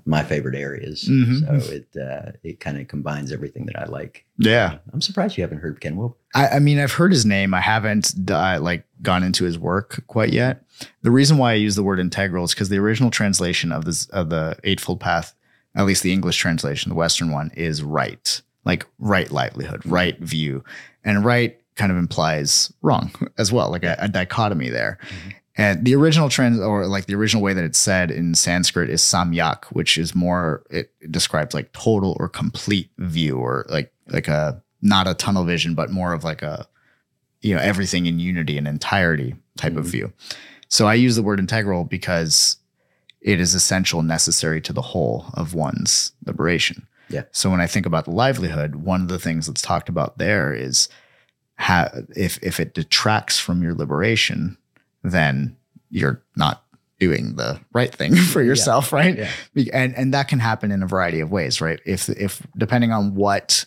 my 0.06 0.22
favorite 0.22 0.54
areas. 0.54 1.04
Mhm. 1.10 1.40
So 1.40 1.72
it 1.74 1.88
uh, 2.00 2.32
it 2.42 2.60
kind 2.60 2.78
of 2.78 2.88
combines 2.88 3.32
everything 3.32 3.66
that 3.66 3.78
I 3.78 3.84
like. 3.84 4.24
Yeah, 4.38 4.78
I'm 4.92 5.00
surprised 5.02 5.36
you 5.36 5.42
haven't 5.42 5.58
heard 5.58 5.80
Ken 5.80 5.96
Wilber. 5.96 6.14
I, 6.34 6.48
I 6.48 6.58
mean, 6.60 6.78
I've 6.78 6.92
heard 6.92 7.12
his 7.12 7.26
name. 7.26 7.52
I 7.52 7.60
haven't 7.60 8.14
uh, 8.30 8.58
like 8.62 8.86
gone 9.02 9.22
into 9.24 9.44
his 9.44 9.58
work 9.58 10.04
quite 10.06 10.32
yet. 10.32 10.64
The 11.02 11.10
reason 11.10 11.36
why 11.36 11.50
I 11.52 11.56
use 11.56 11.74
the 11.74 11.82
word 11.82 12.00
integral 12.00 12.44
is 12.44 12.54
because 12.54 12.68
the 12.70 12.78
original 12.78 13.10
translation 13.10 13.72
of 13.72 13.84
this 13.84 14.06
of 14.06 14.30
the 14.30 14.56
Eightfold 14.64 15.00
Path, 15.00 15.34
at 15.74 15.84
least 15.84 16.02
the 16.02 16.12
English 16.12 16.38
translation, 16.38 16.88
the 16.88 16.94
Western 16.96 17.30
one, 17.30 17.50
is 17.56 17.82
right, 17.82 18.40
like 18.64 18.86
right 18.98 19.30
livelihood, 19.30 19.82
right 19.84 20.18
view, 20.20 20.64
and 21.04 21.24
right 21.24 21.58
kind 21.76 21.90
of 21.92 21.98
implies 21.98 22.72
wrong 22.82 23.10
as 23.38 23.52
well, 23.52 23.70
like 23.70 23.84
a, 23.84 23.96
a 23.98 24.08
dichotomy 24.08 24.68
there. 24.68 24.98
And 25.56 25.84
the 25.84 25.94
original 25.94 26.28
trend, 26.28 26.60
or 26.60 26.86
like 26.86 27.06
the 27.06 27.14
original 27.14 27.42
way 27.42 27.52
that 27.52 27.62
it's 27.64 27.78
said 27.78 28.10
in 28.10 28.34
Sanskrit, 28.34 28.90
is 28.90 29.00
samyak, 29.02 29.66
which 29.66 29.96
is 29.98 30.14
more 30.14 30.64
it, 30.70 30.90
it 31.00 31.12
describes 31.12 31.54
like 31.54 31.72
total 31.72 32.16
or 32.18 32.28
complete 32.28 32.90
view, 32.98 33.36
or 33.38 33.64
like 33.68 33.92
like 34.08 34.26
a 34.28 34.60
not 34.82 35.06
a 35.06 35.14
tunnel 35.14 35.44
vision, 35.44 35.74
but 35.74 35.90
more 35.90 36.12
of 36.12 36.24
like 36.24 36.42
a 36.42 36.66
you 37.40 37.54
know 37.54 37.60
everything 37.60 38.06
in 38.06 38.18
unity 38.18 38.58
and 38.58 38.66
entirety 38.66 39.36
type 39.56 39.76
of 39.76 39.84
Mhm. 39.86 39.90
view. 39.90 40.12
So 40.68 40.86
I 40.88 40.94
use 40.94 41.14
the 41.14 41.22
word 41.22 41.38
integral 41.38 41.84
because 41.84 42.56
it 43.20 43.38
is 43.38 43.54
essential, 43.54 44.02
necessary 44.02 44.60
to 44.62 44.72
the 44.72 44.82
whole 44.82 45.26
of 45.34 45.54
one's 45.54 46.12
liberation. 46.26 46.84
Yeah. 47.08 47.24
So 47.32 47.50
when 47.50 47.60
I 47.60 47.66
think 47.66 47.86
about 47.86 48.04
the 48.04 48.10
livelihood, 48.10 48.76
one 48.76 49.02
of 49.02 49.08
the 49.08 49.18
things 49.18 49.46
that's 49.46 49.62
talked 49.62 49.88
about 49.88 50.18
there 50.18 50.52
is 50.52 50.88
ha- 51.58 51.90
if 52.16 52.38
if 52.42 52.60
it 52.60 52.74
detracts 52.74 53.38
from 53.38 53.62
your 53.62 53.74
liberation, 53.74 54.56
then 55.02 55.56
you're 55.90 56.22
not 56.36 56.64
doing 56.98 57.36
the 57.36 57.60
right 57.72 57.94
thing 57.94 58.14
for 58.32 58.42
yourself, 58.42 58.92
right? 58.92 59.18
Yeah. 59.54 59.64
And 59.72 59.94
and 59.96 60.14
that 60.14 60.28
can 60.28 60.38
happen 60.38 60.70
in 60.70 60.82
a 60.82 60.86
variety 60.86 61.20
of 61.20 61.30
ways, 61.30 61.60
right? 61.60 61.80
If 61.84 62.08
if 62.08 62.46
depending 62.56 62.92
on 62.92 63.14
what 63.14 63.66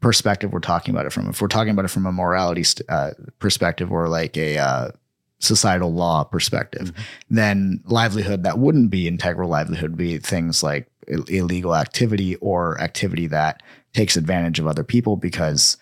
perspective 0.00 0.52
we're 0.52 0.60
talking 0.60 0.94
about 0.94 1.06
it 1.06 1.12
from, 1.12 1.28
if 1.30 1.40
we're 1.40 1.48
talking 1.48 1.70
about 1.70 1.84
it 1.84 1.88
from 1.88 2.06
a 2.06 2.12
morality 2.12 2.64
uh, 2.88 3.12
perspective 3.38 3.90
or 3.90 4.08
like 4.08 4.36
a 4.36 4.58
uh, 4.58 4.90
societal 5.38 5.92
law 5.92 6.24
perspective, 6.24 6.92
then 7.30 7.80
livelihood 7.84 8.42
that 8.42 8.58
wouldn't 8.58 8.90
be 8.90 9.08
integral 9.08 9.48
livelihood 9.48 9.90
would 9.90 9.98
be 9.98 10.18
things 10.18 10.62
like 10.62 10.88
illegal 11.08 11.74
activity 11.74 12.36
or 12.36 12.80
activity 12.80 13.26
that 13.28 13.62
takes 13.92 14.16
advantage 14.16 14.58
of 14.58 14.66
other 14.66 14.84
people 14.84 15.16
because 15.16 15.76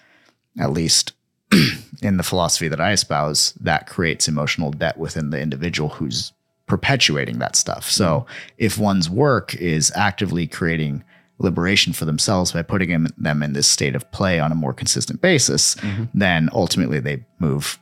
at 0.60 0.70
least 0.72 1.12
in 2.02 2.16
the 2.16 2.22
philosophy 2.22 2.68
that 2.68 2.80
I 2.80 2.92
espouse, 2.92 3.52
that 3.60 3.86
creates 3.86 4.28
emotional 4.28 4.70
debt 4.70 4.98
within 4.98 5.30
the 5.30 5.40
individual 5.40 5.88
who's 5.90 6.32
perpetuating 6.66 7.38
that 7.38 7.56
stuff. 7.56 7.90
So 7.90 8.26
if 8.58 8.78
one's 8.78 9.10
work 9.10 9.54
is 9.54 9.92
actively 9.94 10.46
creating 10.46 11.04
liberation 11.38 11.92
for 11.92 12.04
themselves 12.04 12.52
by 12.52 12.62
putting 12.62 13.06
them- 13.18 13.42
in 13.42 13.52
this 13.52 13.66
state 13.66 13.94
of 13.96 14.10
play 14.12 14.38
on 14.38 14.52
a 14.52 14.54
more 14.54 14.72
consistent 14.72 15.20
basis, 15.20 15.74
Mhm. 15.76 16.08
then 16.14 16.48
ultimately 16.52 17.00
they 17.00 17.24
move 17.40 17.78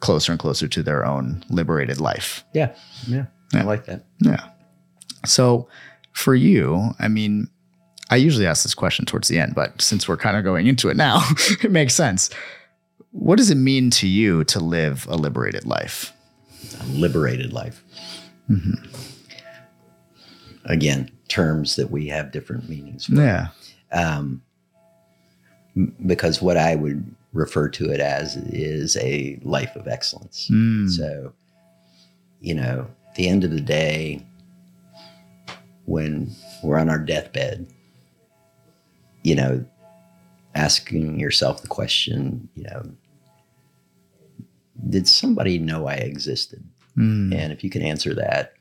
closer 0.00 0.32
and 0.32 0.38
closer 0.38 0.66
to 0.68 0.82
their 0.82 1.06
own 1.06 1.42
liberated 1.48 2.00
life. 2.00 2.44
Yeah, 2.52 2.72
yeah, 3.06 3.26
Yeah. 3.52 3.60
I 3.60 3.64
like 3.64 3.86
that. 3.86 4.04
Yeah. 4.20 4.40
So 5.24 5.68
for 6.14 6.34
you, 6.34 6.94
I 6.98 7.08
mean, 7.08 7.48
I 8.08 8.16
usually 8.16 8.46
ask 8.46 8.62
this 8.62 8.74
question 8.74 9.04
towards 9.04 9.28
the 9.28 9.38
end, 9.38 9.54
but 9.54 9.82
since 9.82 10.08
we're 10.08 10.16
kind 10.16 10.36
of 10.36 10.44
going 10.44 10.66
into 10.66 10.88
it 10.88 10.96
now, 10.96 11.22
it 11.62 11.70
makes 11.70 11.94
sense. 11.94 12.30
What 13.10 13.36
does 13.36 13.50
it 13.50 13.56
mean 13.56 13.90
to 13.90 14.08
you 14.08 14.44
to 14.44 14.60
live 14.60 15.06
a 15.08 15.16
liberated 15.16 15.66
life? 15.66 16.12
A 16.80 16.86
liberated 16.86 17.52
life. 17.52 17.84
Mm-hmm. 18.48 18.74
Again, 20.64 21.10
terms 21.28 21.76
that 21.76 21.90
we 21.90 22.06
have 22.08 22.32
different 22.32 22.68
meanings. 22.68 23.06
For. 23.06 23.14
Yeah. 23.16 23.48
um, 23.92 24.42
because 26.06 26.40
what 26.40 26.56
I 26.56 26.76
would 26.76 27.04
refer 27.32 27.68
to 27.68 27.90
it 27.90 28.00
as 28.00 28.36
is 28.36 28.96
a 28.98 29.40
life 29.42 29.74
of 29.74 29.88
excellence. 29.88 30.48
Mm. 30.50 30.88
So, 30.88 31.32
you 32.40 32.54
know, 32.54 32.86
at 33.08 33.16
the 33.16 33.28
end 33.28 33.42
of 33.42 33.50
the 33.50 33.60
day, 33.60 34.24
when 35.86 36.30
we're 36.62 36.78
on 36.78 36.88
our 36.88 36.98
deathbed, 36.98 37.66
you 39.22 39.34
know, 39.34 39.64
asking 40.54 41.18
yourself 41.18 41.62
the 41.62 41.68
question, 41.68 42.48
you 42.54 42.64
know, 42.64 42.90
did 44.88 45.08
somebody 45.08 45.58
know 45.58 45.86
I 45.86 45.94
existed? 45.94 46.64
Mm. 46.96 47.34
And 47.34 47.52
if 47.52 47.64
you 47.64 47.70
can 47.70 47.82
answer 47.82 48.14
that 48.14 48.54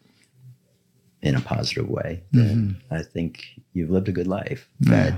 in 1.22 1.36
a 1.36 1.42
positive 1.42 1.90
way, 1.90 2.24
then 2.32 2.78
I 2.92 3.02
think 3.02 3.46
you've 3.74 3.90
lived 3.90 4.10
a 4.10 4.12
good 4.12 4.28
life. 4.28 4.68
But 4.82 5.14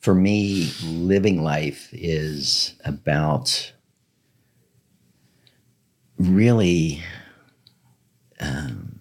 for 0.00 0.14
me, 0.14 0.70
living 0.84 1.42
life 1.42 1.88
is 1.92 2.74
about 2.84 3.72
really 6.18 7.02
um, 8.40 8.97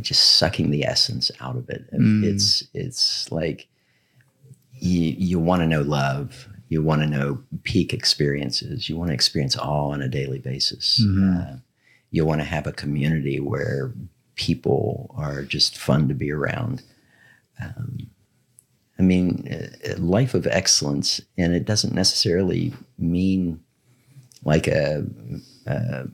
just 0.00 0.32
sucking 0.36 0.70
the 0.70 0.84
essence 0.84 1.30
out 1.40 1.56
of 1.56 1.68
it. 1.70 1.90
Mm. 1.92 2.24
It's 2.24 2.64
it's 2.74 3.30
like 3.32 3.68
you 4.72 5.14
you 5.18 5.38
want 5.38 5.62
to 5.62 5.66
know 5.66 5.82
love, 5.82 6.48
you 6.68 6.82
want 6.82 7.02
to 7.02 7.08
know 7.08 7.42
peak 7.62 7.92
experiences, 7.92 8.88
you 8.88 8.96
want 8.96 9.08
to 9.08 9.14
experience 9.14 9.56
all 9.56 9.92
on 9.92 10.02
a 10.02 10.08
daily 10.08 10.38
basis. 10.38 11.00
Mhm. 11.04 11.54
Uh, 11.54 11.56
you 12.10 12.24
want 12.24 12.40
to 12.40 12.44
have 12.44 12.66
a 12.66 12.72
community 12.72 13.38
where 13.38 13.92
people 14.34 15.14
are 15.16 15.42
just 15.42 15.78
fun 15.78 16.08
to 16.08 16.14
be 16.14 16.30
around. 16.32 16.82
Um, 17.62 18.10
I 18.98 19.02
mean, 19.02 19.46
a, 19.50 19.92
a 19.92 19.96
life 19.96 20.34
of 20.34 20.46
excellence, 20.46 21.20
and 21.38 21.54
it 21.54 21.64
doesn't 21.64 21.94
necessarily 21.94 22.74
mean 22.98 23.60
like 24.44 24.66
a 24.66 25.06
a, 25.66 26.08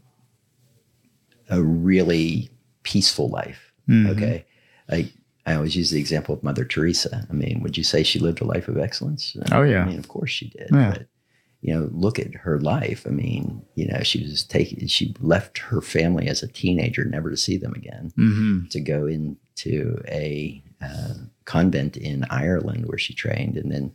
a 1.48 1.62
really 1.62 2.50
peaceful 2.90 3.28
life. 3.28 3.72
Mhm. 3.88 4.08
Okay, 4.10 4.44
like 4.88 5.12
I 5.44 5.54
always 5.54 5.74
use 5.76 5.90
the 5.90 6.00
example 6.00 6.34
of 6.34 6.42
Mother 6.42 6.64
Teresa. 6.64 7.26
I 7.28 7.32
mean, 7.32 7.60
would 7.62 7.76
you 7.76 7.84
say 7.84 8.02
she 8.02 8.18
lived 8.20 8.40
a 8.40 8.44
life 8.44 8.68
of 8.68 8.78
excellence? 8.78 9.36
Oh, 9.52 9.62
yeah. 9.62 9.82
I 9.82 9.86
mean, 9.88 9.98
of 9.98 10.08
course 10.08 10.30
she 10.30 10.48
did. 10.48 10.68
Yeah. 10.72 10.90
But 10.90 11.06
you 11.62 11.74
know, 11.74 11.88
look 11.92 12.18
at 12.18 12.34
her 12.34 12.60
life. 12.60 13.06
I 13.06 13.10
mean, 13.10 13.62
you 13.74 13.86
know, 13.88 14.00
she 14.02 14.22
was 14.22 14.44
taking. 14.44 14.86
She 14.86 15.14
left 15.20 15.58
her 15.58 15.80
family 15.80 16.28
as 16.28 16.42
a 16.42 16.48
teenager, 16.48 17.04
never 17.04 17.30
to 17.30 17.36
see 17.36 17.56
them 17.56 17.74
again 17.74 18.12
Mhm. 18.16 18.70
to 18.70 18.80
go 18.80 19.06
into 19.06 20.00
a 20.08 20.62
uh, 20.82 21.14
convent 21.46 21.96
in 21.96 22.24
Ireland 22.30 22.86
where 22.86 22.98
she 22.98 23.14
trained, 23.14 23.56
and 23.56 23.72
then 23.72 23.92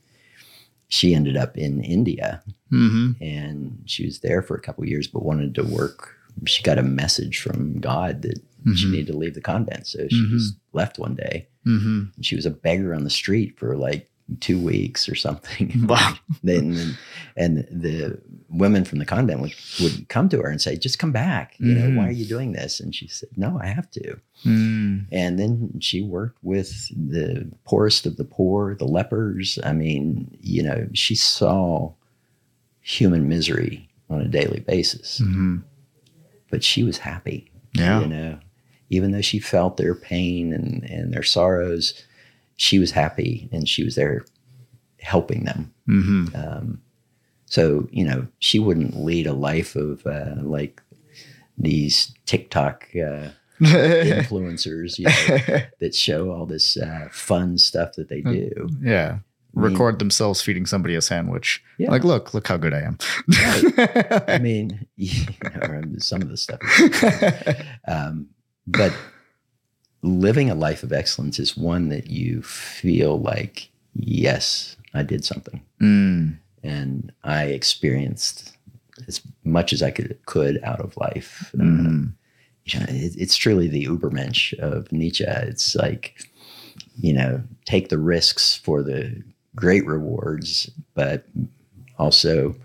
she 0.87 1.13
ended 1.13 1.37
up 1.37 1.57
in 1.57 1.81
India, 1.83 2.41
Mhm. 2.71 3.15
and 3.21 3.83
she 3.85 4.03
was 4.05 4.19
there 4.19 4.41
for 4.41 4.55
a 4.55 4.61
couple 4.61 4.83
of 4.83 4.89
years, 4.89 5.07
but 5.07 5.23
wanted 5.23 5.53
to 5.55 5.63
work. 5.63 6.15
She 6.45 6.63
got 6.63 6.79
a 6.79 6.83
message 6.83 7.39
from 7.39 7.79
God 7.79 8.23
that 8.23 8.39
she 8.75 8.85
Mhm. 8.87 8.91
needed 8.91 9.07
to 9.07 9.17
leave 9.17 9.33
the 9.33 9.41
convent, 9.41 9.87
so 9.87 10.07
she 10.09 10.15
Mhm. 10.23 10.29
just 10.31 10.55
left 10.73 10.99
one 10.99 11.15
day. 11.15 11.47
Mhm. 11.65 12.13
And 12.15 12.25
she 12.25 12.35
was 12.35 12.45
a 12.45 12.51
beggar 12.51 12.93
on 12.93 13.03
the 13.03 13.09
street 13.09 13.57
for 13.57 13.75
like 13.77 14.07
two 14.39 14.57
weeks 14.59 15.09
or 15.09 15.15
something. 15.15 15.71
Wow. 15.87 16.15
then 16.43 16.95
and 17.35 17.65
the 17.71 18.19
women 18.49 18.83
from 18.85 18.99
the 18.99 19.05
convent 19.05 19.41
would, 19.41 19.53
would 19.81 20.07
come 20.09 20.29
to 20.29 20.37
her 20.41 20.49
and 20.49 20.61
say, 20.61 20.75
"Just 20.77 20.99
come 20.99 21.11
back. 21.11 21.55
You 21.59 21.73
know, 21.75 21.89
why 21.97 22.07
are 22.07 22.11
you 22.11 22.25
doing 22.25 22.51
this?" 22.53 22.79
And 22.79 22.93
she 22.95 23.07
said, 23.07 23.29
"No, 23.37 23.59
I 23.61 23.67
have 23.67 23.89
to." 23.91 24.19
Mm. 24.45 25.05
And 25.11 25.37
then 25.39 25.79
she 25.79 26.01
worked 26.01 26.37
with 26.43 26.87
the 26.95 27.49
poorest 27.65 28.05
of 28.05 28.15
the 28.17 28.23
poor, 28.25 28.75
the 28.75 28.85
lepers. 28.87 29.57
I 29.63 29.73
mean, 29.73 30.37
you 30.39 30.63
know, 30.63 30.87
she 30.93 31.15
saw 31.15 31.93
human 32.81 33.27
misery 33.29 33.89
on 34.09 34.21
a 34.21 34.27
daily 34.27 34.59
basis, 34.61 35.21
Mhm. 35.23 35.63
but 36.49 36.63
she 36.63 36.83
was 36.83 36.97
happy. 36.99 37.49
Yeah. 37.73 38.01
You 38.01 38.07
know, 38.07 38.39
even 38.91 39.11
though 39.11 39.21
she 39.21 39.39
felt 39.39 39.77
their 39.77 39.95
pain 39.95 40.53
and, 40.53 40.83
and 40.83 41.11
their 41.13 41.23
sorrows, 41.23 41.93
she 42.57 42.77
was 42.77 42.91
happy 42.91 43.49
and 43.51 43.67
she 43.67 43.83
was 43.83 43.95
there 43.95 44.23
helping 44.99 45.45
them. 45.45 45.73
Mhm. 45.87 46.35
Um, 46.35 46.81
so, 47.45 47.87
you 47.91 48.05
know, 48.05 48.27
she 48.39 48.59
wouldn't 48.59 48.95
lead 49.03 49.25
a 49.27 49.33
life 49.33 49.75
of 49.75 50.05
uh, 50.05 50.35
like 50.41 50.81
these 51.57 52.13
TikTok 52.25 52.87
uh, 52.95 53.29
influencers, 53.61 54.99
you 54.99 55.05
know, 55.05 55.61
that 55.79 55.95
show 55.95 56.31
all 56.31 56.45
this 56.45 56.77
uh, 56.77 57.07
fun 57.11 57.57
stuff 57.57 57.93
that 57.95 58.09
they 58.09 58.21
do. 58.21 58.67
yeah. 58.81 59.17
I 59.55 59.59
mean- 59.59 59.71
Record 59.71 59.99
themselves 59.99 60.41
feeding 60.41 60.65
somebody 60.65 60.95
a 60.95 61.01
sandwich. 61.01 61.61
Yeah. 61.77 61.91
Like, 61.91 62.05
look, 62.05 62.33
look 62.33 62.47
how 62.47 62.55
good 62.57 62.73
I 62.73 62.81
am. 62.81 62.97
I 64.27 64.37
mean, 64.41 64.87
you 64.95 65.25
know, 65.43 65.81
some 65.97 66.21
of 66.21 66.29
the 66.29 66.37
stuff. 66.37 66.59
Um, 67.87 68.27
but 68.67 68.93
living 70.01 70.49
a 70.49 70.55
life 70.55 70.83
of 70.83 70.91
excellence 70.91 71.39
is 71.39 71.55
one 71.57 71.89
that 71.89 72.07
you 72.07 72.41
feel 72.41 73.19
like, 73.19 73.69
yes, 73.93 74.75
I 74.93 75.03
did 75.03 75.23
something, 75.25 75.61
Mm. 75.79 76.37
and 76.63 77.11
I 77.23 77.45
experienced 77.45 78.55
as 79.07 79.21
much 79.43 79.73
as 79.73 79.81
I 79.81 79.91
could 79.91 80.17
could 80.25 80.59
out 80.63 80.79
of 80.79 80.95
life. 80.97 81.51
Uh, 81.55 81.63
Mhm. 81.63 82.13
you 82.65 82.79
know, 82.79 82.85
it, 82.89 83.15
it's 83.17 83.35
truly 83.35 83.67
the 83.67 83.85
Ubermensch 83.85 84.53
of 84.59 84.91
Nietzsche. 84.91 85.23
It's 85.25 85.75
like, 85.75 86.27
you 86.99 87.13
know, 87.13 87.43
take 87.65 87.89
the 87.89 87.97
risks 87.97 88.55
for 88.55 88.83
the 88.83 89.23
great 89.55 89.85
rewards, 89.85 90.69
but 90.93 91.25
also 91.97 92.55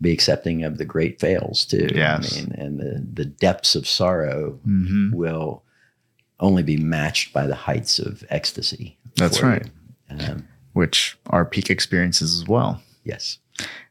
be 0.00 0.12
accepting 0.12 0.62
of 0.64 0.78
the 0.78 0.84
great 0.84 1.18
fails 1.20 1.64
too. 1.64 1.88
Yes. 1.94 2.36
I 2.36 2.40
mean, 2.40 2.52
and 2.58 2.78
the, 2.80 3.06
the 3.14 3.24
depths 3.24 3.74
of 3.74 3.86
sorrow 3.88 4.58
Mhm. 4.66 5.12
will 5.12 5.62
only 6.38 6.62
be 6.62 6.76
matched 6.76 7.32
by 7.32 7.46
the 7.46 7.54
heights 7.54 7.98
of 7.98 8.22
ecstasy. 8.28 8.98
That's 9.16 9.42
right. 9.42 9.68
Um, 10.10 10.46
Which 10.74 11.16
are 11.28 11.44
peak 11.46 11.70
experiences 11.70 12.34
as 12.40 12.46
well. 12.46 12.82
yes. 13.04 13.38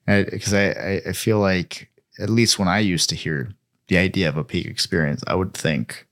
because 0.05 0.53
I, 0.53 0.69
I 0.69 1.01
I 1.07 1.13
feel 1.13 1.39
like 1.39 1.89
at 2.19 2.29
least 2.29 2.59
when 2.59 2.67
I 2.67 2.77
used 2.77 3.09
to 3.09 3.15
hear 3.15 3.49
the 3.87 3.97
idea 3.97 4.29
of 4.29 4.37
a 4.37 4.43
peak 4.43 4.67
experience, 4.67 5.23
I 5.25 5.33
would 5.33 5.53
think 5.55 6.07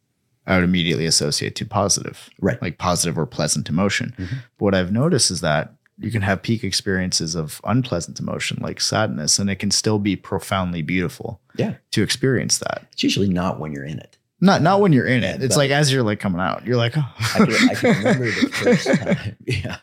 I 0.47 0.55
would 0.55 0.63
immediately 0.63 1.05
associate 1.05 1.55
to 1.57 1.65
positive, 1.65 2.29
Right. 2.41 2.59
like 2.61 2.77
positive 2.79 3.17
or 3.17 3.27
pleasant 3.27 3.69
emotion. 3.69 4.13
Mhm. 4.17 4.27
But 4.57 4.65
what 4.65 4.73
I've 4.75 4.91
noticed 4.91 5.29
is 5.29 5.41
that 5.41 5.73
you 5.99 6.11
can 6.11 6.21
have 6.23 6.41
peak 6.41 6.63
experiences 6.63 7.35
of 7.35 7.61
unpleasant 7.63 8.19
emotion, 8.19 8.57
like 8.61 8.81
sadness, 8.81 9.37
and 9.39 9.49
it 9.49 9.57
can 9.57 9.71
still 9.71 9.99
be 9.99 10.15
profoundly 10.15 10.81
beautiful 10.81 11.39
Yeah. 11.55 11.75
to 11.91 12.01
experience 12.03 12.57
that. 12.59 12.87
It's 12.93 13.03
usually 13.03 13.29
not 13.29 13.59
when 13.59 13.71
you're 13.73 13.85
in 13.85 13.99
it. 13.99 14.17
Not 14.41 14.61
not 14.61 14.81
when 14.81 14.91
you're 14.91 15.05
in 15.07 15.23
it. 15.23 15.41
It's 15.41 15.55
but- 15.55 15.61
like 15.61 15.71
as 15.71 15.91
you're 15.93 16.03
like 16.03 16.19
coming 16.19 16.41
out, 16.41 16.65
you're 16.65 16.75
like, 16.77 16.97
oh. 16.97 17.05
I 17.17 17.45
can, 17.45 17.69
I 17.69 17.73
can 17.75 17.97
remember 17.97 18.25
the 18.25 18.49
first 18.51 18.87
time. 18.87 19.35
Yeah, 19.45 19.77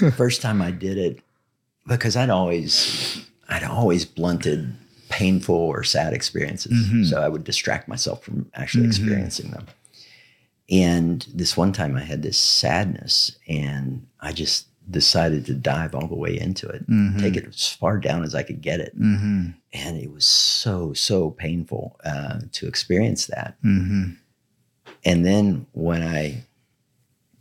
the 0.00 0.12
first 0.16 0.42
time 0.42 0.60
I 0.62 0.70
did 0.72 0.98
it 0.98 1.20
because 1.86 2.16
I'd 2.16 2.30
always 2.30 3.24
I'd 3.48 3.62
always 3.64 4.04
blunted 4.04 4.74
painful 5.10 5.54
or 5.54 5.84
sad 5.84 6.12
experiences, 6.14 6.72
Mhm. 6.72 7.06
so 7.08 7.20
I 7.20 7.28
would 7.28 7.44
distract 7.44 7.86
myself 7.88 8.22
from 8.24 8.50
actually 8.54 8.84
Mhm. 8.84 8.88
experiencing 8.88 9.50
them. 9.50 9.66
And 10.70 11.26
this 11.34 11.56
one 11.56 11.72
time, 11.72 11.96
I 11.96 12.02
had 12.04 12.22
this 12.22 12.38
sadness, 12.38 13.32
and 13.48 14.06
I 14.20 14.32
just 14.32 14.66
decided 14.90 15.46
to 15.46 15.54
dive 15.54 15.94
all 15.94 16.08
the 16.08 16.14
way 16.14 16.38
into 16.38 16.66
it, 16.68 16.88
Mhm. 16.90 17.20
take 17.20 17.36
it 17.36 17.46
as 17.46 17.68
far 17.68 17.98
down 17.98 18.22
as 18.24 18.34
I 18.34 18.42
could 18.42 18.60
get 18.60 18.80
it, 18.80 18.98
Mhm. 18.98 19.54
and 19.72 19.96
it 19.96 20.10
was 20.12 20.24
so 20.24 20.92
so 20.92 21.30
painful 21.30 21.96
uh, 22.04 22.40
to 22.52 22.66
experience 22.66 23.26
that. 23.26 23.56
Mhm. 23.62 24.16
And 25.04 25.24
then 25.24 25.66
when 25.72 26.02
I 26.02 26.44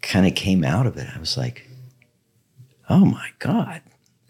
kind 0.01 0.25
of 0.27 0.35
came 0.35 0.63
out 0.63 0.85
of 0.87 0.95
it, 0.97 1.07
I 1.13 1.19
was 1.19 1.35
like, 1.37 1.67
"Oh 2.89 3.03
my 3.05 3.29
god!" 3.39 3.81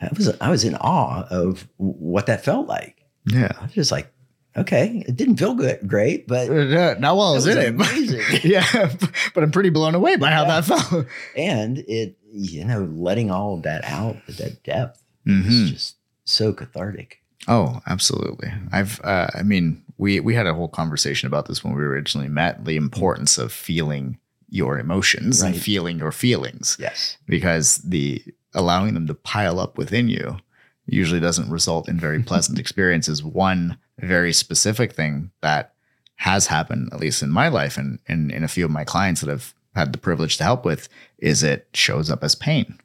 I 0.00 0.08
was 0.16 0.28
I 0.40 0.50
was 0.50 0.64
in 0.64 0.74
awe 0.76 1.26
of 1.30 1.68
what 1.78 2.26
that 2.26 2.44
felt 2.44 2.66
like. 2.66 2.96
yeah. 3.24 3.52
I 3.60 3.64
was 3.64 3.72
just 3.72 3.90
like, 3.92 4.12
"Okay, 4.56 5.04
it 5.06 5.16
didn't 5.16 5.36
feel 5.36 5.54
good, 5.54 5.86
great, 5.86 6.26
but 6.26 6.48
Uh, 6.50 6.94
Not 6.98 7.16
while 7.16 7.32
I 7.32 7.34
was, 7.34 7.46
was 7.46 7.56
in 7.56 7.80
it. 7.80 8.44
yeah, 8.44 8.64
but 9.34 9.42
I'm 9.44 9.50
pretty 9.50 9.70
blown 9.70 9.94
away 9.94 10.16
by 10.16 10.30
how 10.30 10.42
Yeah. 10.44 10.60
that 10.60 10.64
felt. 10.64 11.06
and 11.36 11.78
it, 11.88 12.16
you 12.32 12.64
know, 12.64 12.84
letting 12.92 13.30
all 13.30 13.54
of 13.54 13.62
that 13.62 13.84
out 13.84 14.16
at 14.28 14.36
that 14.38 14.62
depth 14.64 15.02
Mhm. 15.26 15.46
is 15.64 15.70
just 15.70 15.96
so 16.24 16.52
cathartic. 16.52 17.18
Oh, 17.48 17.80
absolutely. 17.86 18.52
I've, 18.72 19.00
uh, 19.04 19.28
I 19.34 19.42
mean, 19.42 19.82
we 19.98 20.18
we 20.20 20.34
had 20.34 20.46
a 20.46 20.54
whole 20.54 20.68
conversation 20.68 21.26
about 21.28 21.46
this 21.46 21.62
when 21.62 21.74
we 21.74 21.82
originally 21.82 22.28
met. 22.28 22.64
The 22.64 22.76
importance 22.76 23.38
of 23.38 23.52
feeling 23.52 24.18
your 24.50 24.78
emotions 24.78 25.42
and 25.42 25.56
feeling 25.56 25.98
your 25.98 26.12
feelings, 26.12 26.76
Yes, 26.78 27.16
because 27.26 27.78
the 27.78 28.22
allowing 28.54 28.94
them 28.94 29.06
to 29.06 29.14
pile 29.14 29.58
up 29.60 29.76
within 29.76 30.08
you 30.08 30.38
usually 30.86 31.20
doesn't 31.20 31.50
result 31.50 31.88
in 31.88 31.98
very 31.98 32.22
pleasant 32.30 32.58
experiences. 32.58 33.22
One 33.22 33.78
very 33.98 34.32
specific 34.32 34.92
thing 34.92 35.30
that 35.42 35.72
has 36.16 36.46
happened, 36.46 36.90
at 36.92 37.00
least 37.00 37.22
in 37.22 37.30
my 37.30 37.48
life 37.48 37.76
and, 37.76 37.98
and 38.08 38.30
in 38.30 38.42
a 38.44 38.48
few 38.48 38.64
of 38.64 38.70
my 38.70 38.84
clients 38.84 39.20
that 39.20 39.30
I've 39.30 39.54
had 39.74 39.92
the 39.92 39.98
privilege 39.98 40.36
to 40.38 40.44
help 40.44 40.64
with, 40.64 40.88
is 41.18 41.42
it 41.42 41.68
shows 41.74 42.10
up 42.10 42.24
as 42.24 42.34
pain. 42.34 42.78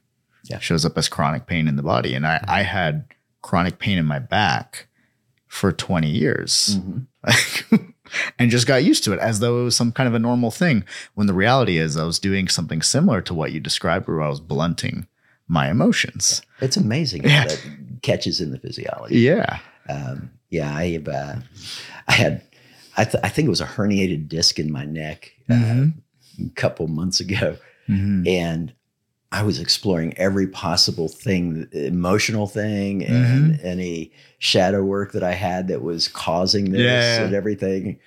Yeah. 0.44 0.58
shows 0.58 0.84
up 0.84 0.98
as 0.98 1.08
chronic 1.08 1.46
pain 1.46 1.68
in 1.68 1.76
the 1.76 1.82
body. 1.84 2.14
And 2.14 2.26
I, 2.26 2.44
I 2.48 2.62
had 2.62 3.04
chronic 3.42 3.78
pain 3.78 3.96
in 3.96 4.04
my 4.04 4.18
back 4.18 4.88
for 5.46 5.70
20 5.72 6.08
years 6.10 6.78
Mhm. 6.80 7.06
and 8.38 8.50
just 8.50 8.66
got 8.66 8.82
used 8.84 9.04
to 9.04 9.12
it 9.12 9.20
as 9.20 9.38
though 9.40 9.60
it 9.60 9.64
was 9.64 9.76
some 9.76 9.92
kind 9.92 10.08
of 10.08 10.14
a 10.14 10.18
normal 10.18 10.50
thing. 10.50 10.84
When 11.14 11.26
the 11.28 11.32
reality 11.34 11.78
is, 11.78 11.96
I 11.96 12.04
was 12.04 12.18
doing 12.18 12.48
something 12.48 12.82
similar 12.82 13.20
to 13.22 13.34
what 13.34 13.52
you 13.52 13.60
described, 13.60 14.08
where 14.08 14.20
I 14.22 14.28
was 14.28 14.40
blunting 14.40 15.06
my 15.48 15.70
emotions. 15.70 16.42
it's 16.60 16.76
amazing 16.76 17.24
Yeah. 17.24 17.40
how 17.42 17.48
that 17.48 17.66
catches 18.02 18.40
in 18.40 18.50
the 18.52 18.58
physiology. 18.58 19.18
Yeah. 19.18 19.58
um, 19.88 20.30
yeah, 20.50 20.74
I 20.76 20.90
have, 20.92 21.08
uh, 21.08 21.36
I 22.08 22.12
had, 22.12 22.42
I, 22.96 23.04
th- 23.04 23.22
I 23.24 23.28
think 23.28 23.46
it 23.46 23.50
was 23.50 23.60
a 23.60 23.66
herniated 23.66 24.28
disc 24.28 24.58
in 24.58 24.70
my 24.70 24.84
neck 24.84 25.32
uh, 25.50 25.54
Mhm. 25.54 25.92
a 26.46 26.50
couple 26.50 26.86
months 26.88 27.20
ago, 27.20 27.56
Mhm. 27.88 28.28
and 28.28 28.72
I 29.32 29.42
was 29.42 29.58
exploring 29.58 30.12
every 30.18 30.46
possible 30.46 31.08
thing, 31.08 31.66
emotional 31.72 32.46
thing, 32.46 33.02
and 33.04 33.54
Mm-hmm. 33.54 33.66
any 33.66 34.12
shadow 34.38 34.84
work 34.84 35.12
that 35.12 35.22
I 35.24 35.32
had 35.34 35.68
that 35.68 35.80
was 35.82 36.06
causing 36.06 36.70
this 36.70 36.82
Yeah. 36.82 37.24
and 37.24 37.34
everything. 37.34 37.98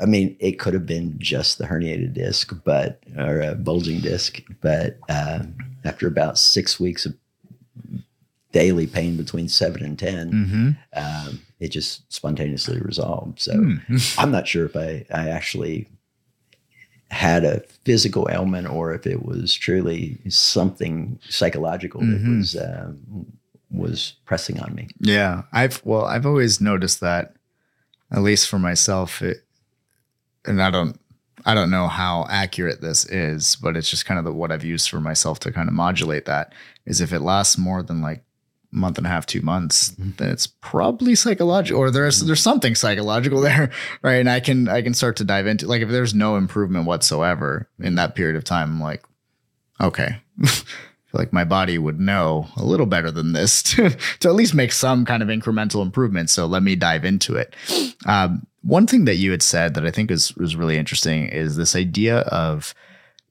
I 0.00 0.06
mean, 0.06 0.36
it 0.38 0.58
could 0.60 0.74
have 0.74 0.86
been 0.86 1.18
just 1.18 1.58
the 1.58 1.64
herniated 1.66 2.14
disc, 2.14 2.52
but 2.64 3.00
or 3.16 3.40
a 3.40 3.54
bulging 3.54 4.00
disc. 4.00 4.40
But 4.60 4.98
uh, 5.08 5.40
after 5.84 6.06
about 6.06 6.38
six 6.38 6.78
weeks 6.78 7.04
of 7.06 7.14
daily 8.52 8.86
pain 8.86 9.16
between 9.16 9.48
seven 9.48 9.84
and 9.84 9.98
10 9.98 10.30
Mm-hmm. 10.32 10.70
um, 11.28 11.40
it 11.60 11.68
just 11.68 12.10
spontaneously 12.12 12.80
resolved. 12.80 13.40
So 13.40 13.52
Mm. 13.52 14.18
I'm 14.18 14.30
not 14.30 14.46
sure 14.48 14.64
if 14.64 14.74
I, 14.76 15.04
I 15.12 15.28
actually 15.28 15.86
had 17.10 17.44
a 17.44 17.60
physical 17.84 18.28
ailment 18.30 18.68
or 18.68 18.94
if 18.94 19.06
it 19.06 19.24
was 19.24 19.54
truly 19.54 20.18
something 20.28 21.18
psychological 21.28 22.00
that 22.02 22.22
Mhm. 22.22 22.38
was 22.38 22.56
um, 22.56 23.26
was 23.70 24.14
pressing 24.24 24.60
on 24.60 24.74
me. 24.74 24.88
Yeah, 25.00 25.42
I've 25.52 25.82
well, 25.84 26.04
I've 26.06 26.24
always 26.26 26.60
noticed 26.60 27.00
that, 27.00 27.34
at 28.10 28.22
least 28.22 28.48
for 28.48 28.58
myself, 28.58 29.20
it, 29.20 29.44
and 30.46 30.62
I 30.62 30.70
don't, 30.70 30.98
I 31.44 31.54
don't 31.54 31.70
know 31.70 31.88
how 31.88 32.26
accurate 32.28 32.80
this 32.80 33.04
is, 33.06 33.56
but 33.56 33.76
it's 33.76 33.88
just 33.88 34.06
kind 34.06 34.18
of 34.18 34.24
the, 34.24 34.32
what 34.32 34.52
I've 34.52 34.64
used 34.64 34.90
for 34.90 35.00
myself 35.00 35.38
to 35.40 35.52
kind 35.52 35.68
of 35.68 35.74
modulate 35.74 36.24
that. 36.26 36.52
Is 36.86 37.00
if 37.00 37.12
it 37.12 37.20
lasts 37.20 37.58
more 37.58 37.82
than 37.82 38.00
like 38.00 38.24
a 38.72 38.76
month 38.76 38.98
and 38.98 39.06
a 39.06 39.10
half, 39.10 39.26
two 39.26 39.42
months, 39.42 39.92
mm-hmm. 39.92 40.10
then 40.16 40.30
it's 40.30 40.46
probably 40.46 41.14
psychological, 41.14 41.80
or 41.80 41.90
there's 41.90 42.20
there's 42.20 42.42
something 42.42 42.74
psychological 42.74 43.40
there, 43.42 43.70
right? 44.02 44.16
And 44.16 44.30
I 44.30 44.40
can 44.40 44.68
I 44.68 44.82
can 44.82 44.94
start 44.94 45.16
to 45.16 45.24
dive 45.24 45.46
into 45.46 45.66
like 45.66 45.82
if 45.82 45.90
there's 45.90 46.14
no 46.14 46.36
improvement 46.36 46.86
whatsoever 46.86 47.68
in 47.78 47.86
mm-hmm. 47.86 47.94
that 47.96 48.14
period 48.14 48.36
of 48.36 48.44
time, 48.44 48.72
I'm 48.72 48.80
like, 48.80 49.04
okay. 49.80 50.20
Like 51.18 51.32
my 51.32 51.44
body 51.44 51.76
would 51.76 51.98
know 52.00 52.48
a 52.56 52.64
little 52.64 52.86
better 52.86 53.10
than 53.10 53.32
this 53.32 53.62
to, 53.74 53.90
to 53.90 54.28
at 54.28 54.34
least 54.34 54.54
make 54.54 54.72
some 54.72 55.04
kind 55.04 55.22
of 55.22 55.28
incremental 55.28 55.82
improvement. 55.82 56.30
So 56.30 56.46
let 56.46 56.62
me 56.62 56.76
dive 56.76 57.04
into 57.04 57.34
it. 57.34 57.54
Um, 58.06 58.46
one 58.62 58.86
thing 58.86 59.04
that 59.04 59.16
you 59.16 59.30
had 59.30 59.42
said 59.42 59.74
that 59.74 59.84
I 59.84 59.90
think 59.90 60.10
is 60.10 60.34
was 60.36 60.56
really 60.56 60.78
interesting 60.78 61.28
is 61.28 61.56
this 61.56 61.76
idea 61.76 62.20
of 62.20 62.74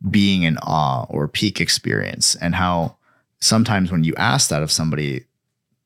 being 0.10 0.44
in 0.44 0.58
awe 0.60 1.06
or 1.10 1.28
peak 1.28 1.60
experience, 1.60 2.36
and 2.36 2.54
how 2.56 2.98
sometimes 3.40 3.92
when 3.92 4.04
you 4.04 4.14
ask 4.16 4.50
that 4.50 4.64
of 4.64 4.72
somebody, 4.72 5.26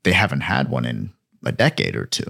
they 0.04 0.12
haven't 0.12 0.42
had 0.42 0.70
one 0.70 0.86
in 0.86 1.12
a 1.46 1.52
decade 1.52 1.96
or 1.96 2.06
2 2.06 2.24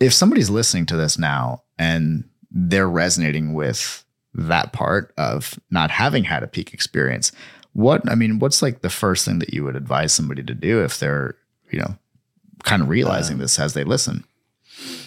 If 0.00 0.12
somebody's 0.12 0.50
listening 0.50 0.86
to 0.86 0.96
this 0.96 1.18
now 1.18 1.62
and 1.78 2.24
they're 2.50 2.88
resonating 2.88 3.54
with 3.54 4.04
that 4.34 4.72
part 4.72 5.12
of 5.16 5.58
not 5.70 5.90
having 5.90 6.24
had 6.24 6.42
a 6.42 6.46
peak 6.48 6.74
experience, 6.74 7.32
what 7.76 8.08
I 8.08 8.14
mean, 8.14 8.38
what's 8.38 8.62
like 8.62 8.80
the 8.80 8.88
first 8.88 9.26
thing 9.26 9.38
that 9.40 9.52
you 9.52 9.62
would 9.62 9.76
advise 9.76 10.14
somebody 10.14 10.42
to 10.42 10.54
do 10.54 10.82
if 10.82 10.98
they're, 10.98 11.36
you 11.70 11.78
know, 11.78 11.98
kind 12.64 12.80
of 12.80 12.88
realizing 12.88 13.34
Um, 13.34 13.40
this 13.40 13.58
as 13.58 13.74
they 13.74 13.84
listen? 13.84 14.24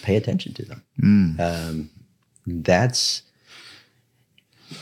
Pay 0.02 0.14
attention 0.14 0.54
to 0.54 0.64
them. 0.64 0.84
Mm. 1.02 1.40
Um, 1.40 1.90
that's 2.46 3.22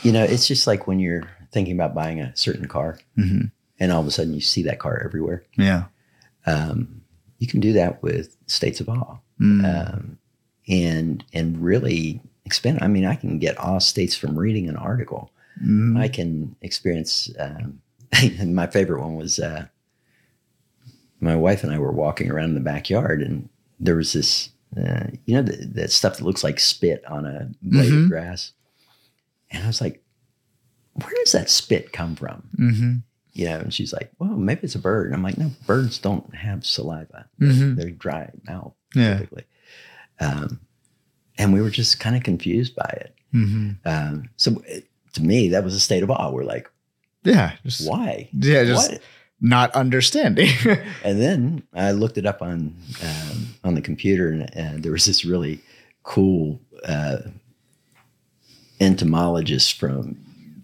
you 0.03 0.11
know, 0.11 0.23
it's 0.23 0.47
just 0.47 0.67
like 0.67 0.85
when 0.85 0.99
you're 0.99 1.27
thinking 1.51 1.73
about 1.73 1.95
buying 1.95 2.19
a 2.21 2.35
certain 2.35 2.67
car, 2.67 2.99
hmm 3.15 3.45
and 3.81 3.93
all 3.93 4.01
of 4.01 4.07
a 4.07 4.11
sudden 4.11 4.33
you 4.33 4.41
see 4.41 4.61
that 4.63 4.77
car 4.77 5.01
everywhere. 5.03 5.41
Yeah. 5.57 5.85
Um, 6.45 7.01
you 7.39 7.47
can 7.47 7.61
do 7.61 7.71
that 7.73 8.03
with 8.03 8.35
states 8.45 8.81
of 8.81 8.89
awe. 8.89 9.17
Mm. 9.41 9.63
um, 9.63 10.19
and 10.67 11.23
and 11.33 11.57
really 11.63 12.21
expand. 12.45 12.79
I 12.81 12.87
mean, 12.87 13.05
I 13.05 13.15
can 13.15 13.39
get 13.39 13.59
awe 13.59 13.79
states 13.79 14.15
from 14.15 14.37
reading 14.37 14.69
an 14.69 14.75
article. 14.75 15.31
Mm. 15.63 15.97
I 15.99 16.07
can 16.07 16.55
experience. 16.61 17.29
Um, 17.39 17.81
my 18.45 18.67
favorite 18.67 19.01
one 19.01 19.15
was 19.15 19.39
uh, 19.39 19.67
my 21.19 21.35
wife 21.35 21.63
and 21.63 21.71
I 21.73 21.79
were 21.79 21.91
walking 21.91 22.31
around 22.31 22.49
in 22.49 22.55
the 22.55 22.61
backyard, 22.61 23.21
and 23.21 23.49
there 23.79 23.95
was 23.95 24.13
this, 24.13 24.49
uh, 24.77 25.07
you 25.25 25.35
know, 25.35 25.43
th- 25.43 25.67
that 25.73 25.91
stuff 25.91 26.17
that 26.17 26.23
looks 26.23 26.43
like 26.43 26.59
spit 26.59 27.03
on 27.05 27.25
a 27.25 27.49
blade 27.61 27.91
Mhm. 27.91 28.03
of 28.03 28.09
grass, 28.09 28.53
and 29.51 29.63
I 29.63 29.67
was 29.67 29.81
like, 29.81 30.03
"Where 30.93 31.13
does 31.23 31.33
that 31.33 31.49
spit 31.49 31.91
come 31.91 32.15
from?" 32.15 32.43
hmm 32.55 32.93
You 33.33 33.45
know, 33.45 33.59
and 33.59 33.73
she's 33.73 33.93
like, 33.93 34.11
"Well, 34.19 34.29
maybe 34.37 34.61
it's 34.63 34.75
a 34.75 34.79
bird." 34.79 35.07
And 35.07 35.15
I'm 35.15 35.23
like, 35.23 35.37
"No, 35.37 35.51
birds 35.67 35.99
don't 35.99 36.33
have 36.35 36.65
saliva. 36.65 37.27
Mhm. 37.39 37.75
They're 37.75 37.91
dry 37.91 38.31
mouth 38.47 38.73
Yeah. 38.95 39.15
typically." 39.19 39.43
Um, 40.19 40.59
and 41.37 41.53
we 41.53 41.61
were 41.61 41.69
just 41.69 41.99
kind 41.99 42.15
of 42.15 42.23
confused 42.23 42.75
by 42.75 42.89
it. 43.01 43.15
hmm 43.31 43.71
Um, 43.85 44.29
so 44.37 44.61
it, 44.67 44.88
to 45.13 45.23
me, 45.23 45.49
that 45.49 45.63
was 45.63 45.73
a 45.75 45.79
state 45.79 46.03
of 46.03 46.09
awe. 46.11 46.29
We're 46.31 46.43
like, 46.43 46.69
Yeah. 47.23 47.53
Just, 47.65 47.87
why? 47.89 48.29
Yeah. 48.33 48.63
Just 48.65 48.91
What? 48.91 49.01
not 49.41 49.71
understanding. 49.75 50.49
And 51.03 51.21
then 51.21 51.63
I 51.73 51.91
looked 51.91 52.17
it 52.17 52.25
up 52.25 52.41
on 52.41 52.75
um, 53.03 53.47
on 53.63 53.73
the 53.75 53.81
computer, 53.81 54.29
and, 54.29 54.53
and 54.55 54.83
there 54.83 54.91
was 54.91 55.05
this 55.05 55.23
really 55.25 55.61
cool 56.03 56.59
uh, 56.85 57.17
entomologist 58.79 59.77
from 59.79 60.17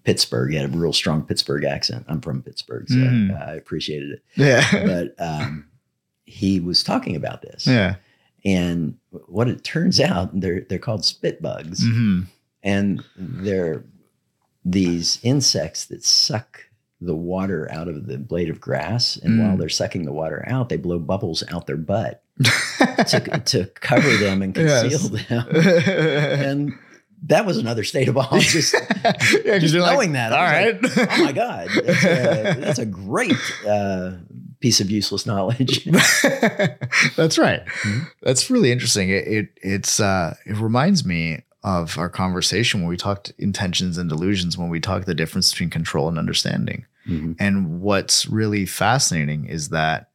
Pittsburgh. 0.03 0.51
He 0.51 0.57
had 0.57 0.73
a 0.73 0.77
real 0.77 0.93
strong 0.93 1.23
Pittsburgh 1.23 1.63
accent. 1.63 2.05
I'm 2.07 2.21
from 2.21 2.41
Pittsburgh, 2.41 2.87
so 2.87 2.95
Mm. 2.95 3.47
I 3.47 3.53
appreciated 3.53 4.11
it. 4.11 4.23
yeah. 4.35 4.63
But 4.85 5.15
um, 5.25 5.65
he 6.25 6.59
was 6.59 6.83
talking 6.83 7.15
about 7.15 7.41
this, 7.41 7.67
yeah. 7.67 7.95
and 8.43 8.97
what 9.27 9.47
it 9.47 9.63
turns 9.63 9.99
out, 9.99 10.37
they're 10.39 10.61
they're 10.69 10.79
called 10.79 11.05
spit 11.05 11.41
bugs. 11.41 11.83
hmm 11.83 12.21
and 12.63 13.03
they're 13.15 13.83
these 14.65 15.19
insects 15.23 15.85
that 15.85 16.03
suck 16.03 16.61
the 16.99 17.13
water 17.15 17.69
out 17.71 17.87
of 17.87 18.07
the 18.07 18.17
blade 18.17 18.49
of 18.49 18.59
grass 18.59 19.15
and 19.17 19.39
Mm. 19.39 19.47
while 19.47 19.57
they're 19.57 19.69
sucking 19.69 20.05
the 20.05 20.11
water 20.13 20.43
out 20.47 20.69
they 20.69 20.77
blow 20.77 20.97
bubbles 20.97 21.43
out 21.51 21.67
their 21.67 21.77
butt 21.77 22.23
to, 23.07 23.41
to 23.45 23.65
cover 23.75 24.15
them 24.17 24.41
and 24.41 24.55
conceal 24.55 24.99
them 24.99 25.47
and 25.55 26.73
that 27.27 27.45
was 27.45 27.57
another 27.57 27.83
state 27.83 28.07
of 28.07 28.17
awe 28.17 28.39
just, 28.39 28.73
yeah, 29.45 29.57
just 29.59 29.73
you're 29.73 29.83
like, 29.83 29.93
knowing 29.93 30.13
that 30.13 30.31
All 30.33 30.41
right. 30.41 30.81
like, 30.81 30.97
oh 31.19 31.23
my 31.25 31.31
god 31.31 31.69
that's 31.85 32.03
a, 32.03 32.59
that's 32.59 32.79
a 32.79 32.85
great 32.85 33.35
uh, 33.67 34.13
piece 34.61 34.79
of 34.79 34.89
useless 34.89 35.25
knowledge 35.27 35.83
That's 37.17 37.37
right. 37.37 37.63
Mhm. 37.83 38.07
That's 38.23 38.49
really 38.49 38.71
interesting. 38.71 39.09
It, 39.09 39.27
it 39.27 39.47
it's 39.61 39.99
uh 39.99 40.35
it 40.45 40.57
reminds 40.57 41.05
me 41.05 41.43
of 41.65 41.97
our 41.97 42.09
conversation 42.09 42.81
when 42.81 42.89
we 42.89 42.95
talked 42.95 43.33
intentions 43.39 43.97
and 43.97 44.07
delusions 44.07 44.55
when 44.55 44.69
we 44.69 44.79
talked 44.79 45.07
the 45.07 45.15
difference 45.15 45.49
between 45.49 45.71
control 45.71 46.07
and 46.07 46.19
understanding. 46.19 46.85
Mhm. 47.09 47.35
And 47.39 47.81
what's 47.81 48.27
really 48.27 48.67
fascinating 48.67 49.45
is 49.45 49.69
that 49.69 50.09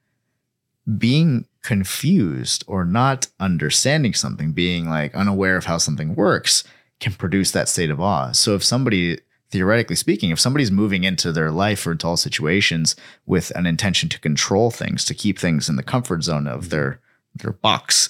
being 0.96 1.46
confused 1.62 2.62
or 2.68 2.84
not 2.84 3.26
understanding 3.40 4.14
something, 4.14 4.52
being 4.52 4.88
like 4.88 5.14
unaware 5.14 5.56
of 5.56 5.64
how 5.64 5.76
something 5.76 6.14
works, 6.14 6.62
can 7.00 7.12
produce 7.14 7.50
that 7.50 7.68
state 7.68 7.90
of 7.90 8.00
awe. 8.00 8.30
So 8.30 8.54
if 8.54 8.62
somebody, 8.62 9.18
theoretically 9.50 9.96
speaking, 9.96 10.30
if 10.30 10.38
somebody's 10.38 10.70
moving 10.70 11.02
into 11.02 11.32
their 11.32 11.50
life 11.50 11.84
or 11.84 11.92
into 11.92 12.06
all 12.06 12.16
situations 12.16 12.94
with 13.26 13.50
an 13.56 13.66
intention 13.66 14.08
to 14.10 14.20
control 14.20 14.70
things, 14.70 15.04
to 15.06 15.14
keep 15.14 15.36
things 15.36 15.68
in 15.68 15.74
the 15.74 15.82
comfort 15.82 16.22
zone 16.22 16.46
of 16.46 16.70
their 16.70 17.00
their 17.34 17.52
box, 17.52 18.08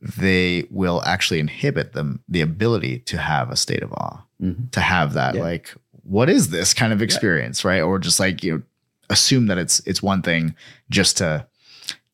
they 0.00 0.66
will 0.70 1.02
actually 1.04 1.40
inhibit 1.40 1.92
them 1.92 2.22
the 2.28 2.40
ability 2.40 2.98
to 3.00 3.16
have 3.18 3.50
a 3.50 3.56
state 3.56 3.82
of 3.82 3.92
awe 3.92 4.22
Mhm. 4.42 4.70
to 4.72 4.80
have 4.80 5.12
that 5.14 5.34
Yeah. 5.34 5.42
like 5.42 5.74
what 6.02 6.28
is 6.28 6.50
this 6.50 6.74
kind 6.74 6.92
of 6.92 7.00
experience 7.00 7.64
right? 7.64 7.80
Or 7.80 7.98
just 7.98 8.20
like 8.20 8.42
you 8.44 8.52
know 8.58 8.62
assume 9.10 9.46
that 9.46 9.58
it's 9.58 9.80
it's 9.86 10.02
one 10.02 10.22
thing 10.22 10.54
just 10.90 11.16
to 11.18 11.46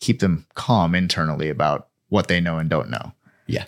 keep 0.00 0.20
them 0.20 0.46
calm 0.54 0.94
internally 0.94 1.48
about 1.48 1.88
what 2.08 2.28
they 2.28 2.40
know 2.40 2.58
and 2.58 2.68
don't 2.70 2.90
know. 2.90 3.12
Yeah, 3.46 3.64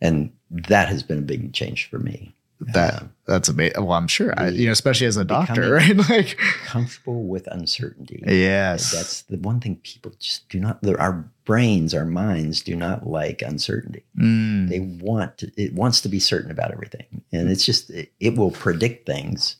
and 0.00 0.30
that 0.50 0.88
has 0.88 1.02
been 1.02 1.18
a 1.18 1.22
big 1.22 1.52
change 1.52 1.88
for 1.88 1.98
me 1.98 2.34
that 2.72 3.02
Um, 3.02 3.12
that's 3.26 3.48
amazing 3.48 3.84
well 3.84 3.92
i'm 3.98 4.08
sure 4.08 4.32
I, 4.36 4.48
you 4.48 4.66
know 4.66 4.72
especially 4.72 5.06
as 5.06 5.16
a 5.16 5.24
doctor 5.24 5.72
right 5.78 5.96
like 6.10 6.36
comfortable 6.66 7.24
with 7.24 7.46
uncertainty 7.48 8.22
yes 8.26 8.92
That's 8.92 9.22
the 9.22 9.38
one 9.38 9.60
thing 9.60 9.76
people 9.82 10.12
just 10.18 10.48
do 10.48 10.60
not. 10.60 10.78
Our 10.98 11.28
brains, 11.44 11.92
our 11.94 12.04
minds, 12.04 12.62
do 12.62 12.76
not 12.76 13.06
like 13.06 13.42
uncertainty. 13.42 14.04
Mm, 14.18 14.68
They 14.68 14.80
want 14.80 15.38
to, 15.38 15.50
it 15.56 15.74
wants 15.74 16.00
to 16.02 16.08
be 16.08 16.20
certain 16.20 16.50
about 16.50 16.70
everything, 16.72 17.22
and 17.32 17.50
it's 17.50 17.64
just 17.66 17.90
it, 17.90 18.12
it 18.20 18.36
will 18.36 18.50
predict 18.52 19.06
things 19.06 19.56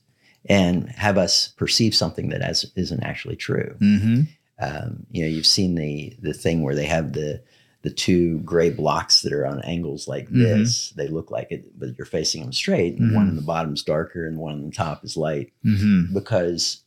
and 0.48 0.88
have 0.90 1.18
us 1.18 1.48
perceive 1.56 1.94
something 1.94 2.28
that 2.30 2.40
as, 2.42 2.70
isn't 2.76 3.02
actually 3.02 3.36
true. 3.36 3.76
mhm. 3.80 4.28
Um, 4.60 5.06
you 5.10 5.22
know, 5.22 5.28
you've 5.28 5.46
seen 5.46 5.74
the 5.74 6.16
the 6.20 6.34
thing 6.34 6.62
where 6.62 6.74
they 6.76 6.86
have 6.86 7.12
the 7.14 7.42
the 7.82 7.90
two 7.90 8.38
gray 8.40 8.70
blocks 8.70 9.22
that 9.22 9.32
are 9.32 9.44
on 9.46 9.60
angles 9.62 10.06
like 10.08 10.28
Mhm. 10.28 10.38
this. 10.42 10.90
They 10.90 11.08
look 11.08 11.30
like 11.30 11.48
it, 11.50 11.78
but 11.78 11.96
you're 11.98 12.04
facing 12.06 12.42
them 12.42 12.52
straight. 12.52 12.96
And 12.98 13.12
one 13.14 13.26
Mhm. 13.26 13.48
on 13.50 13.66
the 13.68 13.72
is 13.74 13.82
darker, 13.82 14.26
and 14.26 14.38
one 14.38 14.54
on 14.54 14.64
the 14.66 14.70
top 14.70 15.04
is 15.04 15.16
light 15.16 15.52
Mhm. 15.64 16.12
because 16.14 16.82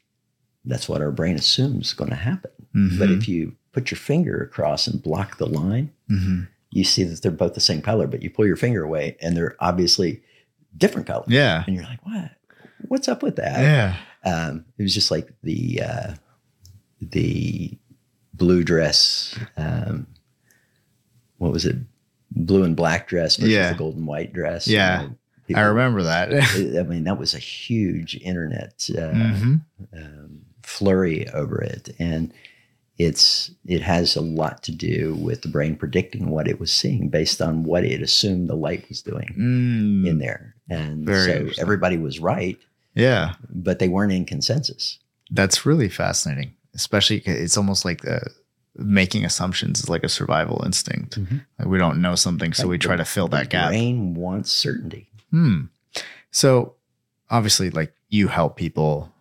that's 0.63 0.87
what 0.89 1.01
our 1.01 1.11
brain 1.11 1.35
assumes 1.35 1.87
is 1.87 1.93
going 1.93 2.09
to 2.11 2.15
happen. 2.15 2.51
Mhm. 2.73 2.97
But 2.97 3.11
if 3.11 3.27
you 3.27 3.55
put 3.73 3.91
your 3.91 3.97
finger 3.97 4.37
across 4.41 4.87
and 4.87 5.03
block 5.03 5.37
the 5.37 5.45
line, 5.47 5.91
you 6.71 6.83
see 6.83 7.03
that 7.03 7.21
they're 7.21 7.31
both 7.31 7.53
the 7.55 7.59
same 7.59 7.81
color, 7.81 8.07
but 8.07 8.23
you 8.23 8.29
pull 8.29 8.47
your 8.47 8.55
finger 8.55 8.83
away 8.83 9.15
and 9.21 9.35
they're 9.35 9.55
obviously 9.59 10.21
different 10.77 11.07
colors. 11.07 11.27
yeah 11.29 11.63
And 11.67 11.75
you're 11.75 11.85
like, 11.85 12.05
what? 12.05 12.31
What's 12.87 13.07
up 13.07 13.21
with 13.21 13.35
that? 13.35 13.61
yeah 13.61 13.97
Um, 14.23 14.65
it 14.77 14.83
was 14.83 14.93
just 14.93 15.11
like 15.11 15.31
the 15.43 15.81
uh, 15.81 16.13
the 17.01 17.77
blue 18.33 18.63
dress. 18.63 19.37
Um, 19.57 20.07
what 21.45 21.53
was 21.53 21.65
it? 21.65 21.77
Blue 22.31 22.63
and 22.63 22.75
black 22.75 23.07
dress 23.07 23.35
versus 23.37 23.53
Yeah. 23.53 23.71
the 23.71 23.77
gold 23.77 23.95
and 23.95 24.07
white 24.07 24.33
dress. 24.33 24.67
Yeah. 24.67 25.03
You 25.47 25.55
know, 25.55 25.61
I 25.61 25.65
remember 25.65 26.03
that. 26.03 26.31
I 26.79 26.83
mean, 26.83 27.03
that 27.03 27.19
was 27.19 27.33
a 27.33 27.39
huge 27.39 28.15
internet 28.21 28.89
uh, 28.89 29.13
Mhm. 29.13 29.61
um, 29.95 30.41
flurry 30.63 31.29
over 31.29 31.61
it, 31.61 31.95
and 31.99 32.33
it's 32.97 33.51
it 33.65 33.81
has 33.81 34.15
a 34.15 34.21
lot 34.21 34.63
to 34.63 34.71
do 34.71 35.15
with 35.15 35.41
the 35.43 35.47
brain 35.49 35.75
predicting 35.75 36.29
what 36.29 36.47
it 36.47 36.59
was 36.59 36.71
seeing 36.71 37.09
based 37.09 37.41
on 37.41 37.63
what 37.63 37.83
it 37.83 38.01
assumed 38.01 38.47
the 38.49 38.55
light 38.55 38.87
was 38.89 39.01
doing 39.01 39.27
Mm, 39.37 40.07
in 40.07 40.17
there, 40.19 40.55
and 40.69 41.05
so 41.07 41.49
everybody 41.59 41.97
was 41.97 42.19
right, 42.19 42.57
yeah, 42.95 43.35
but 43.49 43.79
they 43.79 43.87
weren't 43.89 44.13
in 44.13 44.25
consensus. 44.25 44.97
that's 45.31 45.65
really 45.65 45.89
fascinating. 45.89 46.53
Especially, 46.73 47.17
it's 47.25 47.57
almost 47.57 47.85
like 47.85 48.01
the 48.01 48.21
making 48.77 49.23
assumptions 49.25 49.79
is 49.79 49.89
like 49.89 50.03
a 50.03 50.09
survival 50.09 50.61
instinct. 50.65 51.19
Mhm. 51.19 51.41
Like 51.59 51.67
we 51.67 51.77
don't 51.77 52.01
know 52.01 52.15
something, 52.15 52.53
so 52.53 52.63
Like 52.63 52.69
we 52.71 52.77
try 52.77 52.95
the- 52.95 53.03
to 53.03 53.09
fill 53.09 53.27
that 53.29 53.49
gap. 53.49 53.69
Brain 53.69 54.13
wants 54.15 54.51
certainty. 54.51 55.09
Hmm. 55.31 55.65
So 56.31 56.73
obviously, 57.29 57.69
like 57.69 57.93
you 58.09 58.27
help 58.27 58.57
people 58.57 59.11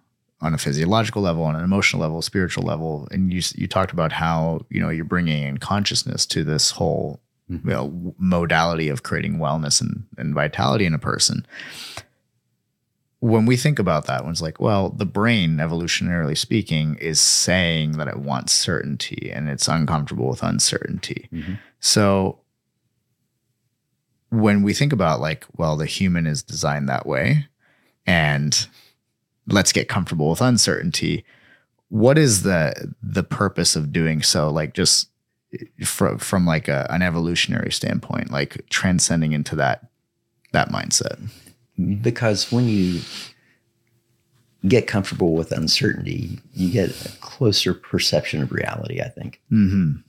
on 0.41 0.53
a 0.55 0.59
physiological 0.59 1.23
level, 1.23 1.43
on 1.45 1.57
an 1.57 1.65
emotional 1.65 2.03
level, 2.03 2.21
spiritual 2.21 2.65
level, 2.65 3.09
and 3.11 3.33
you 3.33 3.41
you 3.55 3.67
talked 3.67 3.93
about 3.93 4.13
how 4.13 4.67
you 4.71 4.81
know 4.81 4.91
you're 4.91 5.05
bringing 5.05 5.43
in 5.45 5.59
consciousness 5.59 6.27
to 6.27 6.45
this 6.45 6.73
whole 6.73 7.21
Mhm. 7.51 7.65
you 7.65 7.71
know, 7.71 8.15
modality 8.19 8.89
of 8.89 9.03
creating 9.03 9.37
wellness 9.39 9.81
and, 9.81 10.05
and 10.17 10.35
vitality 10.35 10.87
in 10.87 10.95
a 10.95 10.99
person. 10.99 11.45
When 13.25 13.47
we 13.47 13.57
think 13.57 13.79
about 13.79 14.05
that, 14.05 14.23
one's 14.23 14.43
like, 14.43 14.61
well, 14.61 14.91
the 14.91 15.07
brain, 15.07 15.57
evolutionarily 15.57 16.37
speaking, 16.37 16.97
is 16.97 17.19
saying 17.19 17.93
that 17.93 18.07
it 18.07 18.19
wants 18.19 18.53
certainty 18.53 19.31
and 19.33 19.49
it's 19.49 19.67
uncomfortable 19.67 20.29
with 20.29 20.43
uncertainty. 20.43 21.31
Mhm. 21.33 21.59
So 21.81 22.41
when 24.29 24.63
we 24.63 24.75
think 24.75 24.93
about 24.93 25.23
like, 25.23 25.47
well, 25.57 25.75
the 25.75 25.87
human 25.87 26.27
is 26.27 26.43
designed 26.43 26.87
that 26.91 27.07
way 27.07 27.47
and 28.07 28.69
let's 29.47 29.73
get 29.73 29.89
comfortable 29.89 30.29
with 30.29 30.43
uncertainty, 30.43 31.25
what 31.89 32.19
is 32.19 32.43
the 32.43 32.93
the 33.03 33.23
purpose 33.23 33.75
of 33.75 33.91
doing 33.91 34.21
so? 34.21 34.51
Like 34.51 34.75
just 34.75 35.09
from 35.83 36.19
from 36.19 36.45
like 36.45 36.69
a, 36.69 36.87
an 36.91 37.01
evolutionary 37.01 37.73
standpoint, 37.73 38.31
like 38.31 38.69
transcending 38.69 39.33
into 39.33 39.57
that 39.57 39.87
that 40.53 40.69
mindset. 40.69 41.19
Because 42.01 42.53
when 42.53 42.67
you 42.67 43.01
get 44.67 44.87
comfortable 44.87 45.35
with 45.35 45.53
uncertainty, 45.53 46.39
you 46.55 46.71
get 46.71 46.91
a 47.05 47.09
closer 47.19 47.75
perception 47.75 48.43
of 48.43 48.53
reality. 48.53 49.01
I 49.01 49.09
think. 49.09 49.41
Mm-hmm. 49.53 50.01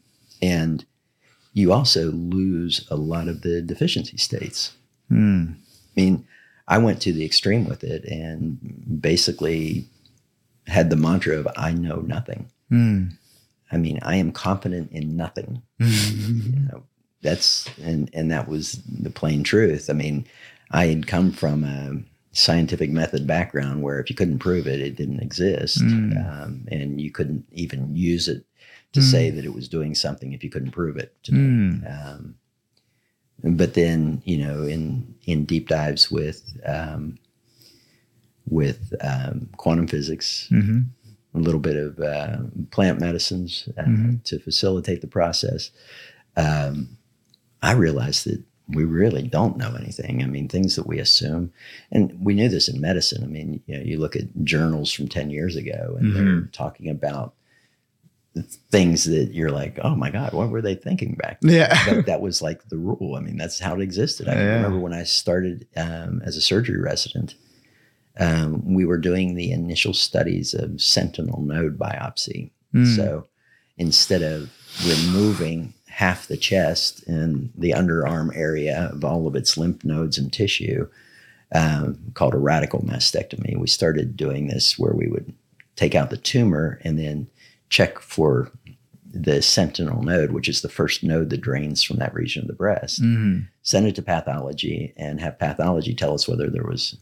and 0.42 0.86
you 1.54 1.72
also 1.72 2.12
lose 2.12 2.86
a 2.92 2.98
lot 2.98 3.30
of 3.30 3.42
the 3.42 3.62
deficiency 3.62 4.18
states. 4.18 4.74
Mm. 5.10 5.56
I 5.56 6.02
mean, 6.02 6.28
I 6.68 6.78
went 6.78 7.02
to 7.04 7.14
the 7.14 7.24
extreme 7.26 7.66
with 7.66 7.84
it 7.84 8.04
and 8.06 9.02
basically 9.02 9.88
had 10.68 10.90
the 10.90 10.98
mantra 10.98 11.38
of 11.38 11.48
I 11.56 11.72
know 11.72 12.02
nothing. 12.02 12.52
Mm. 12.70 13.14
I 13.72 13.78
mean, 13.78 14.00
I 14.02 14.18
am 14.18 14.32
confident 14.32 14.92
in 14.92 15.16
nothing. 15.16 15.62
You 15.80 16.60
know, 16.72 16.84
that's 17.22 17.68
and 17.82 18.10
and 18.14 18.30
that 18.32 18.48
was 18.48 18.82
the 18.88 19.10
plain 19.10 19.44
truth. 19.44 19.90
I 19.90 19.94
mean, 19.94 20.26
I 20.72 20.88
had 20.88 21.08
come 21.08 21.32
from 21.32 21.64
a 21.64 22.02
scientific 22.32 22.90
method 22.92 23.26
background 23.26 23.82
where 23.82 24.00
if 24.00 24.10
you 24.10 24.16
couldn't 24.16 24.40
prove 24.40 24.68
it, 24.68 24.82
it 24.82 24.96
didn't 24.96 25.22
exist, 25.22 25.78
Mm. 25.80 26.18
um, 26.44 26.66
and 26.70 27.00
you 27.00 27.12
couldn't 27.12 27.46
even 27.54 27.96
use 27.96 28.28
it 28.28 28.46
to 28.94 29.02
say 29.02 29.30
that 29.30 29.44
it 29.46 29.54
was 29.54 29.68
doing 29.68 29.94
something 29.96 30.34
if 30.34 30.44
you 30.44 30.50
couldn't 30.50 30.72
prove 30.72 30.98
it. 30.98 31.16
To 31.24 31.34
me. 31.34 31.40
Mm. 31.40 32.08
Um, 32.08 32.36
but 33.44 33.74
then, 33.74 34.22
you 34.26 34.38
know, 34.38 34.64
in 34.64 35.16
in 35.26 35.46
deep 35.46 35.68
dives 35.68 36.10
with 36.12 36.42
um, 36.66 37.18
with 38.50 38.94
um, 39.02 39.50
quantum 39.58 39.88
physics, 39.88 40.48
Mm-hmm. 40.52 40.80
a 41.34 41.40
little 41.40 41.60
bit 41.60 41.76
of 41.76 42.00
uh, 42.00 42.38
plant 42.72 43.00
medicines 43.00 43.68
uh, 43.78 43.84
Mhm. 43.84 44.24
to 44.24 44.40
facilitate 44.40 45.02
the 45.02 45.08
process, 45.08 45.72
um, 46.38 46.98
I 47.62 47.74
realized 47.74 48.26
that 48.28 48.42
we 48.68 48.84
really 48.84 49.22
don't 49.24 49.58
know 49.58 49.76
anything. 49.76 50.24
I 50.24 50.26
mean, 50.28 50.48
things 50.48 50.76
that 50.76 50.88
we 50.88 51.00
assume, 51.00 51.52
and 51.92 52.18
we 52.20 52.34
knew 52.34 52.50
this 52.50 52.68
in 52.68 52.82
medicine. 52.82 53.24
I 53.24 53.28
mean, 53.28 53.62
you 53.68 53.78
know, 53.78 53.84
you 53.84 54.00
look 54.00 54.16
at 54.16 54.44
journals 54.44 54.92
from 54.92 55.08
ten 55.08 55.30
years 55.30 55.56
ago, 55.56 55.96
and 56.00 56.16
they're 56.16 56.42
talking 56.52 56.90
about 56.90 57.34
things 58.70 59.06
that 59.06 59.34
you're 59.34 59.52
like, 59.52 59.80
oh 59.82 59.96
my 59.96 60.10
god, 60.10 60.34
what 60.34 60.50
were 60.50 60.62
they 60.62 60.76
thinking 60.76 61.16
back 61.16 61.40
then? 61.42 61.54
Yeah. 61.54 61.86
that, 61.86 62.06
that 62.06 62.22
was 62.22 62.42
like 62.42 62.68
the 62.68 62.78
rule. 62.78 63.16
I 63.16 63.22
mean, 63.22 63.38
that's 63.38 63.60
how 63.60 63.76
it 63.76 63.82
existed. 63.82 64.28
I 64.28 64.34
Yeah. 64.34 64.56
remember 64.56 64.80
when 64.80 64.94
I 64.94 65.04
started 65.04 65.68
um, 65.78 66.22
as 66.26 66.36
a 66.36 66.42
surgery 66.42 66.78
resident, 66.82 67.36
um, 68.20 68.74
we 68.74 68.84
were 68.86 68.98
doing 68.98 69.36
the 69.36 69.52
initial 69.52 69.94
studies 69.94 70.54
of 70.54 70.82
sentinel 70.82 71.42
node 71.44 71.78
biopsy. 71.78 72.52
Mm. 72.74 72.96
So 72.98 73.28
instead 73.78 74.22
of 74.22 74.50
removing 74.86 75.74
half 75.96 76.28
the 76.28 76.36
chest 76.36 77.08
and 77.08 77.50
the 77.58 77.72
underarm 77.72 78.36
area 78.36 78.90
of 78.92 79.06
all 79.06 79.28
of 79.28 79.36
its 79.36 79.58
lymph 79.58 79.86
nodes 79.86 80.18
and 80.18 80.34
tissue, 80.34 80.86
um, 81.54 81.98
called 82.16 82.34
a 82.34 82.38
radical 82.38 82.82
mastectomy, 82.82 83.58
we 83.58 83.66
started 83.68 84.18
doing 84.18 84.48
this 84.48 84.78
where 84.78 84.92
we 84.94 85.08
would 85.08 85.34
take 85.78 85.96
out 85.96 86.10
the 86.10 86.18
tumor 86.18 86.82
and 86.84 87.00
then 87.00 87.28
check 87.70 88.00
for 88.00 88.52
the 89.10 89.42
sentinel 89.42 90.04
node, 90.04 90.34
which 90.34 90.50
is 90.50 90.62
the 90.62 90.68
first 90.68 91.02
node 91.02 91.30
that 91.30 91.40
drains 91.40 91.82
from 91.82 91.96
that 91.96 92.14
region 92.14 92.42
of 92.42 92.48
the 92.50 92.54
breast, 92.54 93.02
Mhm. 93.02 93.48
send 93.64 93.88
it 93.88 93.96
to 93.96 94.02
pathology 94.02 94.94
and 94.98 95.22
have 95.22 95.40
pathology 95.40 95.94
tell 95.94 96.14
us 96.14 96.28
whether 96.28 96.50
there 96.50 96.66
was 96.66 96.98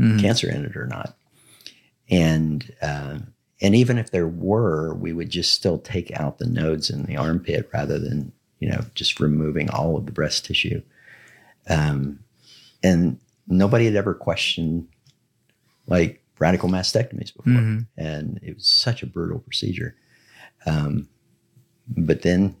Mhm. 0.00 0.18
cancer 0.20 0.50
in 0.50 0.64
it 0.64 0.76
or 0.76 0.88
not. 0.88 1.16
And 2.10 2.72
uh, 2.82 3.20
and 3.62 3.74
even 3.74 3.96
if 3.96 4.10
there 4.10 4.28
were, 4.28 4.92
we 4.94 5.12
would 5.12 5.30
just 5.30 5.52
still 5.52 5.78
take 5.78 6.10
out 6.20 6.38
the 6.38 6.46
nodes 6.46 6.90
in 6.90 7.04
the 7.04 7.16
armpit 7.16 7.70
rather 7.72 7.98
than 7.98 8.32
you 8.58 8.68
know 8.68 8.84
just 8.94 9.20
removing 9.20 9.70
all 9.70 9.96
of 9.96 10.04
the 10.06 10.12
breast 10.12 10.44
tissue. 10.44 10.82
Um, 11.68 12.18
and 12.82 13.18
nobody 13.46 13.84
had 13.86 13.94
ever 13.96 14.14
questioned 14.14 14.88
like 15.86 16.22
radical 16.38 16.68
mastectomies 16.68 17.34
before, 17.34 17.52
Mhm. 17.52 17.86
and 17.96 18.40
it 18.42 18.54
was 18.56 18.66
such 18.66 19.02
a 19.02 19.06
brutal 19.06 19.38
procedure. 19.38 19.94
Um, 20.66 21.08
but 21.88 22.22
then 22.22 22.56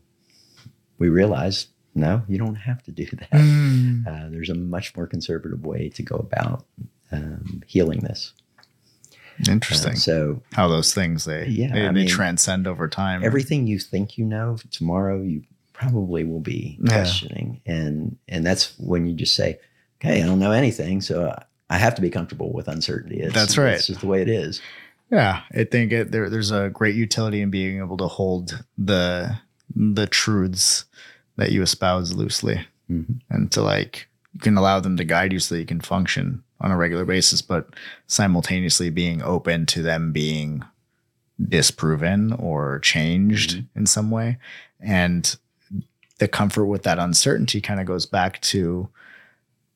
we 0.98 1.08
realized, 1.08 1.68
no, 1.94 2.22
you 2.28 2.38
don't 2.38 2.54
have 2.56 2.82
to 2.84 2.92
do 2.92 3.06
that. 3.06 3.30
Mm. 3.30 4.06
Uh, 4.06 4.28
there's 4.30 4.50
a 4.50 4.54
much 4.54 4.96
more 4.96 5.06
conservative 5.06 5.64
way 5.64 5.88
to 5.90 6.02
go 6.02 6.16
about 6.16 6.64
um, 7.10 7.62
healing 7.66 8.00
this. 8.00 8.32
Uh, 9.48 9.52
Interesting. 9.52 9.96
so 9.96 10.42
How 10.52 10.68
those 10.68 10.94
things 10.94 11.24
they 11.24 11.46
Yeah, 11.46 11.72
they, 11.72 11.90
mean, 11.90 12.06
transcend 12.08 12.66
over 12.66 12.88
time. 12.88 13.24
everything 13.24 13.66
you 13.66 13.78
think 13.78 14.16
you 14.18 14.24
know 14.24 14.56
tomorrow, 14.70 15.20
you 15.20 15.42
probably 15.72 16.24
will 16.24 16.40
be 16.40 16.78
Yeah. 16.82 16.92
questioning, 16.92 17.60
and 17.66 18.16
and 18.28 18.46
that's 18.46 18.78
when 18.78 19.06
you 19.06 19.14
just 19.14 19.34
say, 19.34 19.58
"Okay, 20.00 20.22
I 20.22 20.26
don't 20.26 20.38
know 20.38 20.52
anything, 20.52 21.00
so 21.00 21.36
I 21.70 21.78
have 21.78 21.94
to 21.96 22.02
be 22.02 22.10
comfortable 22.10 22.52
with 22.52 22.68
uncertainty." 22.68 23.20
It's, 23.20 23.34
That's 23.34 23.58
right. 23.58 23.74
It's 23.74 23.86
just 23.88 24.00
the 24.00 24.06
way 24.06 24.22
it 24.22 24.28
is. 24.28 24.60
Yeah, 25.10 25.42
I 25.54 25.64
think 25.64 25.92
it, 25.92 26.10
there, 26.12 26.30
there's 26.30 26.50
a 26.52 26.70
great 26.70 26.94
utility 26.94 27.42
in 27.42 27.50
being 27.50 27.78
able 27.78 27.96
to 27.98 28.06
hold 28.08 28.64
the 28.78 29.38
the 29.74 30.06
truths 30.06 30.84
that 31.36 31.50
you 31.52 31.62
espouse 31.62 32.12
loosely, 32.14 32.66
Mhm. 32.90 33.20
and 33.28 33.50
to 33.52 33.62
like 33.62 34.08
you 34.34 34.40
can 34.40 34.56
allow 34.56 34.80
them 34.80 34.96
to 34.98 35.04
guide 35.04 35.32
you 35.32 35.38
so 35.40 35.54
that 35.54 35.60
you 35.60 35.66
can 35.66 35.80
function 35.80 36.42
on 36.62 36.70
a 36.70 36.76
regular 36.76 37.04
basis, 37.04 37.42
but 37.42 37.68
simultaneously 38.06 38.88
being 38.88 39.20
open 39.22 39.66
to 39.66 39.82
them 39.82 40.12
being 40.12 40.62
disproven 41.48 42.32
or 42.34 42.78
changed 42.80 43.56
Mhm. 43.58 43.66
in 43.74 43.86
some 43.86 44.10
way, 44.10 44.38
and 44.80 45.36
the 46.18 46.28
comfort 46.28 46.66
with 46.66 46.84
that 46.84 46.98
uncertainty 46.98 47.60
kind 47.60 47.80
of 47.80 47.86
goes 47.86 48.06
back 48.06 48.40
to 48.42 48.88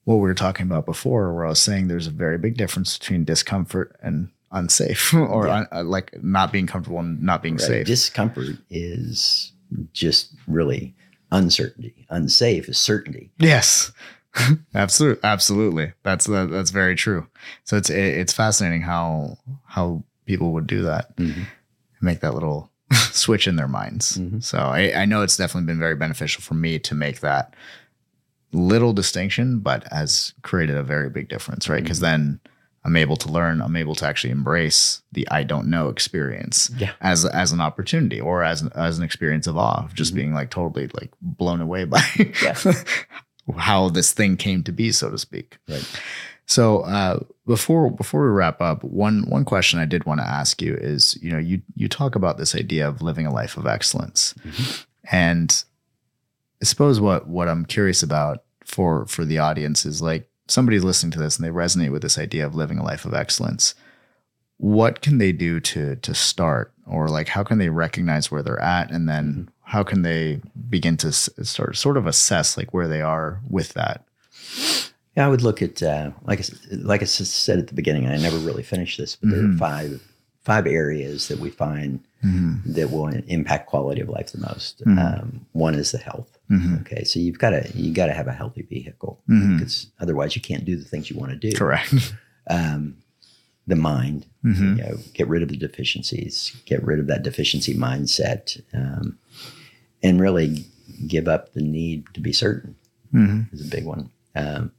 what 0.05 0.16
we 0.16 0.20
were 0.22 0.34
talking 0.34 0.66
about 0.66 0.87
before, 0.87 1.34
where 1.34 1.45
I 1.47 1.49
was 1.49 1.59
saying 1.59 1.89
there's 1.89 2.07
a 2.07 2.11
very 2.12 2.39
big 2.39 2.57
difference 2.57 2.97
between 2.97 3.24
discomfort 3.24 3.97
and 4.01 4.28
unsafe, 4.53 5.12
or 5.14 5.49
Yeah. 5.49 5.55
un, 5.57 5.66
uh, 5.72 5.82
like 5.82 6.22
not 6.22 6.53
being 6.53 6.68
comfortable 6.68 7.01
and 7.01 7.20
not 7.20 7.43
being 7.43 7.57
Right. 7.57 7.66
safe. 7.66 7.87
Discomfort 7.87 8.59
is 8.70 9.53
just 9.93 10.32
really 10.47 10.95
uncertainty. 11.32 12.07
Unsafe 12.11 12.68
is 12.68 12.78
certainty. 12.78 13.32
yes, 13.41 13.91
absolutely, 14.74 15.20
absolutely. 15.24 15.93
That's 16.03 16.26
that, 16.26 16.51
that's 16.51 16.70
very 16.70 16.95
true. 16.95 17.26
So 17.64 17.76
it's 17.76 17.91
it, 17.91 17.97
it's 18.18 18.32
fascinating 18.32 18.82
how 18.82 19.39
how 19.64 20.03
people 20.26 20.53
would 20.53 20.66
do 20.66 20.82
that, 20.82 21.16
mm-hmm. 21.16 21.43
make 22.01 22.20
that 22.20 22.34
little 22.34 22.70
switch 22.95 23.47
in 23.47 23.57
their 23.57 23.68
minds. 23.68 24.18
Mhm. 24.18 24.43
So 24.43 24.59
I, 24.59 24.93
I 24.95 25.05
know 25.05 25.22
it's 25.22 25.37
definitely 25.37 25.66
been 25.66 25.78
very 25.78 25.97
beneficial 25.97 26.43
for 26.43 26.55
me 26.55 26.78
to 26.80 26.95
make 26.95 27.20
that 27.20 27.55
little 28.53 28.93
distinction, 28.93 29.61
but 29.61 29.84
has 29.93 30.32
created 30.43 30.76
a 30.76 30.82
very 30.82 31.11
big 31.11 31.28
difference, 31.28 31.68
right? 31.68 31.82
Because 31.82 31.99
mm-hmm. 31.99 32.22
then 32.22 32.41
I'm 32.87 32.97
able 32.97 33.16
to 33.16 33.28
learn. 33.28 33.61
I'm 33.61 33.74
able 33.74 33.97
to 33.97 34.07
actually 34.07 34.30
embrace 34.30 35.03
the 35.11 35.26
I 35.28 35.43
don't 35.43 35.68
know 35.68 35.89
experience 35.89 36.70
Yeah. 36.78 36.93
as 37.01 37.24
as 37.24 37.51
an 37.51 37.61
opportunity 37.61 38.20
or 38.20 38.45
as 38.45 38.62
an, 38.62 38.70
as 38.76 38.97
an 38.97 39.05
experience 39.05 39.49
of 39.49 39.57
awe, 39.57 39.84
of 39.84 39.95
just 39.95 40.11
mm-hmm. 40.12 40.18
being 40.18 40.34
like 40.34 40.51
totally 40.51 40.89
like 40.95 41.11
blown 41.20 41.61
away 41.61 41.84
by 41.84 42.01
how 43.59 43.88
this 43.88 44.12
thing 44.12 44.36
came 44.36 44.62
to 44.64 44.72
be, 44.72 44.92
so 44.92 45.11
to 45.11 45.18
speak. 45.18 45.59
Right. 45.68 45.88
So 46.47 46.80
uh, 46.82 47.20
before 47.47 47.90
before 47.90 48.22
we 48.22 48.30
wrap 48.30 48.61
up, 48.61 48.84
one 48.84 49.28
one 49.28 49.44
question 49.44 49.80
I 49.80 49.84
did 49.84 50.05
want 50.05 50.20
to 50.20 50.26
ask 50.26 50.62
you 50.62 50.74
is, 50.74 51.18
you 51.20 51.30
know, 51.30 51.38
you 51.38 51.61
you 51.74 51.88
talk 51.88 52.14
about 52.14 52.38
this 52.38 52.55
idea 52.55 52.88
of 52.88 53.03
living 53.03 53.26
a 53.26 53.32
life 53.32 53.57
of 53.57 53.66
excellence, 53.66 54.34
and 55.11 55.64
I 56.62 56.64
suppose 56.64 57.01
what 57.01 57.26
what 57.26 57.49
I'm 57.49 57.66
curious 57.66 58.03
about 58.03 58.44
for 58.64 59.07
for 59.07 59.24
the 59.24 59.38
audience 59.38 59.84
is 59.84 60.01
like 60.01 60.28
somebody's 60.47 60.84
listening 60.84 61.11
to 61.12 61.18
this 61.18 61.36
and 61.36 61.44
they 61.44 61.51
resonate 61.51 61.90
with 61.90 62.03
this 62.03 62.18
idea 62.18 62.47
of 62.47 62.55
living 62.55 62.78
a 62.78 62.84
life 62.84 63.05
of 63.05 63.14
excellence. 63.14 63.74
What 64.59 65.03
can 65.03 65.18
they 65.18 65.32
do 65.32 65.59
to 65.61 65.97
to 65.97 66.14
start, 66.14 66.72
or 66.86 67.09
like 67.09 67.28
how 67.28 67.42
can 67.42 67.59
they 67.59 67.70
recognize 67.70 68.30
where 68.30 68.42
they're 68.42 68.62
at, 68.62 68.92
and 68.92 69.09
then 69.09 69.51
how 69.66 69.82
can 69.82 70.02
they 70.02 70.40
begin 70.70 70.96
to 70.96 71.12
start 71.12 71.76
sort 71.76 71.96
of 71.96 72.06
assess 72.06 72.56
like 72.56 72.72
where 72.72 72.86
they 72.86 73.02
are 73.02 73.40
with 73.50 73.74
that? 73.74 74.04
Yeah, 75.16 75.26
I 75.26 75.28
would 75.28 75.42
look 75.42 75.60
at 75.60 75.82
uh, 75.82 76.10
like 76.22 76.44
like 76.70 77.02
I 77.02 77.06
said 77.06 77.58
at 77.58 77.66
the 77.66 77.74
beginning. 77.74 78.06
I 78.06 78.16
never 78.16 78.38
really 78.38 78.62
finished 78.62 78.98
this, 78.98 79.16
but 79.16 79.30
there 79.30 79.44
are 79.44 79.56
five 79.56 80.02
five 80.44 80.66
areas 80.66 81.28
that 81.28 81.38
we 81.38 81.50
find 81.50 82.00
that 82.66 82.90
will 82.90 83.08
impact 83.08 83.68
quality 83.68 84.00
of 84.00 84.08
life 84.08 84.32
the 84.32 84.38
most. 84.38 84.82
Um, 84.86 85.46
one 85.52 85.74
is 85.74 85.92
the 85.92 85.98
health. 85.98 86.38
Okay, 86.80 87.02
so 87.04 87.18
you've 87.18 87.38
got 87.38 87.50
to 87.50 87.70
you 87.74 87.92
got 87.92 88.06
to 88.06 88.12
have 88.14 88.28
a 88.28 88.32
healthy 88.32 88.62
vehicle 88.62 89.20
because 89.26 89.88
otherwise 90.00 90.36
you 90.36 90.42
can't 90.42 90.64
do 90.64 90.76
the 90.76 90.84
things 90.84 91.10
you 91.10 91.18
want 91.18 91.32
to 91.32 91.36
do. 91.36 91.56
Correct. 91.56 92.14
Um, 92.48 92.98
the 93.66 93.76
mind, 93.76 94.26
mm-hmm. 94.44 94.76
you 94.76 94.82
know, 94.82 94.98
get 95.12 95.28
rid 95.28 95.42
of 95.42 95.48
the 95.48 95.56
deficiencies, 95.56 96.56
get 96.66 96.82
rid 96.82 96.98
of 96.98 97.06
that 97.08 97.22
deficiency 97.22 97.74
mindset, 97.74 98.62
um, 98.72 99.18
and 100.02 100.20
really 100.20 100.66
give 101.06 101.26
up 101.26 101.52
the 101.52 101.62
need 101.62 102.04
to 102.14 102.20
be 102.20 102.32
certain 102.32 102.76
mm-hmm. 103.12 103.54
is 103.54 103.66
a 103.66 103.70
big 103.70 103.84
one. 103.84 104.10
Um, 104.34 104.72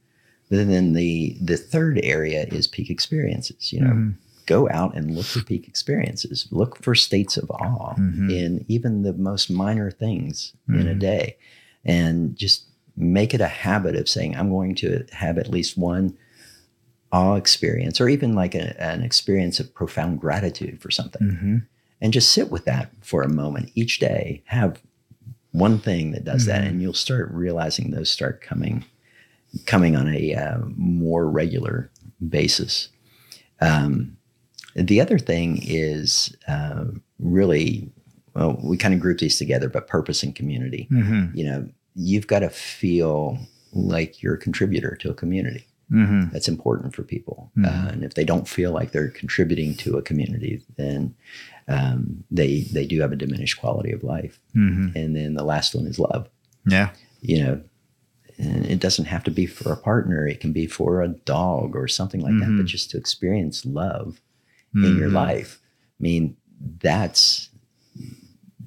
but 0.50 0.68
then 0.68 0.94
the 0.94 1.38
the 1.42 1.58
third 1.58 2.00
area 2.04 2.46
is 2.46 2.68
peak 2.68 2.90
experiences. 2.90 3.74
You 3.74 3.82
know, 3.82 3.92
mm-hmm. 3.92 4.10
go 4.46 4.70
out 4.70 4.96
and 4.96 5.14
look 5.16 5.26
for 5.26 5.44
peak 5.44 5.68
experiences. 5.68 6.48
Look 6.52 6.82
for 6.82 6.96
states 6.96 7.36
of 7.36 7.50
awe 7.52 7.96
in 7.98 8.64
even 8.68 9.04
the 9.04 9.14
most 9.14 9.50
minor 9.50 9.92
things 9.92 10.54
in 10.70 10.88
a 10.88 10.96
day, 10.96 11.38
and 11.84 12.36
just 12.38 12.64
make 12.96 13.34
it 13.34 13.42
a 13.42 13.48
habit 13.48 13.96
of 13.96 14.08
saying, 14.08 14.38
"I'm 14.38 14.50
going 14.50 14.76
to 14.76 15.06
have 15.12 15.38
at 15.38 15.50
least 15.50 15.78
one." 15.78 16.18
Awe 17.12 17.36
experience 17.36 18.02
or 18.02 18.10
even 18.10 18.34
like 18.34 18.56
a, 18.56 18.82
an 18.82 19.02
experience 19.04 19.60
of 19.60 19.74
profound 19.74 20.20
gratitude 20.20 20.82
for 20.82 20.92
something. 20.92 21.28
And 22.02 22.14
just 22.14 22.32
sit 22.32 22.52
with 22.52 22.66
that 22.66 22.92
for 23.02 23.24
a 23.24 23.30
moment 23.30 23.72
each 23.76 24.00
day 24.00 24.44
have 24.46 24.82
one 25.52 25.80
thing 25.80 26.12
that 26.12 26.26
does 26.26 26.46
that 26.46 26.64
and 26.64 26.82
you'll 26.82 26.94
start 26.94 27.32
realizing 27.32 27.92
those 27.92 28.10
start 28.10 28.42
coming 28.42 28.86
coming 29.66 29.96
on 29.96 30.08
a 30.14 30.36
uh, 30.36 30.60
more 30.76 31.30
regular 31.30 31.90
basis. 32.28 32.90
Um, 33.62 34.18
the 34.76 35.02
other 35.02 35.18
thing 35.18 35.60
is 35.64 36.36
uh, 36.48 36.86
really 37.20 37.90
well 38.36 38.60
we 38.62 38.78
kind 38.78 38.94
of 38.94 39.00
group 39.00 39.20
these 39.20 39.38
together 39.38 39.70
but 39.70 39.88
purpose 39.88 40.22
and 40.24 40.36
community. 40.36 40.88
You 41.34 41.46
know 41.46 41.70
you've 41.96 42.28
got 42.28 42.40
to 42.40 42.50
feel 42.50 43.40
like 43.74 44.22
you're 44.22 44.36
a 44.36 44.40
contributor 44.40 44.96
to 44.98 45.10
a 45.10 45.14
community 45.14 45.67
Mm-hmm. 45.92 46.34
that's 46.34 46.50
important 46.50 46.94
for 46.94 47.04
people. 47.04 47.50
Uh, 47.64 47.88
and 47.94 48.04
if 48.04 48.14
they 48.14 48.26
don't 48.26 48.46
feel 48.46 48.74
like 48.74 48.92
they're 48.92 49.08
contributing 49.08 49.74
to 49.76 49.98
a 49.98 50.02
community, 50.02 50.62
then 50.76 51.16
um, 51.70 52.26
they 52.30 52.62
they 52.74 52.86
do 52.86 53.00
have 53.00 53.14
a 53.14 53.16
diminished 53.16 53.58
quality 53.58 53.94
of 53.94 54.04
life. 54.04 54.38
Mm-hmm. 54.54 54.98
And 54.98 55.16
then 55.16 55.34
the 55.36 55.46
last 55.46 55.74
one 55.74 55.88
is 55.88 55.98
love. 55.98 56.30
Yeah. 56.66 56.90
You 57.22 57.44
know, 57.44 57.62
and 58.38 58.66
it 58.66 58.80
doesn't 58.80 59.06
have 59.06 59.24
to 59.24 59.32
be 59.32 59.46
for 59.46 59.72
a 59.72 59.78
partner; 59.78 60.28
it 60.28 60.42
can 60.42 60.52
be 60.52 60.68
for 60.68 61.02
a 61.02 61.08
dog 61.08 61.76
or 61.76 61.88
something 61.88 62.22
like 62.22 62.38
that. 62.40 62.56
But 62.58 62.66
just 62.66 62.92
to 62.92 62.98
experience 62.98 63.66
love 63.66 64.20
in 64.76 64.98
your 64.98 65.10
life, 65.10 65.60
I 66.00 66.04
mean, 66.04 66.36
that's 66.82 67.50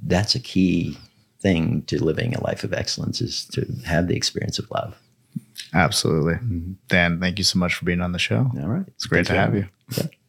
that's 0.02 0.34
a 0.34 0.40
key 0.40 0.96
thing 1.40 1.82
to 1.82 2.02
living 2.02 2.34
a 2.34 2.42
life 2.42 2.64
of 2.64 2.72
excellence 2.72 3.20
is 3.20 3.44
to 3.46 3.66
have 3.86 4.08
the 4.08 4.16
experience 4.16 4.58
of 4.58 4.70
love. 4.70 4.98
Absolutely. 5.74 6.34
Mm-hmm. 6.34 6.72
Dan, 6.88 7.20
thank 7.20 7.38
you 7.38 7.44
so 7.44 7.58
much 7.58 7.74
for 7.74 7.84
being 7.84 8.00
on 8.00 8.12
the 8.12 8.18
show. 8.18 8.50
All 8.58 8.68
right, 8.68 8.84
It's 8.88 9.06
great 9.06 9.26
Thanks 9.26 9.28
to 9.28 9.34
have 9.34 9.54
having 9.54 9.62
you. 9.62 9.68
Yeah. 9.96 10.19